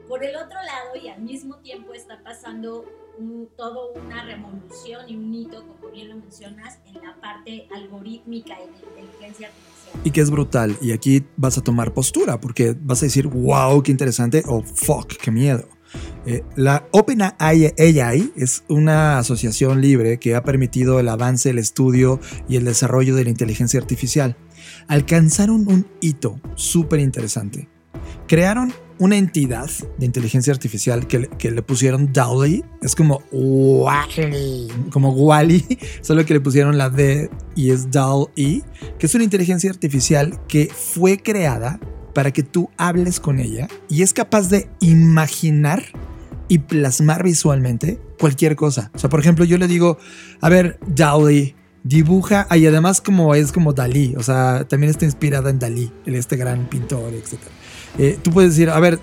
por 0.06 0.22
el 0.22 0.36
otro 0.36 0.58
lado 0.62 1.02
y 1.02 1.08
al 1.08 1.22
mismo 1.22 1.56
tiempo 1.60 1.94
está 1.94 2.22
pasando 2.22 2.84
todo 3.56 3.94
una 3.94 4.26
revolución 4.26 5.08
y 5.08 5.16
un 5.16 5.32
hito, 5.32 5.66
como 5.66 5.90
bien 5.90 6.10
lo 6.10 6.16
mencionas, 6.16 6.80
en 6.84 7.02
la 7.02 7.18
parte 7.18 7.66
algorítmica 7.74 8.56
y 8.60 8.66
de 8.66 8.86
inteligencia 8.90 9.48
artificial. 9.48 10.02
Y 10.04 10.10
que 10.10 10.20
es 10.20 10.30
brutal. 10.30 10.76
Y 10.82 10.92
aquí 10.92 11.24
vas 11.38 11.56
a 11.56 11.62
tomar 11.62 11.94
postura 11.94 12.38
porque 12.42 12.76
vas 12.78 13.02
a 13.02 13.06
decir, 13.06 13.26
wow, 13.26 13.82
qué 13.82 13.90
interesante 13.90 14.42
o 14.46 14.60
fuck, 14.62 15.16
qué 15.16 15.30
miedo. 15.30 15.66
Eh, 16.26 16.42
la 16.56 16.86
OpenAI 16.90 18.32
es 18.36 18.64
una 18.68 19.18
asociación 19.18 19.80
libre 19.80 20.18
que 20.18 20.34
ha 20.34 20.42
permitido 20.42 20.98
el 20.98 21.08
avance, 21.08 21.50
el 21.50 21.58
estudio 21.58 22.20
y 22.48 22.56
el 22.56 22.64
desarrollo 22.64 23.14
de 23.14 23.24
la 23.24 23.30
inteligencia 23.30 23.78
artificial. 23.80 24.36
Alcanzaron 24.88 25.68
un 25.68 25.86
hito 26.00 26.40
súper 26.54 27.00
interesante. 27.00 27.68
Crearon 28.26 28.72
una 28.98 29.16
entidad 29.16 29.70
de 29.98 30.06
inteligencia 30.06 30.52
artificial 30.52 31.06
que, 31.06 31.50
le 31.50 31.62
pusieron 31.62 32.12
DALI. 32.12 32.64
Es 32.82 32.94
como 32.94 33.22
Wally, 33.30 34.68
como 34.90 35.10
Wally, 35.10 35.64
solo 36.00 36.24
que 36.24 36.34
le 36.34 36.40
pusieron 36.40 36.78
la 36.78 36.90
D 36.90 37.30
y 37.54 37.70
es 37.70 37.90
DALI, 37.90 38.64
que 38.98 39.06
es 39.06 39.14
una 39.14 39.24
inteligencia 39.24 39.70
artificial 39.70 40.40
que 40.48 40.68
fue 40.74 41.18
creada 41.18 41.78
para 42.16 42.30
que 42.30 42.42
tú 42.42 42.70
hables 42.78 43.20
con 43.20 43.40
ella 43.40 43.68
y 43.90 44.00
es 44.00 44.14
capaz 44.14 44.48
de 44.48 44.70
imaginar 44.80 45.84
y 46.48 46.60
plasmar 46.60 47.22
visualmente 47.22 48.00
cualquier 48.18 48.56
cosa. 48.56 48.90
O 48.94 48.98
sea, 48.98 49.10
por 49.10 49.20
ejemplo, 49.20 49.44
yo 49.44 49.58
le 49.58 49.68
digo, 49.68 49.98
a 50.40 50.48
ver, 50.48 50.78
DALI, 50.86 51.54
dibuja, 51.84 52.46
y 52.56 52.64
además 52.64 53.02
como 53.02 53.34
es 53.34 53.52
como 53.52 53.74
Dalí, 53.74 54.14
o 54.16 54.22
sea, 54.22 54.64
también 54.66 54.88
está 54.88 55.04
inspirada 55.04 55.50
en 55.50 55.58
Dalí, 55.58 55.92
este 56.06 56.36
gran 56.36 56.70
pintor, 56.70 57.12
etcétera. 57.12 57.50
Eh, 57.98 58.18
tú 58.22 58.30
puedes 58.30 58.52
decir, 58.52 58.70
a 58.70 58.80
ver, 58.80 58.98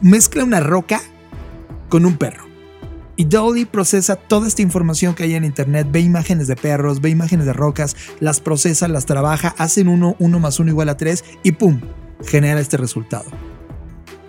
mezcla 0.00 0.44
una 0.44 0.60
roca 0.60 1.00
con 1.88 2.06
un 2.06 2.16
perro. 2.16 2.44
Y 3.16 3.24
Dolly 3.24 3.64
procesa 3.64 4.14
toda 4.14 4.46
esta 4.46 4.62
información 4.62 5.16
que 5.16 5.24
hay 5.24 5.34
en 5.34 5.44
internet, 5.44 5.88
ve 5.90 5.98
imágenes 5.98 6.46
de 6.46 6.54
perros, 6.54 7.00
ve 7.00 7.10
imágenes 7.10 7.46
de 7.46 7.52
rocas, 7.52 7.96
las 8.20 8.38
procesa, 8.38 8.86
las 8.86 9.06
trabaja, 9.06 9.56
hacen 9.58 9.88
uno, 9.88 10.14
uno 10.20 10.38
más 10.38 10.60
uno 10.60 10.70
igual 10.70 10.88
a 10.88 10.96
tres 10.96 11.24
y 11.42 11.50
¡pum! 11.50 11.80
Genera 12.26 12.60
este 12.60 12.76
resultado. 12.76 13.26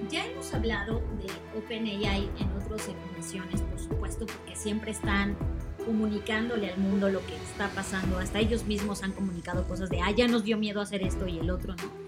Ya 0.09 0.25
hemos 0.25 0.53
hablado 0.53 1.01
de 1.21 1.57
OpenAI 1.57 2.29
en 2.39 2.49
otras 2.63 2.89
emisiones, 3.15 3.61
por 3.61 3.79
supuesto, 3.79 4.25
porque 4.25 4.55
siempre 4.55 4.91
están 4.91 5.35
comunicándole 5.85 6.71
al 6.71 6.79
mundo 6.79 7.09
lo 7.09 7.19
que 7.25 7.35
está 7.35 7.69
pasando. 7.69 8.17
Hasta 8.17 8.39
ellos 8.39 8.65
mismos 8.65 9.03
han 9.03 9.11
comunicado 9.11 9.67
cosas 9.67 9.89
de, 9.89 10.01
ah, 10.01 10.11
ya 10.11 10.27
nos 10.27 10.43
dio 10.43 10.57
miedo 10.57 10.81
hacer 10.81 11.03
esto 11.03 11.27
y 11.27 11.39
el 11.39 11.49
otro, 11.49 11.75
¿no? 11.75 12.05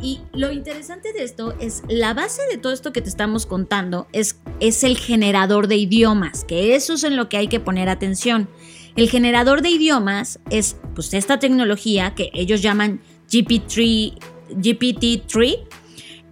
Y 0.00 0.20
lo 0.32 0.52
interesante 0.52 1.12
de 1.12 1.24
esto 1.24 1.54
es 1.58 1.82
la 1.88 2.14
base 2.14 2.42
de 2.50 2.56
todo 2.56 2.72
esto 2.72 2.92
que 2.92 3.02
te 3.02 3.08
estamos 3.08 3.46
contando 3.46 4.06
es, 4.12 4.38
es 4.60 4.84
el 4.84 4.96
generador 4.96 5.66
de 5.66 5.76
idiomas, 5.76 6.44
que 6.44 6.76
eso 6.76 6.94
es 6.94 7.04
en 7.04 7.16
lo 7.16 7.28
que 7.28 7.36
hay 7.36 7.48
que 7.48 7.58
poner 7.58 7.88
atención. 7.88 8.48
El 8.96 9.10
generador 9.10 9.62
de 9.62 9.70
idiomas 9.70 10.38
es 10.50 10.76
pues 10.94 11.14
esta 11.14 11.38
tecnología 11.38 12.14
que 12.14 12.30
ellos 12.32 12.62
llaman 12.62 13.00
GPT-3 13.28 14.18
GPT 14.50 15.20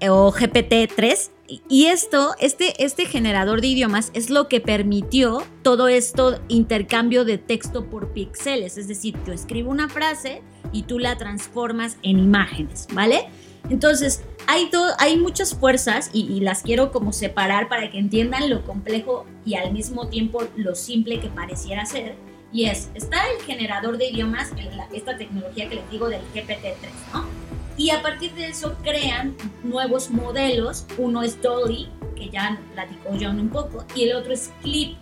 o 0.09 0.33
GPT-3 0.33 1.31
Y 1.69 1.87
esto, 1.87 2.35
este, 2.41 2.85
este 2.85 3.07
generador 3.07 3.61
de 3.61 3.69
idiomas 3.69 4.11
es 4.15 4.31
lo 4.31 4.49
que 4.49 4.61
permitió 4.61 5.43
todo 5.63 5.89
esto 5.89 6.41
intercambio 6.49 7.25
de 7.25 7.39
texto 7.39 7.89
por 7.89 8.13
píxeles. 8.13 8.77
Es 8.77 8.89
decir, 8.89 9.17
yo 9.27 9.33
escribo 9.33 9.71
una 9.71 9.89
frase 9.89 10.43
y 10.73 10.83
tú 10.83 10.99
la 10.99 11.17
transformas 11.17 11.97
en 12.03 12.19
imágenes, 12.19 12.89
¿vale? 12.93 13.29
Entonces, 13.71 14.23
hay, 14.47 14.71
hay 14.99 15.17
muchas 15.17 15.55
fuerzas 15.55 16.11
y, 16.13 16.21
y, 16.33 16.41
las 16.41 16.63
quiero 16.63 16.93
como 16.93 17.13
separar 17.13 17.69
para 17.69 17.91
que 17.91 17.99
entiendan 17.99 18.49
lo 18.49 18.65
complejo 18.65 19.27
y 19.45 19.55
al 19.55 19.73
mismo 19.73 20.09
tiempo 20.09 20.45
lo 20.57 20.75
simple 20.75 21.21
que 21.21 21.29
pareciera 21.29 21.85
ser. 21.85 22.15
Y 22.53 22.67
es, 22.67 22.91
está 22.95 23.19
el 23.31 23.43
generador 23.45 23.99
de 23.99 24.09
idiomas, 24.09 24.53
esta 24.93 25.17
tecnología 25.17 25.69
que 25.69 25.77
les 25.77 25.91
digo 25.91 26.09
del 26.09 26.23
GPT-3, 26.33 26.75
¿no? 27.13 27.46
Y 27.77 27.91
a 27.91 28.03
partir 28.03 28.33
de 28.35 28.49
eso 28.49 28.75
crean 28.83 29.37
nuevos 29.63 30.11
modelos. 30.11 30.87
Uno 30.97 31.23
es 31.23 31.41
Dolly, 31.43 31.89
que 32.15 32.31
ya 32.31 32.59
platicó 32.75 33.11
John 33.21 33.39
un 33.41 33.51
poco, 33.51 33.85
y 33.95 34.05
el 34.05 34.17
otro 34.17 34.33
es 34.33 34.51
Clip. 34.63 34.97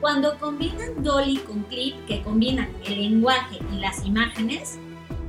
Cuando 0.00 0.38
combinan 0.38 1.02
Dolly 1.02 1.38
con 1.38 1.62
Clip, 1.64 1.94
que 2.06 2.22
combinan 2.22 2.68
el 2.84 3.02
lenguaje 3.02 3.58
y 3.72 3.78
las 3.78 4.04
imágenes, 4.04 4.78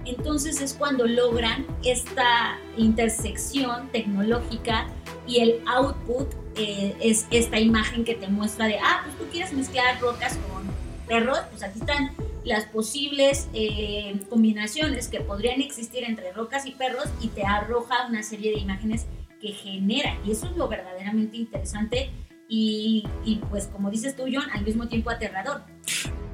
entonces 0.06 0.62
es 0.62 0.74
cuando 0.74 1.08
logran 1.08 1.66
esta 1.84 2.58
intersección 2.78 3.88
tecnológica 3.90 4.88
y 5.28 5.40
el 5.40 5.62
output 5.66 6.28
eh, 6.56 6.96
es 7.00 7.26
esta 7.32 7.60
imagen 7.60 8.04
que 8.04 8.16
te 8.16 8.28
muestra 8.28 8.68
de, 8.68 8.78
ah, 8.80 9.02
pues 9.06 9.18
tú 9.18 9.26
quieres 9.32 9.54
mezclar 9.54 10.00
rocas 10.02 10.38
con 10.50 10.64
perros, 11.08 11.40
pues 11.52 11.64
aquí 11.64 11.80
están 11.80 12.12
las 12.44 12.66
posibles 12.66 13.48
eh, 13.54 14.20
combinaciones 14.30 15.08
que 15.08 15.22
podrían 15.22 15.62
existir 15.62 16.04
entre 16.04 16.32
rocas 16.34 16.66
y 16.66 16.72
perros 16.72 17.06
y 17.22 17.28
te 17.30 17.44
arroja 17.44 18.08
una 18.08 18.24
serie 18.24 18.52
de 18.52 18.60
imágenes 18.60 19.06
que 19.42 19.50
genera. 19.50 20.18
Y 20.26 20.32
eso 20.32 20.48
es 20.48 20.58
lo 20.58 20.68
verdaderamente 20.68 21.38
interesante 21.38 22.10
y, 22.56 23.04
pues 23.50 23.68
como 23.68 23.90
dices 23.90 24.16
tú, 24.16 24.24
John, 24.32 24.44
al 24.54 24.64
mismo 24.64 24.88
tiempo 24.88 25.10
aterrador. 25.10 25.62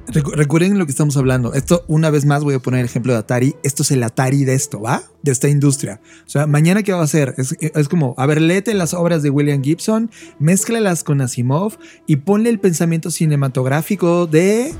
Recuerden 0.07 0.77
lo 0.79 0.85
que 0.85 0.91
estamos 0.91 1.15
hablando. 1.17 1.53
Esto, 1.53 1.85
una 1.87 2.09
vez 2.09 2.25
más, 2.25 2.43
voy 2.43 2.55
a 2.55 2.59
poner 2.59 2.79
el 2.79 2.87
ejemplo 2.87 3.13
de 3.13 3.19
Atari. 3.19 3.55
Esto 3.63 3.83
es 3.83 3.91
el 3.91 4.03
Atari 4.03 4.43
de 4.43 4.55
esto, 4.55 4.81
¿va? 4.81 5.03
De 5.21 5.31
esta 5.31 5.47
industria. 5.47 6.01
O 6.25 6.29
sea, 6.29 6.47
mañana, 6.47 6.81
¿qué 6.81 6.91
va 6.91 7.01
a 7.01 7.03
hacer? 7.03 7.35
Es, 7.37 7.55
es 7.59 7.87
como, 7.87 8.15
a 8.17 8.25
ver, 8.25 8.41
léete 8.41 8.73
las 8.73 8.95
obras 8.95 9.21
de 9.21 9.29
William 9.29 9.63
Gibson, 9.63 10.09
mézclalas 10.39 11.03
con 11.03 11.21
Asimov 11.21 11.77
y 12.07 12.17
ponle 12.17 12.49
el 12.49 12.59
pensamiento 12.59 13.11
cinematográfico 13.11 14.25
de 14.25 14.73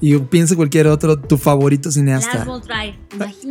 y 0.00 0.16
piensa 0.18 0.56
cualquier 0.56 0.86
otro, 0.86 1.18
tu 1.18 1.38
favorito 1.38 1.90
cineasta. 1.90 2.46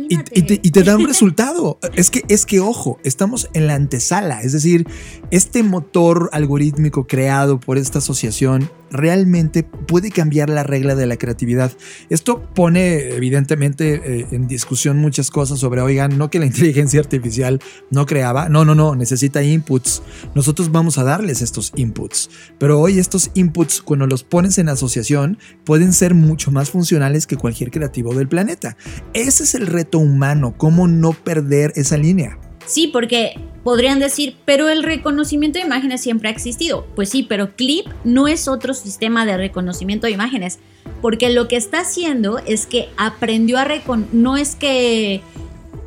Y, 0.08 0.14
y, 0.14 0.42
te, 0.42 0.60
y, 0.62 0.70
te, 0.70 0.82
da 0.82 0.96
un 0.96 1.06
resultado. 1.06 1.78
es 1.94 2.10
que, 2.10 2.22
es 2.28 2.46
que, 2.46 2.60
ojo, 2.60 2.98
estamos 3.02 3.48
en 3.54 3.66
la 3.66 3.74
antesala. 3.74 4.42
Es 4.42 4.52
decir, 4.52 4.86
este 5.30 5.62
motor 5.62 6.30
algorítmico 6.32 7.06
creado 7.06 7.58
por 7.58 7.78
esta 7.78 7.98
asociación 7.98 8.70
realmente 8.94 9.64
puede 9.64 10.10
cambiar 10.10 10.48
la 10.48 10.62
regla 10.62 10.94
de 10.94 11.06
la 11.06 11.16
creatividad. 11.16 11.72
Esto 12.08 12.42
pone 12.54 13.14
evidentemente 13.14 14.20
eh, 14.20 14.26
en 14.30 14.46
discusión 14.46 14.98
muchas 14.98 15.30
cosas 15.30 15.58
sobre, 15.58 15.80
oigan, 15.80 16.16
no 16.16 16.30
que 16.30 16.38
la 16.38 16.46
inteligencia 16.54 17.00
artificial 17.00 17.60
no 17.90 18.06
creaba, 18.06 18.48
no, 18.48 18.64
no, 18.64 18.74
no, 18.74 18.94
necesita 18.94 19.42
inputs. 19.42 20.02
Nosotros 20.34 20.72
vamos 20.72 20.96
a 20.98 21.04
darles 21.04 21.42
estos 21.42 21.72
inputs, 21.76 22.30
pero 22.58 22.80
hoy 22.80 22.98
estos 22.98 23.30
inputs 23.34 23.82
cuando 23.82 24.06
los 24.06 24.24
pones 24.24 24.58
en 24.58 24.68
asociación 24.68 25.38
pueden 25.64 25.92
ser 25.92 26.14
mucho 26.14 26.50
más 26.50 26.70
funcionales 26.70 27.26
que 27.26 27.36
cualquier 27.36 27.70
creativo 27.70 28.14
del 28.14 28.28
planeta. 28.28 28.76
Ese 29.12 29.42
es 29.42 29.54
el 29.54 29.66
reto 29.66 29.98
humano, 29.98 30.54
cómo 30.56 30.88
no 30.88 31.12
perder 31.12 31.72
esa 31.76 31.96
línea. 31.96 32.38
Sí, 32.66 32.88
porque 32.88 33.38
podrían 33.62 33.98
decir, 33.98 34.36
pero 34.44 34.68
el 34.68 34.82
reconocimiento 34.82 35.58
de 35.58 35.64
imágenes 35.64 36.00
siempre 36.00 36.28
ha 36.28 36.32
existido. 36.32 36.86
Pues 36.94 37.08
sí, 37.10 37.22
pero 37.22 37.56
Clip 37.56 37.86
no 38.04 38.28
es 38.28 38.48
otro 38.48 38.74
sistema 38.74 39.26
de 39.26 39.36
reconocimiento 39.36 40.06
de 40.06 40.12
imágenes, 40.12 40.58
porque 41.00 41.30
lo 41.30 41.48
que 41.48 41.56
está 41.56 41.80
haciendo 41.80 42.38
es 42.38 42.66
que 42.66 42.88
aprendió 42.96 43.58
a 43.58 43.64
reconocer, 43.64 44.14
no 44.14 44.36
es 44.36 44.54
que, 44.54 45.22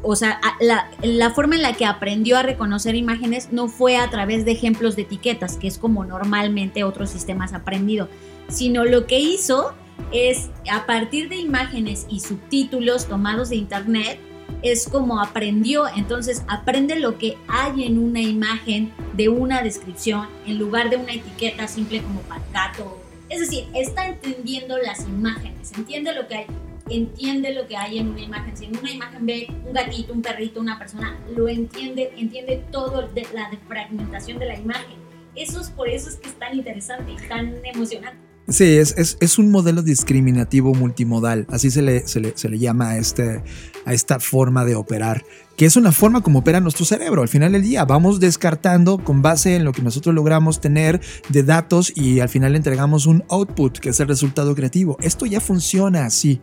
o 0.01 0.15
sea, 0.15 0.39
la, 0.59 0.89
la, 1.01 1.31
forma 1.31 1.55
en 1.55 1.61
la 1.61 1.73
que 1.73 1.85
aprendió 1.85 2.37
a 2.37 2.43
reconocer 2.43 2.95
imágenes 2.95 3.49
no 3.51 3.67
fue 3.67 3.97
a 3.97 4.09
través 4.09 4.45
de 4.45 4.51
ejemplos 4.51 4.95
de 4.95 5.03
etiquetas, 5.03 5.57
que 5.57 5.67
es 5.67 5.77
como 5.77 6.05
normalmente 6.05 6.83
otros 6.83 7.09
sistemas 7.09 7.53
aprendido, 7.53 8.09
sino 8.47 8.85
lo 8.85 9.05
que 9.05 9.19
hizo 9.19 9.73
es 10.11 10.49
a 10.71 10.85
partir 10.85 11.29
de 11.29 11.35
imágenes 11.35 12.05
y 12.09 12.21
subtítulos 12.21 13.07
tomados 13.07 13.49
de 13.49 13.57
internet, 13.57 14.19
es 14.61 14.87
como 14.87 15.21
aprendió, 15.21 15.85
entonces 15.95 16.43
aprende 16.47 16.99
lo 16.99 17.17
que 17.17 17.37
hay 17.47 17.83
en 17.85 17.99
una 17.99 18.21
imagen 18.21 18.91
de 19.13 19.29
una 19.29 19.61
descripción 19.61 20.27
en 20.45 20.57
lugar 20.57 20.89
de 20.89 20.97
una 20.97 21.13
etiqueta 21.13 21.67
simple 21.67 22.01
como 22.01 22.21
gato. 22.53 23.01
Es 23.29 23.41
decir, 23.41 23.67
está 23.73 24.07
entendiendo 24.07 24.77
las 24.77 25.01
imágenes, 25.01 25.71
entiende 25.73 26.13
lo 26.13 26.27
que 26.27 26.35
hay, 26.35 26.45
entiende 26.89 27.53
lo 27.53 27.67
que 27.67 27.75
hay 27.75 27.99
en 27.99 28.09
una 28.09 28.21
imagen. 28.21 28.55
Si 28.55 28.65
en 28.65 28.77
una 28.77 28.91
imagen 28.91 29.25
ve 29.25 29.47
un 29.65 29.73
gatito, 29.73 30.13
un 30.13 30.21
perrito, 30.21 30.59
una 30.59 30.79
persona, 30.79 31.17
lo 31.35 31.47
entiende, 31.47 32.13
entiende 32.17 32.63
todo 32.71 33.07
de 33.07 33.27
la 33.33 33.51
fragmentación 33.67 34.39
de 34.39 34.45
la 34.45 34.55
imagen. 34.55 34.97
Eso 35.35 35.61
es 35.61 35.69
por 35.69 35.87
eso 35.87 36.09
es 36.09 36.15
que 36.15 36.29
es 36.29 36.39
tan 36.39 36.55
interesante 36.55 37.11
y 37.11 37.27
tan 37.27 37.53
emocionante. 37.65 38.26
Sí, 38.49 38.77
es, 38.77 38.95
es, 38.97 39.17
es, 39.19 39.37
un 39.39 39.51
modelo 39.51 39.81
discriminativo 39.81 40.73
multimodal, 40.73 41.45
así 41.49 41.69
se 41.69 41.81
le, 41.81 42.07
se 42.07 42.21
le, 42.21 42.31
se 42.37 42.47
le 42.47 42.57
llama 42.57 42.91
a, 42.91 42.97
este, 42.97 43.43
a 43.85 43.93
esta 43.93 44.21
forma 44.21 44.63
de 44.63 44.75
operar, 44.75 45.25
que 45.57 45.65
es 45.65 45.75
una 45.75 45.91
forma 45.91 46.21
como 46.21 46.39
opera 46.39 46.61
nuestro 46.61 46.85
cerebro. 46.85 47.21
Al 47.21 47.27
final 47.27 47.51
del 47.51 47.63
día 47.63 47.83
vamos 47.83 48.21
descartando 48.21 49.03
con 49.03 49.21
base 49.21 49.57
en 49.57 49.65
lo 49.65 49.73
que 49.73 49.81
nosotros 49.81 50.15
logramos 50.15 50.61
tener 50.61 51.01
de 51.27 51.43
datos 51.43 51.91
y 51.93 52.21
al 52.21 52.29
final 52.29 52.55
entregamos 52.55 53.05
un 53.05 53.25
output, 53.29 53.79
que 53.79 53.89
es 53.89 53.99
el 53.99 54.07
resultado 54.07 54.55
creativo. 54.55 54.95
Esto 55.01 55.25
ya 55.25 55.41
funciona 55.41 56.05
así. 56.05 56.39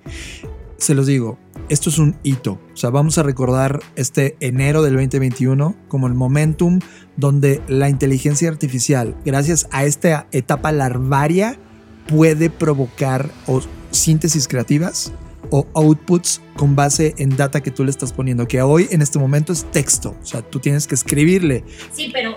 Se 0.77 0.95
los 0.95 1.07
digo, 1.07 1.39
esto 1.71 1.89
es 1.89 1.99
un 1.99 2.17
hito. 2.23 2.61
O 2.75 2.77
sea, 2.77 2.91
vamos 2.91 3.17
a 3.17 3.23
recordar 3.23 3.81
este 3.97 4.37
enero 4.41 4.83
del 4.83 4.93
2021 4.95 5.75
como 5.89 6.07
el 6.07 6.13
momentum 6.13 6.81
donde 7.17 7.63
la 7.67 7.89
inteligencia 7.89 8.51
artificial, 8.51 9.17
gracias 9.25 9.69
a 9.71 9.87
esta 9.87 10.27
etapa 10.33 10.71
larvaria, 10.73 11.59
puede 12.07 12.51
provocar 12.51 13.31
o 13.47 13.61
síntesis 13.91 14.49
creativas 14.49 15.13
o 15.51 15.67
outputs 15.75 16.41
con 16.57 16.75
base 16.75 17.15
en 17.19 17.37
data 17.37 17.63
que 17.63 17.71
tú 17.71 17.85
le 17.85 17.91
estás 17.91 18.13
poniendo, 18.13 18.49
que 18.49 18.61
hoy 18.63 18.89
en 18.91 19.03
este 19.03 19.19
momento 19.19 19.53
es 19.53 19.65
texto, 19.71 20.17
o 20.21 20.27
sea, 20.27 20.43
tú 20.43 20.59
tienes 20.59 20.87
que 20.87 20.95
escribirle. 20.95 21.65
Sí, 21.93 22.11
pero 22.13 22.37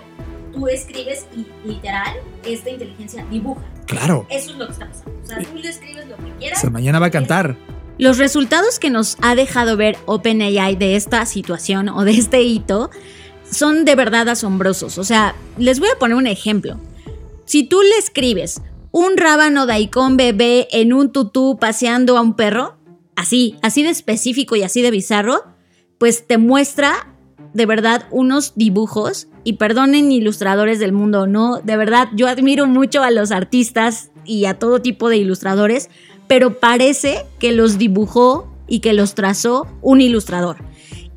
tú 0.54 0.68
escribes 0.68 1.26
y 1.36 1.48
literal, 1.68 2.18
esta 2.46 2.70
inteligencia 2.70 3.26
dibuja. 3.30 3.64
Claro. 3.86 4.28
Eso 4.30 4.52
es 4.52 4.58
lo 4.58 4.66
que 4.68 4.74
está 4.74 4.88
pasando. 4.88 5.12
O 5.24 5.26
sea, 5.26 5.40
tú 5.40 5.56
le 5.56 5.70
escribes 5.70 6.08
lo 6.08 6.18
que 6.18 6.32
quieras. 6.40 6.60
O 6.60 6.62
sea, 6.62 6.70
mañana 6.70 7.00
va 7.00 7.08
a 7.08 7.12
cantar. 7.12 7.58
Los 7.98 8.18
resultados 8.18 8.78
que 8.78 8.90
nos 8.90 9.18
ha 9.22 9.34
dejado 9.34 9.78
ver 9.78 9.98
OpenAI 10.06 10.76
de 10.76 10.96
esta 10.96 11.26
situación 11.26 11.90
o 11.90 12.04
de 12.04 12.12
este 12.12 12.44
hito 12.44 12.92
son 13.50 13.86
de 13.86 13.96
verdad 13.96 14.30
asombrosos. 14.30 14.98
O 14.98 15.04
sea, 15.04 15.36
les 15.58 15.80
voy 15.80 15.90
a 15.90 15.98
poner 15.98 16.16
un 16.16 16.28
ejemplo. 16.28 16.78
Si 17.46 17.64
tú 17.64 17.82
le 17.82 17.98
escribes 17.98 18.62
un 18.92 19.18
rábano 19.18 19.66
daikon 19.66 20.18
bebé 20.18 20.68
en 20.72 20.94
un 20.94 21.12
tutú 21.12 21.58
paseando 21.60 22.18
a 22.18 22.22
un 22.22 22.36
perro, 22.36 22.78
así, 23.16 23.56
así 23.62 23.84
de 23.84 23.90
específico 23.90 24.56
y 24.56 24.64
así 24.64 24.82
de 24.82 24.92
bizarro, 24.92 25.44
pues 25.98 26.28
te 26.28 26.38
muestra 26.38 27.14
de 27.54 27.66
verdad 27.66 28.06
unos 28.12 28.54
dibujos 28.56 29.28
y 29.44 29.54
perdonen 29.54 30.12
ilustradores 30.12 30.80
del 30.80 30.92
mundo, 30.92 31.28
no, 31.28 31.60
de 31.64 31.78
verdad 31.78 32.10
yo 32.14 32.28
admiro 32.28 32.68
mucho 32.68 33.04
a 33.04 33.12
los 33.12 33.32
artistas 33.32 34.12
y 34.26 34.46
a 34.46 34.60
todo 34.60 34.82
tipo 34.82 35.10
de 35.10 35.18
ilustradores, 35.18 35.90
pero 36.28 36.60
parece 36.60 37.26
que 37.40 37.52
los 37.52 37.78
dibujó 37.78 38.52
y 38.68 38.80
que 38.80 38.94
los 38.94 39.16
trazó 39.16 39.68
un 39.82 40.02
ilustrador 40.02 40.58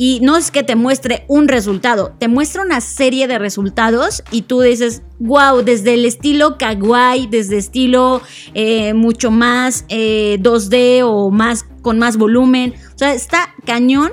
y 0.02 0.18
no 0.22 0.38
es 0.38 0.50
que 0.50 0.62
te 0.62 0.76
muestre 0.76 1.26
un 1.28 1.46
resultado, 1.46 2.14
te 2.18 2.26
muestra 2.26 2.62
una 2.62 2.80
serie 2.80 3.28
de 3.28 3.38
resultados 3.38 4.22
y 4.30 4.42
tú 4.42 4.62
dices, 4.62 5.02
wow, 5.18 5.60
desde 5.62 5.92
el 5.92 6.06
estilo 6.06 6.56
kawaii, 6.56 7.26
desde 7.26 7.58
estilo 7.58 8.22
eh, 8.54 8.94
mucho 8.94 9.30
más 9.30 9.86
2D 9.88 10.72
eh, 10.72 11.02
o 11.02 11.28
más 11.28 11.66
con 11.82 11.98
más 11.98 12.16
volumen, 12.16 12.72
o 12.94 12.98
sea, 12.98 13.12
está 13.12 13.54
cañón 13.66 14.12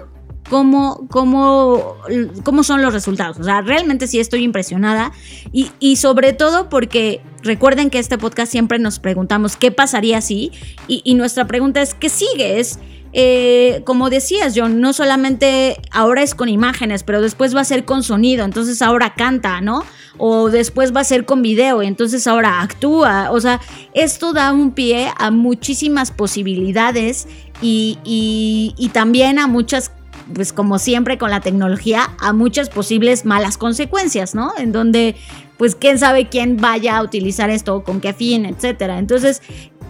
cómo, 0.49 1.07
cómo, 1.09 1.95
cómo 2.43 2.63
son 2.65 2.81
los 2.81 2.91
resultados. 2.91 3.39
O 3.39 3.45
sea, 3.45 3.61
realmente 3.61 4.07
sí 4.07 4.19
estoy 4.19 4.43
impresionada 4.43 5.13
y, 5.53 5.71
y, 5.79 5.95
sobre 5.95 6.33
todo 6.33 6.67
porque 6.67 7.21
recuerden 7.43 7.89
que 7.89 7.99
este 7.99 8.17
podcast 8.17 8.51
siempre 8.51 8.77
nos 8.77 8.99
preguntamos 8.99 9.55
qué 9.55 9.71
pasaría 9.71 10.19
si 10.19 10.51
y, 10.89 11.01
y 11.05 11.13
nuestra 11.13 11.47
pregunta 11.47 11.81
es, 11.81 11.93
¿qué 11.93 12.09
sigue? 12.09 12.59
Es 12.59 12.77
eh, 13.13 13.81
como 13.85 14.09
decías, 14.09 14.53
John, 14.55 14.81
no 14.81 14.93
solamente 14.93 15.77
ahora 15.91 16.23
es 16.23 16.35
con 16.35 16.49
imágenes, 16.49 17.03
pero 17.03 17.21
después 17.21 17.55
va 17.55 17.61
a 17.61 17.65
ser 17.65 17.85
con 17.85 18.03
sonido, 18.03 18.45
entonces 18.45 18.81
ahora 18.81 19.13
canta, 19.15 19.61
¿no? 19.61 19.83
O 20.17 20.49
después 20.49 20.95
va 20.95 21.01
a 21.01 21.03
ser 21.03 21.25
con 21.25 21.41
video 21.41 21.81
entonces 21.81 22.27
ahora 22.27 22.61
actúa. 22.61 23.29
O 23.31 23.39
sea, 23.39 23.61
esto 23.93 24.33
da 24.33 24.51
un 24.51 24.71
pie 24.71 25.11
a 25.17 25.31
muchísimas 25.31 26.11
posibilidades 26.11 27.27
y, 27.61 27.99
y, 28.03 28.73
y 28.77 28.89
también 28.89 29.39
a 29.39 29.47
muchas 29.47 29.91
pues 30.33 30.51
como 30.51 30.77
siempre 30.79 31.17
con 31.17 31.29
la 31.29 31.39
tecnología, 31.39 32.09
a 32.19 32.33
muchas 32.33 32.69
posibles 32.69 33.25
malas 33.25 33.57
consecuencias, 33.57 34.35
¿no? 34.35 34.51
En 34.57 34.71
donde, 34.71 35.15
pues 35.57 35.75
quién 35.75 35.99
sabe 35.99 36.27
quién 36.27 36.57
vaya 36.57 36.97
a 36.97 37.03
utilizar 37.03 37.49
esto, 37.49 37.83
con 37.83 38.01
qué 38.01 38.13
fin, 38.13 38.45
etcétera. 38.45 38.99
Entonces, 38.99 39.41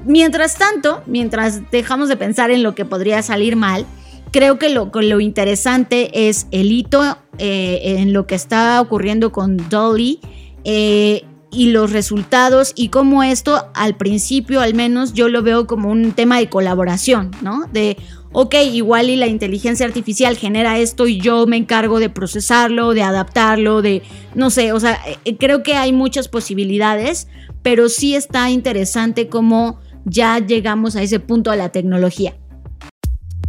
mientras 0.07 0.57
tanto, 0.57 1.01
mientras 1.05 1.69
dejamos 1.69 2.09
de 2.09 2.17
pensar 2.17 2.49
en 2.51 2.63
lo 2.63 2.73
que 2.73 2.85
podría 2.85 3.21
salir 3.21 3.55
mal, 3.55 3.85
creo 4.31 4.57
que 4.57 4.69
lo, 4.69 4.89
lo 4.93 5.19
interesante 5.19 6.27
es 6.29 6.47
el 6.51 6.71
hito 6.71 7.17
eh, 7.37 7.97
en 7.99 8.13
lo 8.13 8.25
que 8.25 8.35
está 8.35 8.81
ocurriendo 8.81 9.31
con 9.31 9.57
Dolly. 9.69 10.19
Eh, 10.63 11.23
y 11.49 11.71
los 11.71 11.91
resultados 11.91 12.73
y 12.75 12.89
cómo 12.89 13.23
esto 13.23 13.69
al 13.73 13.95
principio 13.95 14.59
al 14.59 14.73
menos 14.73 15.13
yo 15.13 15.29
lo 15.29 15.41
veo 15.41 15.65
como 15.65 15.89
un 15.89 16.11
tema 16.11 16.39
de 16.39 16.49
colaboración, 16.49 17.31
¿no? 17.41 17.67
De, 17.71 17.97
ok, 18.33 18.55
igual 18.71 19.09
y 19.09 19.15
la 19.15 19.27
inteligencia 19.27 19.85
artificial 19.85 20.35
genera 20.37 20.77
esto 20.77 21.07
y 21.07 21.19
yo 21.19 21.47
me 21.47 21.57
encargo 21.57 21.99
de 21.99 22.09
procesarlo, 22.09 22.93
de 22.93 23.03
adaptarlo, 23.03 23.81
de, 23.81 24.03
no 24.35 24.49
sé, 24.49 24.73
o 24.73 24.79
sea, 24.79 24.99
eh, 25.25 25.37
creo 25.37 25.63
que 25.63 25.75
hay 25.75 25.93
muchas 25.93 26.27
posibilidades, 26.27 27.27
pero 27.63 27.89
sí 27.89 28.13
está 28.13 28.49
interesante 28.49 29.27
cómo 29.27 29.79
ya 30.09 30.39
llegamos 30.39 30.95
a 30.95 31.03
ese 31.03 31.19
punto 31.19 31.51
de 31.51 31.57
la 31.57 31.69
tecnología. 31.69 32.35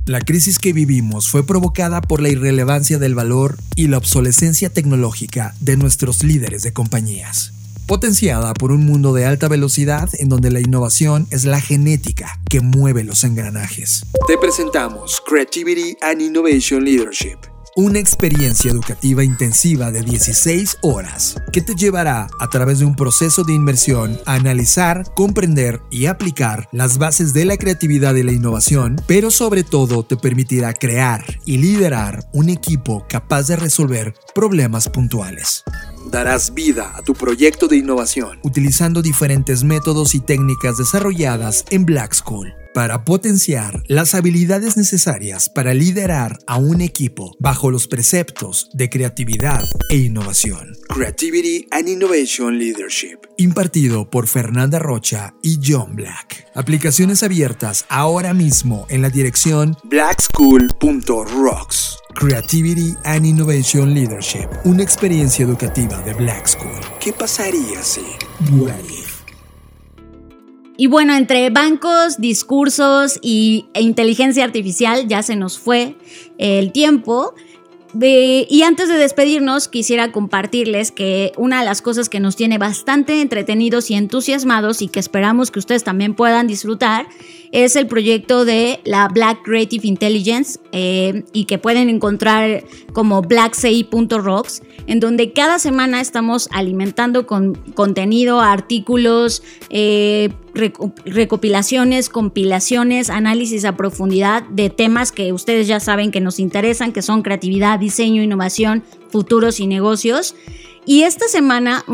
La 0.07 0.21
crisis 0.21 0.59
que 0.59 0.73
vivimos 0.73 1.29
fue 1.29 1.47
provocada 1.47 2.01
por 2.01 2.23
la 2.23 2.31
irrelevancia 2.31 2.99
del 2.99 3.15
valor 3.15 3.59
y 3.75 3.89
la 3.89 3.99
obsolescencia 3.99 4.71
tecnológica 4.71 5.55
de 5.61 5.77
nuestros 5.77 6.23
líderes 6.23 6.63
de 6.63 6.73
compañías 6.73 7.53
potenciada 7.89 8.53
por 8.53 8.71
un 8.71 8.85
mundo 8.85 9.15
de 9.15 9.25
alta 9.25 9.49
velocidad 9.49 10.11
en 10.19 10.29
donde 10.29 10.51
la 10.51 10.61
innovación 10.61 11.27
es 11.31 11.47
la 11.47 11.59
genética 11.59 12.39
que 12.49 12.61
mueve 12.61 13.03
los 13.03 13.25
engranajes. 13.25 14.05
Te 14.29 14.37
presentamos 14.37 15.23
Creativity 15.27 15.97
and 16.03 16.21
Innovation 16.21 16.85
Leadership 16.85 17.39
una 17.79 18.01
experiencia 18.01 18.73
educativa 18.73 19.23
intensiva 19.23 19.93
de 19.93 20.03
16 20.03 20.79
horas 20.83 21.37
que 21.53 21.61
te 21.61 21.77
llevará 21.77 22.27
a 22.41 22.49
través 22.49 22.81
de 22.81 22.85
un 22.85 22.97
proceso 22.97 23.45
de 23.45 23.53
inmersión 23.53 24.19
a 24.27 24.35
analizar, 24.35 25.05
comprender 25.15 25.81
y 25.89 26.07
aplicar 26.07 26.69
las 26.73 26.99
bases 26.99 27.33
de 27.33 27.45
la 27.45 27.57
creatividad 27.57 28.17
y 28.17 28.25
la 28.25 28.33
innovación, 28.33 29.01
pero 29.07 29.31
sobre 29.31 29.63
todo 29.63 30.03
te 30.03 30.17
permitirá 30.17 30.73
crear 30.73 31.25
y 31.45 31.59
liderar 31.59 32.29
un 32.33 32.49
equipo 32.49 33.07
capaz 33.09 33.47
de 33.47 33.55
resolver 33.55 34.13
problemas 34.35 34.89
puntuales. 34.89 35.63
Darás 36.11 36.53
vida 36.55 36.97
a 36.97 37.03
tu 37.03 37.15
proyecto 37.15 37.69
de 37.69 37.77
innovación 37.77 38.41
utilizando 38.43 39.03
diferentes 39.03 39.63
métodos 39.63 40.17
y 40.17 40.21
técnicas 40.21 40.79
desarrolladas 40.79 41.65
en 41.71 41.87
Black 41.87 42.13
School 42.13 42.53
para 42.79 43.05
potenciar 43.05 43.83
las 43.89 44.15
habilidades 44.15 44.77
necesarias 44.77 45.49
para 45.49 45.75
liderar 45.75 46.39
a 46.47 46.59
un 46.59 46.81
equipo 46.81 47.35
bajo 47.41 47.73
los 47.73 47.89
preceptos 47.89 48.71
de 48.73 48.89
creatividad 48.89 49.65
e 49.91 49.97
innovación. 49.97 50.77
Creativity 50.89 51.67
and 51.73 51.89
Innovation 51.89 52.57
Leadership, 52.57 53.19
impartido 53.37 54.09
por 54.09 54.29
Fernanda 54.29 54.79
Rocha 54.79 55.35
y 55.43 55.59
John 55.61 55.97
Black. 55.97 56.47
Aplicaciones 56.55 57.25
abiertas 57.25 57.85
ahora 57.89 58.33
mismo 58.33 58.87
en 58.91 59.03
la 59.03 59.11
dirección 59.11 59.77
blackschool.rocks. 59.83 61.99
Creativity 62.15 62.95
and 63.03 63.27
Innovation 63.27 63.93
Leadership, 63.93 64.47
una 64.63 64.85
experiencia 64.85 65.45
educativa 65.45 66.01
de 66.03 66.15
Black 66.15 66.47
School. 66.47 66.79
¿Qué 67.01 67.13
pasaría 67.13 67.83
si? 67.83 68.05
Y 70.81 70.87
bueno, 70.87 71.13
entre 71.15 71.51
bancos, 71.51 72.21
discursos 72.21 73.19
y, 73.21 73.67
e 73.75 73.83
inteligencia 73.83 74.45
artificial 74.45 75.09
ya 75.09 75.25
se 75.25 75.35
nos 75.35 75.59
fue 75.59 75.97
el 76.39 76.71
tiempo. 76.71 77.35
Y 78.01 78.63
antes 78.63 78.89
de 78.89 78.97
despedirnos, 78.97 79.67
quisiera 79.67 80.13
compartirles 80.13 80.93
que 80.93 81.33
una 81.37 81.59
de 81.59 81.65
las 81.65 81.83
cosas 81.83 82.09
que 82.09 82.21
nos 82.21 82.37
tiene 82.37 82.59
bastante 82.59 83.21
entretenidos 83.21 83.91
y 83.91 83.95
entusiasmados 83.95 84.81
y 84.81 84.87
que 84.87 85.01
esperamos 85.01 85.51
que 85.51 85.59
ustedes 85.59 85.83
también 85.83 86.15
puedan 86.15 86.47
disfrutar 86.47 87.09
es 87.51 87.75
el 87.75 87.89
proyecto 87.89 88.45
de 88.45 88.81
la 88.85 89.09
Black 89.09 89.43
Creative 89.43 89.87
Intelligence 89.87 90.61
eh, 90.71 91.25
y 91.33 91.47
que 91.47 91.59
pueden 91.59 91.89
encontrar 91.89 92.63
como 92.93 93.23
blackci.rocks, 93.23 94.63
en 94.87 95.01
donde 95.01 95.33
cada 95.33 95.59
semana 95.59 96.01
estamos 96.01 96.49
alimentando 96.53 97.27
con 97.27 97.55
contenido, 97.75 98.41
artículos, 98.41 99.43
eh, 99.71 100.29
recopilaciones, 101.05 102.09
compilaciones, 102.09 103.11
análisis 103.11 103.65
a 103.65 103.77
profundidad 103.77 104.43
de 104.45 104.71
temas 104.71 105.13
que 105.13 105.33
ustedes 105.33 105.67
ya 105.67 105.81
saben 105.81 106.11
que 106.11 106.21
nos 106.21 106.39
interesan, 106.39 106.93
que 106.93 107.03
son 107.03 107.23
creatividad, 107.23 107.79
diseño, 107.79 108.23
innovación, 108.23 108.83
futuros 109.11 109.61
y 109.61 109.67
negocios. 109.67 110.35
Y 110.89 111.03
esta 111.03 111.29
semana 111.29 111.85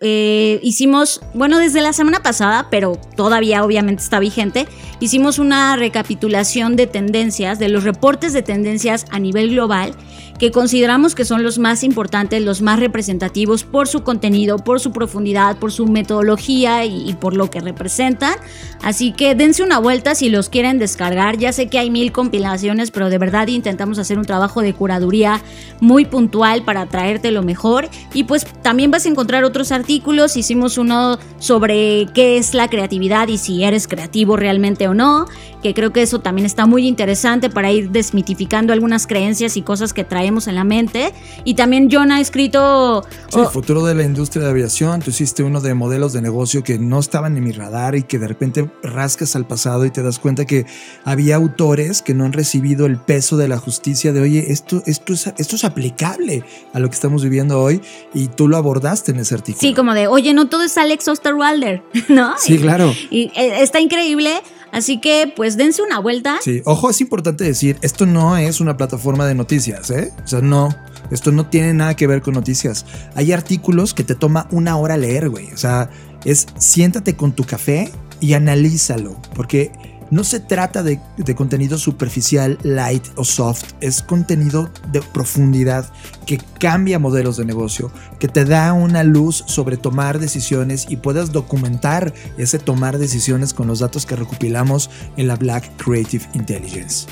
eh, 0.00 0.58
hicimos, 0.62 1.20
bueno, 1.34 1.58
desde 1.58 1.82
la 1.82 1.92
semana 1.92 2.20
pasada, 2.22 2.68
pero 2.70 2.98
todavía 3.14 3.62
obviamente 3.62 4.02
está 4.02 4.18
vigente, 4.18 4.66
hicimos 5.00 5.38
una 5.38 5.76
recapitulación 5.76 6.76
de 6.76 6.86
tendencias, 6.86 7.58
de 7.58 7.68
los 7.68 7.84
reportes 7.84 8.32
de 8.32 8.40
tendencias 8.40 9.04
a 9.10 9.18
nivel 9.18 9.50
global 9.50 9.94
que 10.40 10.50
consideramos 10.50 11.14
que 11.14 11.26
son 11.26 11.42
los 11.42 11.58
más 11.58 11.84
importantes, 11.84 12.42
los 12.42 12.62
más 12.62 12.80
representativos 12.80 13.62
por 13.62 13.86
su 13.88 14.02
contenido, 14.02 14.56
por 14.56 14.80
su 14.80 14.90
profundidad, 14.90 15.58
por 15.58 15.70
su 15.70 15.86
metodología 15.86 16.86
y, 16.86 17.12
por 17.12 17.36
lo 17.36 17.50
que 17.50 17.60
representan. 17.60 18.36
Así 18.82 19.12
que 19.12 19.34
dense 19.34 19.62
una 19.62 19.78
vuelta 19.78 20.14
si 20.14 20.30
los 20.30 20.48
quieren 20.48 20.78
descargar. 20.78 21.36
Ya 21.36 21.52
sé 21.52 21.68
que 21.68 21.78
hay 21.78 21.90
mil 21.90 22.10
compilaciones, 22.10 22.90
pero 22.90 23.10
de 23.10 23.18
verdad 23.18 23.48
intentamos 23.48 23.98
hacer 23.98 24.18
un 24.18 24.24
trabajo 24.24 24.62
de 24.62 24.72
curaduría 24.72 25.42
muy 25.78 26.06
puntual 26.06 26.64
para 26.64 26.86
traerte 26.86 27.30
lo 27.32 27.42
mejor. 27.42 27.89
Y 28.12 28.24
pues 28.24 28.46
también 28.62 28.90
vas 28.90 29.06
a 29.06 29.08
encontrar 29.08 29.44
otros 29.44 29.72
artículos. 29.72 30.36
Hicimos 30.36 30.78
uno 30.78 31.18
sobre 31.38 32.08
qué 32.14 32.36
es 32.36 32.54
la 32.54 32.68
creatividad 32.68 33.28
y 33.28 33.38
si 33.38 33.64
eres 33.64 33.88
creativo 33.88 34.36
realmente 34.36 34.88
o 34.88 34.94
no, 34.94 35.26
que 35.62 35.74
creo 35.74 35.92
que 35.92 36.02
eso 36.02 36.20
también 36.20 36.46
está 36.46 36.66
muy 36.66 36.86
interesante 36.86 37.50
para 37.50 37.70
ir 37.70 37.90
desmitificando 37.90 38.72
algunas 38.72 39.06
creencias 39.06 39.56
y 39.56 39.62
cosas 39.62 39.92
que 39.92 40.04
traemos 40.04 40.48
en 40.48 40.54
la 40.54 40.64
mente. 40.64 41.12
Y 41.44 41.54
también 41.54 41.88
John 41.90 42.12
ha 42.12 42.20
escrito... 42.20 43.04
Sí, 43.28 43.40
el 43.40 43.46
futuro 43.46 43.84
de 43.84 43.94
la 43.94 44.04
industria 44.04 44.44
de 44.44 44.50
aviación. 44.50 45.00
Tú 45.00 45.10
hiciste 45.10 45.42
uno 45.42 45.60
de 45.60 45.74
modelos 45.74 46.12
de 46.12 46.22
negocio 46.22 46.62
que 46.62 46.78
no 46.78 46.98
estaban 46.98 47.36
en 47.36 47.44
mi 47.44 47.52
radar 47.52 47.94
y 47.94 48.02
que 48.02 48.18
de 48.18 48.28
repente 48.28 48.70
rascas 48.82 49.36
al 49.36 49.46
pasado 49.46 49.84
y 49.84 49.90
te 49.90 50.02
das 50.02 50.18
cuenta 50.18 50.44
que 50.44 50.66
había 51.04 51.36
autores 51.36 52.02
que 52.02 52.14
no 52.14 52.24
han 52.24 52.32
recibido 52.32 52.86
el 52.86 52.98
peso 52.98 53.36
de 53.36 53.48
la 53.48 53.58
justicia 53.58 54.12
de, 54.12 54.20
oye, 54.20 54.52
esto, 54.52 54.82
esto, 54.86 55.12
es, 55.12 55.26
esto 55.38 55.56
es 55.56 55.64
aplicable 55.64 56.44
a 56.72 56.78
lo 56.78 56.88
que 56.88 56.94
estamos 56.94 57.22
viviendo 57.22 57.60
hoy 57.60 57.80
y 58.14 58.28
tú 58.28 58.48
lo 58.48 58.56
abordaste 58.56 59.12
en 59.12 59.18
ese 59.18 59.34
artículo. 59.34 59.60
Sí, 59.60 59.74
como 59.74 59.94
de, 59.94 60.06
oye, 60.06 60.32
no 60.34 60.48
todo 60.48 60.62
es 60.62 60.76
Alex 60.78 61.08
Osterwalder, 61.08 61.82
¿no? 62.08 62.34
Sí, 62.38 62.58
claro. 62.58 62.92
Y, 63.10 63.30
eh, 63.36 63.62
está 63.62 63.80
increíble 63.80 64.40
Así 64.72 65.00
que 65.00 65.32
pues 65.34 65.56
dense 65.56 65.82
una 65.82 65.98
vuelta. 65.98 66.38
Sí, 66.42 66.62
ojo, 66.64 66.90
es 66.90 67.00
importante 67.00 67.44
decir, 67.44 67.78
esto 67.82 68.06
no 68.06 68.36
es 68.36 68.60
una 68.60 68.76
plataforma 68.76 69.26
de 69.26 69.34
noticias, 69.34 69.90
¿eh? 69.90 70.12
O 70.24 70.28
sea, 70.28 70.40
no, 70.40 70.68
esto 71.10 71.32
no 71.32 71.46
tiene 71.46 71.74
nada 71.74 71.94
que 71.96 72.06
ver 72.06 72.22
con 72.22 72.34
noticias. 72.34 72.86
Hay 73.14 73.32
artículos 73.32 73.94
que 73.94 74.04
te 74.04 74.14
toma 74.14 74.46
una 74.50 74.76
hora 74.76 74.96
leer, 74.96 75.28
güey. 75.28 75.52
O 75.52 75.56
sea, 75.56 75.90
es 76.24 76.46
siéntate 76.58 77.16
con 77.16 77.32
tu 77.32 77.44
café 77.44 77.90
y 78.20 78.34
analízalo, 78.34 79.20
porque 79.34 79.72
no 80.10 80.24
se 80.24 80.40
trata 80.40 80.82
de, 80.82 81.00
contenido 81.36 81.78
superficial, 81.78 82.58
light 82.62 83.06
o 83.16 83.24
soft, 83.24 83.72
es 83.80 84.02
contenido 84.02 84.70
de 84.92 85.00
profundidad 85.00 85.90
que 86.26 86.38
cambia 86.58 86.98
modelos 86.98 87.36
de 87.36 87.44
negocio, 87.44 87.92
que 88.18 88.28
te 88.28 88.44
da 88.44 88.72
una 88.72 89.04
luz 89.04 89.44
sobre 89.46 89.76
tomar 89.76 90.18
decisiones 90.18 90.86
y 90.88 90.96
puedas 90.96 91.32
documentar 91.32 92.12
ese 92.38 92.58
tomar 92.58 92.98
decisiones 92.98 93.54
con 93.54 93.66
los 93.66 93.78
datos 93.78 94.06
que 94.06 94.16
recopilamos 94.16 94.90
en 95.16 95.28
la 95.28 95.36
Black 95.36 95.70
Creative 95.76 96.24
Intelligence. 96.34 97.06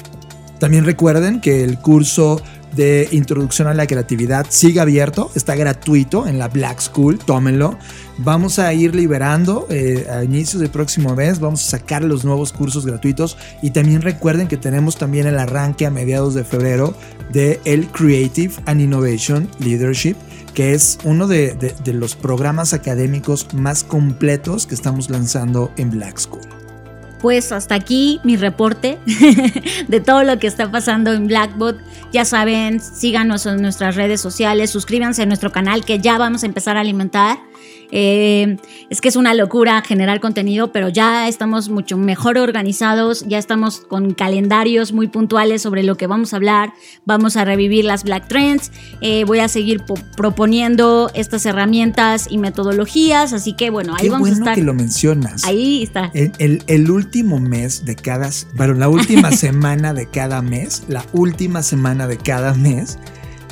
También 0.58 0.84
recuerden 0.84 1.40
que 1.40 1.62
el 1.62 1.78
curso 1.78 2.42
de 2.74 3.08
introducción 3.12 3.68
a 3.68 3.74
la 3.74 3.86
creatividad 3.86 4.46
sigue 4.48 4.80
abierto, 4.80 5.30
está 5.34 5.54
gratuito 5.54 6.26
en 6.26 6.38
la 6.38 6.48
Black 6.48 6.80
School, 6.80 7.18
tómenlo. 7.18 7.78
Vamos 8.18 8.58
a 8.58 8.72
ir 8.74 8.96
liberando 8.96 9.66
eh, 9.70 10.06
a 10.10 10.24
inicios 10.24 10.60
del 10.60 10.70
próximo 10.70 11.14
mes, 11.14 11.38
vamos 11.38 11.64
a 11.66 11.78
sacar 11.78 12.02
los 12.02 12.24
nuevos 12.24 12.52
cursos 12.52 12.84
gratuitos 12.84 13.36
y 13.62 13.70
también 13.70 14.02
recuerden 14.02 14.48
que 14.48 14.56
tenemos 14.56 14.96
también 14.96 15.28
el 15.28 15.38
arranque 15.38 15.86
a 15.86 15.90
mediados 15.90 16.34
de 16.34 16.42
febrero 16.42 16.94
de 17.32 17.60
el 17.64 17.86
Creative 17.88 18.54
and 18.66 18.80
Innovation 18.80 19.48
Leadership 19.60 20.16
que 20.52 20.74
es 20.74 20.98
uno 21.04 21.28
de, 21.28 21.54
de 21.54 21.92
los 21.92 22.16
programas 22.16 22.72
académicos 22.72 23.54
más 23.54 23.84
completos 23.84 24.66
que 24.66 24.74
estamos 24.74 25.10
lanzando 25.10 25.70
en 25.76 25.90
Black 25.90 26.18
School 26.18 26.58
pues 27.20 27.52
hasta 27.52 27.74
aquí 27.74 28.20
mi 28.24 28.36
reporte 28.36 28.98
de 29.88 30.00
todo 30.00 30.22
lo 30.24 30.38
que 30.38 30.46
está 30.46 30.70
pasando 30.70 31.12
en 31.12 31.26
Blackbot. 31.26 31.76
Ya 32.12 32.24
saben, 32.24 32.80
síganos 32.80 33.46
en 33.46 33.60
nuestras 33.60 33.96
redes 33.96 34.20
sociales, 34.20 34.70
suscríbanse 34.70 35.22
a 35.22 35.26
nuestro 35.26 35.52
canal 35.52 35.84
que 35.84 35.98
ya 35.98 36.18
vamos 36.18 36.42
a 36.42 36.46
empezar 36.46 36.76
a 36.76 36.80
alimentar. 36.80 37.38
Eh, 37.90 38.58
es 38.90 39.00
que 39.00 39.08
es 39.08 39.16
una 39.16 39.32
locura 39.32 39.80
generar 39.80 40.20
contenido, 40.20 40.72
pero 40.72 40.90
ya 40.90 41.26
estamos 41.26 41.70
mucho 41.70 41.96
mejor 41.96 42.36
organizados, 42.36 43.24
ya 43.26 43.38
estamos 43.38 43.80
con 43.80 44.12
calendarios 44.12 44.92
muy 44.92 45.08
puntuales 45.08 45.62
sobre 45.62 45.82
lo 45.82 45.96
que 45.96 46.06
vamos 46.06 46.34
a 46.34 46.36
hablar, 46.36 46.74
vamos 47.06 47.36
a 47.38 47.46
revivir 47.46 47.86
las 47.86 48.04
Black 48.04 48.28
Trends, 48.28 48.72
eh, 49.00 49.24
voy 49.24 49.38
a 49.38 49.48
seguir 49.48 49.82
proponiendo 50.16 51.10
estas 51.14 51.46
herramientas 51.46 52.26
y 52.30 52.36
metodologías, 52.36 53.32
así 53.32 53.54
que 53.54 53.70
bueno, 53.70 53.94
ahí 53.94 54.02
Qué 54.04 54.10
vamos 54.10 54.28
bueno 54.28 54.36
a 54.36 54.40
estar. 54.40 54.54
que 54.56 54.62
lo 54.62 54.74
mencionas. 54.74 55.44
Ahí 55.44 55.82
está. 55.82 56.10
El, 56.12 56.32
el- 56.38 56.62
el 56.66 56.90
último 56.90 57.40
mes 57.40 57.86
de 57.86 57.96
cada, 57.96 58.28
bueno, 58.54 58.74
la 58.74 58.88
última 58.90 59.32
semana 59.32 59.94
de 59.94 60.06
cada 60.10 60.42
mes, 60.42 60.82
la 60.88 61.04
última 61.14 61.62
semana 61.62 62.06
de 62.06 62.18
cada 62.18 62.52
mes, 62.52 62.98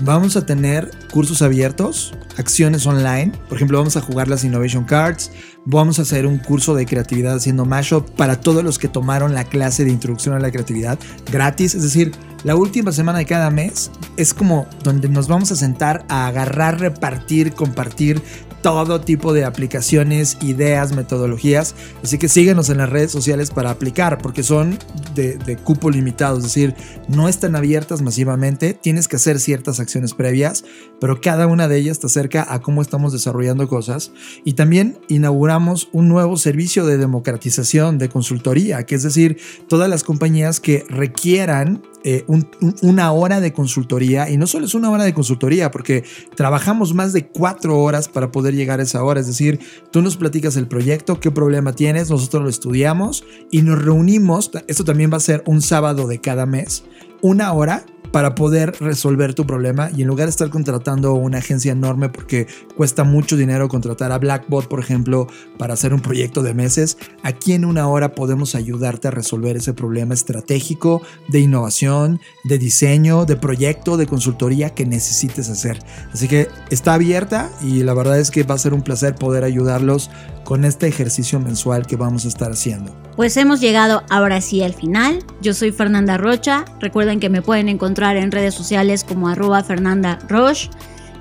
vamos 0.02 0.36
a 0.36 0.46
tener 0.46 0.90
cursos 1.12 1.42
abiertos, 1.42 2.14
acciones 2.36 2.86
online. 2.86 3.32
Por 3.48 3.56
ejemplo, 3.56 3.78
vamos 3.78 3.96
a 3.96 4.00
jugar 4.00 4.28
las 4.28 4.44
Innovation 4.44 4.84
Cards. 4.84 5.30
Vamos 5.64 5.98
a 5.98 6.02
hacer 6.02 6.26
un 6.26 6.38
curso 6.38 6.74
de 6.74 6.86
creatividad 6.86 7.34
haciendo 7.34 7.64
mashup 7.64 8.08
para 8.10 8.40
todos 8.40 8.62
los 8.62 8.78
que 8.78 8.88
tomaron 8.88 9.34
la 9.34 9.44
clase 9.44 9.84
de 9.84 9.90
introducción 9.90 10.34
a 10.34 10.38
la 10.38 10.50
creatividad 10.50 10.98
gratis. 11.30 11.74
Es 11.74 11.82
decir, 11.82 12.12
la 12.44 12.54
última 12.54 12.92
semana 12.92 13.18
de 13.18 13.26
cada 13.26 13.50
mes 13.50 13.90
es 14.16 14.32
como 14.32 14.66
donde 14.84 15.08
nos 15.08 15.26
vamos 15.26 15.50
a 15.50 15.56
sentar 15.56 16.04
a 16.08 16.28
agarrar, 16.28 16.78
repartir, 16.78 17.52
compartir 17.52 18.22
todo 18.66 19.00
tipo 19.00 19.32
de 19.32 19.44
aplicaciones, 19.44 20.38
ideas, 20.42 20.92
metodologías. 20.92 21.76
Así 22.02 22.18
que 22.18 22.28
síguenos 22.28 22.68
en 22.68 22.78
las 22.78 22.90
redes 22.90 23.12
sociales 23.12 23.50
para 23.50 23.70
aplicar, 23.70 24.18
porque 24.18 24.42
son 24.42 24.76
de, 25.14 25.38
de 25.38 25.56
cupo 25.56 25.88
limitado, 25.88 26.38
es 26.38 26.42
decir, 26.42 26.74
no 27.06 27.28
están 27.28 27.54
abiertas 27.54 28.02
masivamente, 28.02 28.74
tienes 28.74 29.06
que 29.06 29.14
hacer 29.14 29.38
ciertas 29.38 29.78
acciones 29.78 30.14
previas, 30.14 30.64
pero 31.00 31.20
cada 31.20 31.46
una 31.46 31.68
de 31.68 31.78
ellas 31.78 32.00
te 32.00 32.08
acerca 32.08 32.44
a 32.52 32.60
cómo 32.60 32.82
estamos 32.82 33.12
desarrollando 33.12 33.68
cosas. 33.68 34.10
Y 34.44 34.54
también 34.54 34.98
inauguramos 35.06 35.88
un 35.92 36.08
nuevo 36.08 36.36
servicio 36.36 36.84
de 36.86 36.98
democratización 36.98 37.98
de 37.98 38.08
consultoría, 38.08 38.82
que 38.82 38.96
es 38.96 39.04
decir, 39.04 39.38
todas 39.68 39.88
las 39.88 40.02
compañías 40.02 40.58
que 40.58 40.84
requieran 40.88 41.84
eh, 42.08 42.24
un- 42.28 42.48
un- 42.60 42.76
una 42.82 43.10
hora 43.10 43.40
de 43.40 43.52
consultoría, 43.52 44.30
y 44.30 44.36
no 44.36 44.46
solo 44.46 44.64
es 44.64 44.74
una 44.74 44.90
hora 44.90 45.02
de 45.04 45.12
consultoría, 45.12 45.72
porque 45.72 46.04
trabajamos 46.36 46.94
más 46.94 47.12
de 47.12 47.26
cuatro 47.26 47.78
horas 47.80 48.06
para 48.08 48.30
poder 48.30 48.54
llegar 48.54 48.78
a 48.78 48.84
esa 48.84 49.02
hora, 49.02 49.18
es 49.20 49.26
decir, 49.26 49.58
tú 49.90 50.02
nos 50.02 50.16
platicas 50.16 50.56
el 50.56 50.68
proyecto, 50.68 51.18
qué 51.18 51.32
problema 51.32 51.72
tienes, 51.72 52.08
nosotros 52.08 52.44
lo 52.44 52.48
estudiamos 52.48 53.24
y 53.50 53.62
nos 53.62 53.82
reunimos, 53.82 54.52
esto 54.68 54.84
también 54.84 55.12
va 55.12 55.16
a 55.16 55.20
ser 55.20 55.42
un 55.46 55.60
sábado 55.62 56.06
de 56.06 56.20
cada 56.20 56.46
mes, 56.46 56.84
una 57.26 57.52
hora 57.52 57.84
para 58.12 58.36
poder 58.36 58.76
resolver 58.78 59.34
tu 59.34 59.46
problema 59.46 59.90
y 59.94 60.02
en 60.02 60.08
lugar 60.08 60.26
de 60.26 60.30
estar 60.30 60.48
contratando 60.48 61.14
una 61.14 61.38
agencia 61.38 61.72
enorme 61.72 62.08
porque 62.08 62.46
cuesta 62.76 63.02
mucho 63.02 63.36
dinero 63.36 63.68
contratar 63.68 64.12
a 64.12 64.18
Blackbot, 64.18 64.68
por 64.68 64.78
ejemplo, 64.78 65.26
para 65.58 65.74
hacer 65.74 65.92
un 65.92 66.00
proyecto 66.00 66.44
de 66.44 66.54
meses, 66.54 66.98
aquí 67.24 67.52
en 67.52 67.64
una 67.64 67.88
hora 67.88 68.14
podemos 68.14 68.54
ayudarte 68.54 69.08
a 69.08 69.10
resolver 69.10 69.56
ese 69.56 69.74
problema 69.74 70.14
estratégico 70.14 71.02
de 71.28 71.40
innovación, 71.40 72.20
de 72.44 72.58
diseño, 72.58 73.24
de 73.24 73.36
proyecto, 73.36 73.96
de 73.96 74.06
consultoría 74.06 74.70
que 74.70 74.86
necesites 74.86 75.50
hacer. 75.50 75.80
Así 76.12 76.28
que 76.28 76.48
está 76.70 76.94
abierta 76.94 77.50
y 77.60 77.82
la 77.82 77.92
verdad 77.92 78.20
es 78.20 78.30
que 78.30 78.44
va 78.44 78.54
a 78.54 78.58
ser 78.58 78.72
un 78.72 78.82
placer 78.82 79.16
poder 79.16 79.42
ayudarlos 79.42 80.10
con 80.46 80.64
este 80.64 80.86
ejercicio 80.86 81.40
mensual 81.40 81.86
que 81.86 81.96
vamos 81.96 82.24
a 82.24 82.28
estar 82.28 82.52
haciendo. 82.52 82.94
Pues 83.16 83.36
hemos 83.36 83.60
llegado 83.60 84.04
ahora 84.10 84.40
sí 84.40 84.62
al 84.62 84.74
final. 84.74 85.18
Yo 85.42 85.52
soy 85.52 85.72
Fernanda 85.72 86.18
Rocha. 86.18 86.64
Recuerden 86.80 87.18
que 87.18 87.28
me 87.28 87.42
pueden 87.42 87.68
encontrar 87.68 88.16
en 88.16 88.30
redes 88.30 88.54
sociales 88.54 89.02
como 89.02 89.28
arroba 89.28 89.64
Fernanda 89.64 90.20
Roche. 90.28 90.70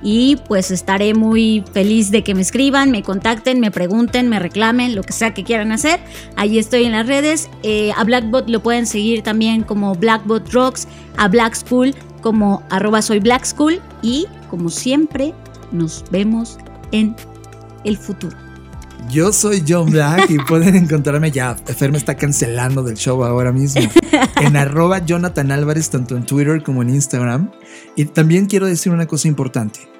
Y 0.03 0.35
pues 0.47 0.69
estaré 0.69 1.15
muy 1.15 1.63
feliz 1.73 2.11
de 2.11 2.23
que 2.23 2.35
me 2.35 2.43
escriban, 2.43 2.91
me 2.91 3.01
contacten, 3.01 3.59
me 3.59 3.71
pregunten, 3.71 4.29
me 4.29 4.37
reclamen, 4.37 4.93
lo 4.93 5.01
que 5.01 5.13
sea 5.13 5.33
que 5.33 5.43
quieran 5.43 5.71
hacer. 5.71 5.99
Ahí 6.35 6.59
estoy 6.59 6.83
en 6.83 6.91
las 6.91 7.07
redes. 7.07 7.49
Eh, 7.63 7.91
a 7.97 8.03
Blackbot 8.03 8.47
lo 8.47 8.61
pueden 8.61 8.85
seguir 8.85 9.23
también 9.23 9.63
como 9.63 9.95
Blackbot 9.95 10.53
Rocks, 10.53 10.87
a 11.17 11.27
Black 11.27 11.55
School 11.55 11.95
como 12.21 12.61
arroba 12.69 13.01
soy 13.01 13.17
Black 13.19 13.45
School. 13.45 13.81
Y 14.03 14.27
como 14.51 14.69
siempre, 14.69 15.33
nos 15.71 16.05
vemos 16.11 16.59
en 16.91 17.15
el 17.85 17.97
futuro. 17.97 18.44
Yo 19.09 19.31
soy 19.31 19.63
John 19.67 19.91
Black 19.91 20.29
y 20.29 20.37
pueden 20.37 20.75
encontrarme 20.83 21.31
ya. 21.31 21.55
Fer 21.55 21.91
me 21.91 21.97
está 21.97 22.15
cancelando 22.15 22.83
del 22.83 22.95
show 22.95 23.23
ahora 23.23 23.51
mismo. 23.51 23.81
En 24.41 24.55
arroba 24.57 24.99
Jonathan 24.99 25.51
Álvarez, 25.51 25.89
tanto 25.89 26.17
en 26.17 26.25
Twitter 26.25 26.63
como 26.63 26.81
en 26.81 26.89
Instagram. 26.89 27.51
Y 27.95 28.05
también 28.05 28.47
quiero 28.47 28.65
decir 28.65 28.91
una 28.91 29.05
cosa 29.05 29.27
importante. 29.27 29.94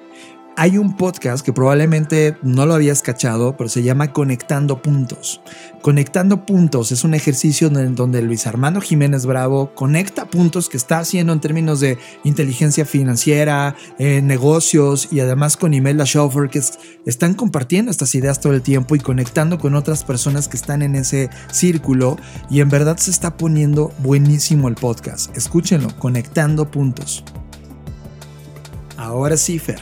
Hay 0.58 0.78
un 0.78 0.95
podcast 0.95 1.45
que 1.45 1.51
probablemente 1.51 2.38
no 2.41 2.66
lo 2.66 2.76
habías 2.76 3.01
cachado, 3.01 3.58
pero 3.58 3.68
se 3.70 3.84
llama 3.84 4.14
Conectando 4.14 4.82
Puntos. 4.82 5.41
Conectando 5.82 6.45
Puntos 6.45 6.93
es 6.93 7.03
un 7.03 7.14
ejercicio 7.14 7.70
donde 7.70 8.22
Luis 8.22 8.47
Armando 8.47 8.80
Jiménez 8.80 9.26
Bravo 9.26 9.76
conecta 9.76 10.26
puntos 10.30 10.70
que 10.70 10.78
está 10.78 10.99
haciendo 10.99 11.34
en 11.34 11.41
términos 11.41 11.82
de 11.82 11.97
inteligencia 12.24 12.86
financiera, 12.86 13.76
eh, 13.99 14.22
negocios 14.22 15.10
y 15.12 15.20
además 15.20 15.58
con 15.58 15.74
Imelda 15.74 16.06
Schoffer 16.06 16.49
que 16.49 16.60
es- 16.60 16.80
están 17.06 17.34
compartiendo 17.34 17.91
estas 17.91 18.16
ideas 18.16 18.39
todo 18.39 18.53
el 18.53 18.62
tiempo 18.62 18.95
y 18.95 18.99
conectando 18.99 19.60
con 19.60 19.76
otras 19.76 20.06
personas 20.06 20.47
que 20.47 20.56
están 20.56 20.82
en 20.82 20.95
ese 20.95 21.30
círculo 21.51 22.16
y 22.49 22.62
en 22.62 22.70
verdad 22.70 22.95
se 22.95 23.12
está 23.12 23.36
poniendo 23.36 23.91
buenísimo 23.99 24.70
el 24.70 24.76
podcast. 24.76 25.36
Escúchenlo, 25.36 25.89
Conectando 25.99 26.72
Puntos. 26.72 27.26
Ahora 28.97 29.36
sí, 29.36 29.60
Fer. 29.60 29.82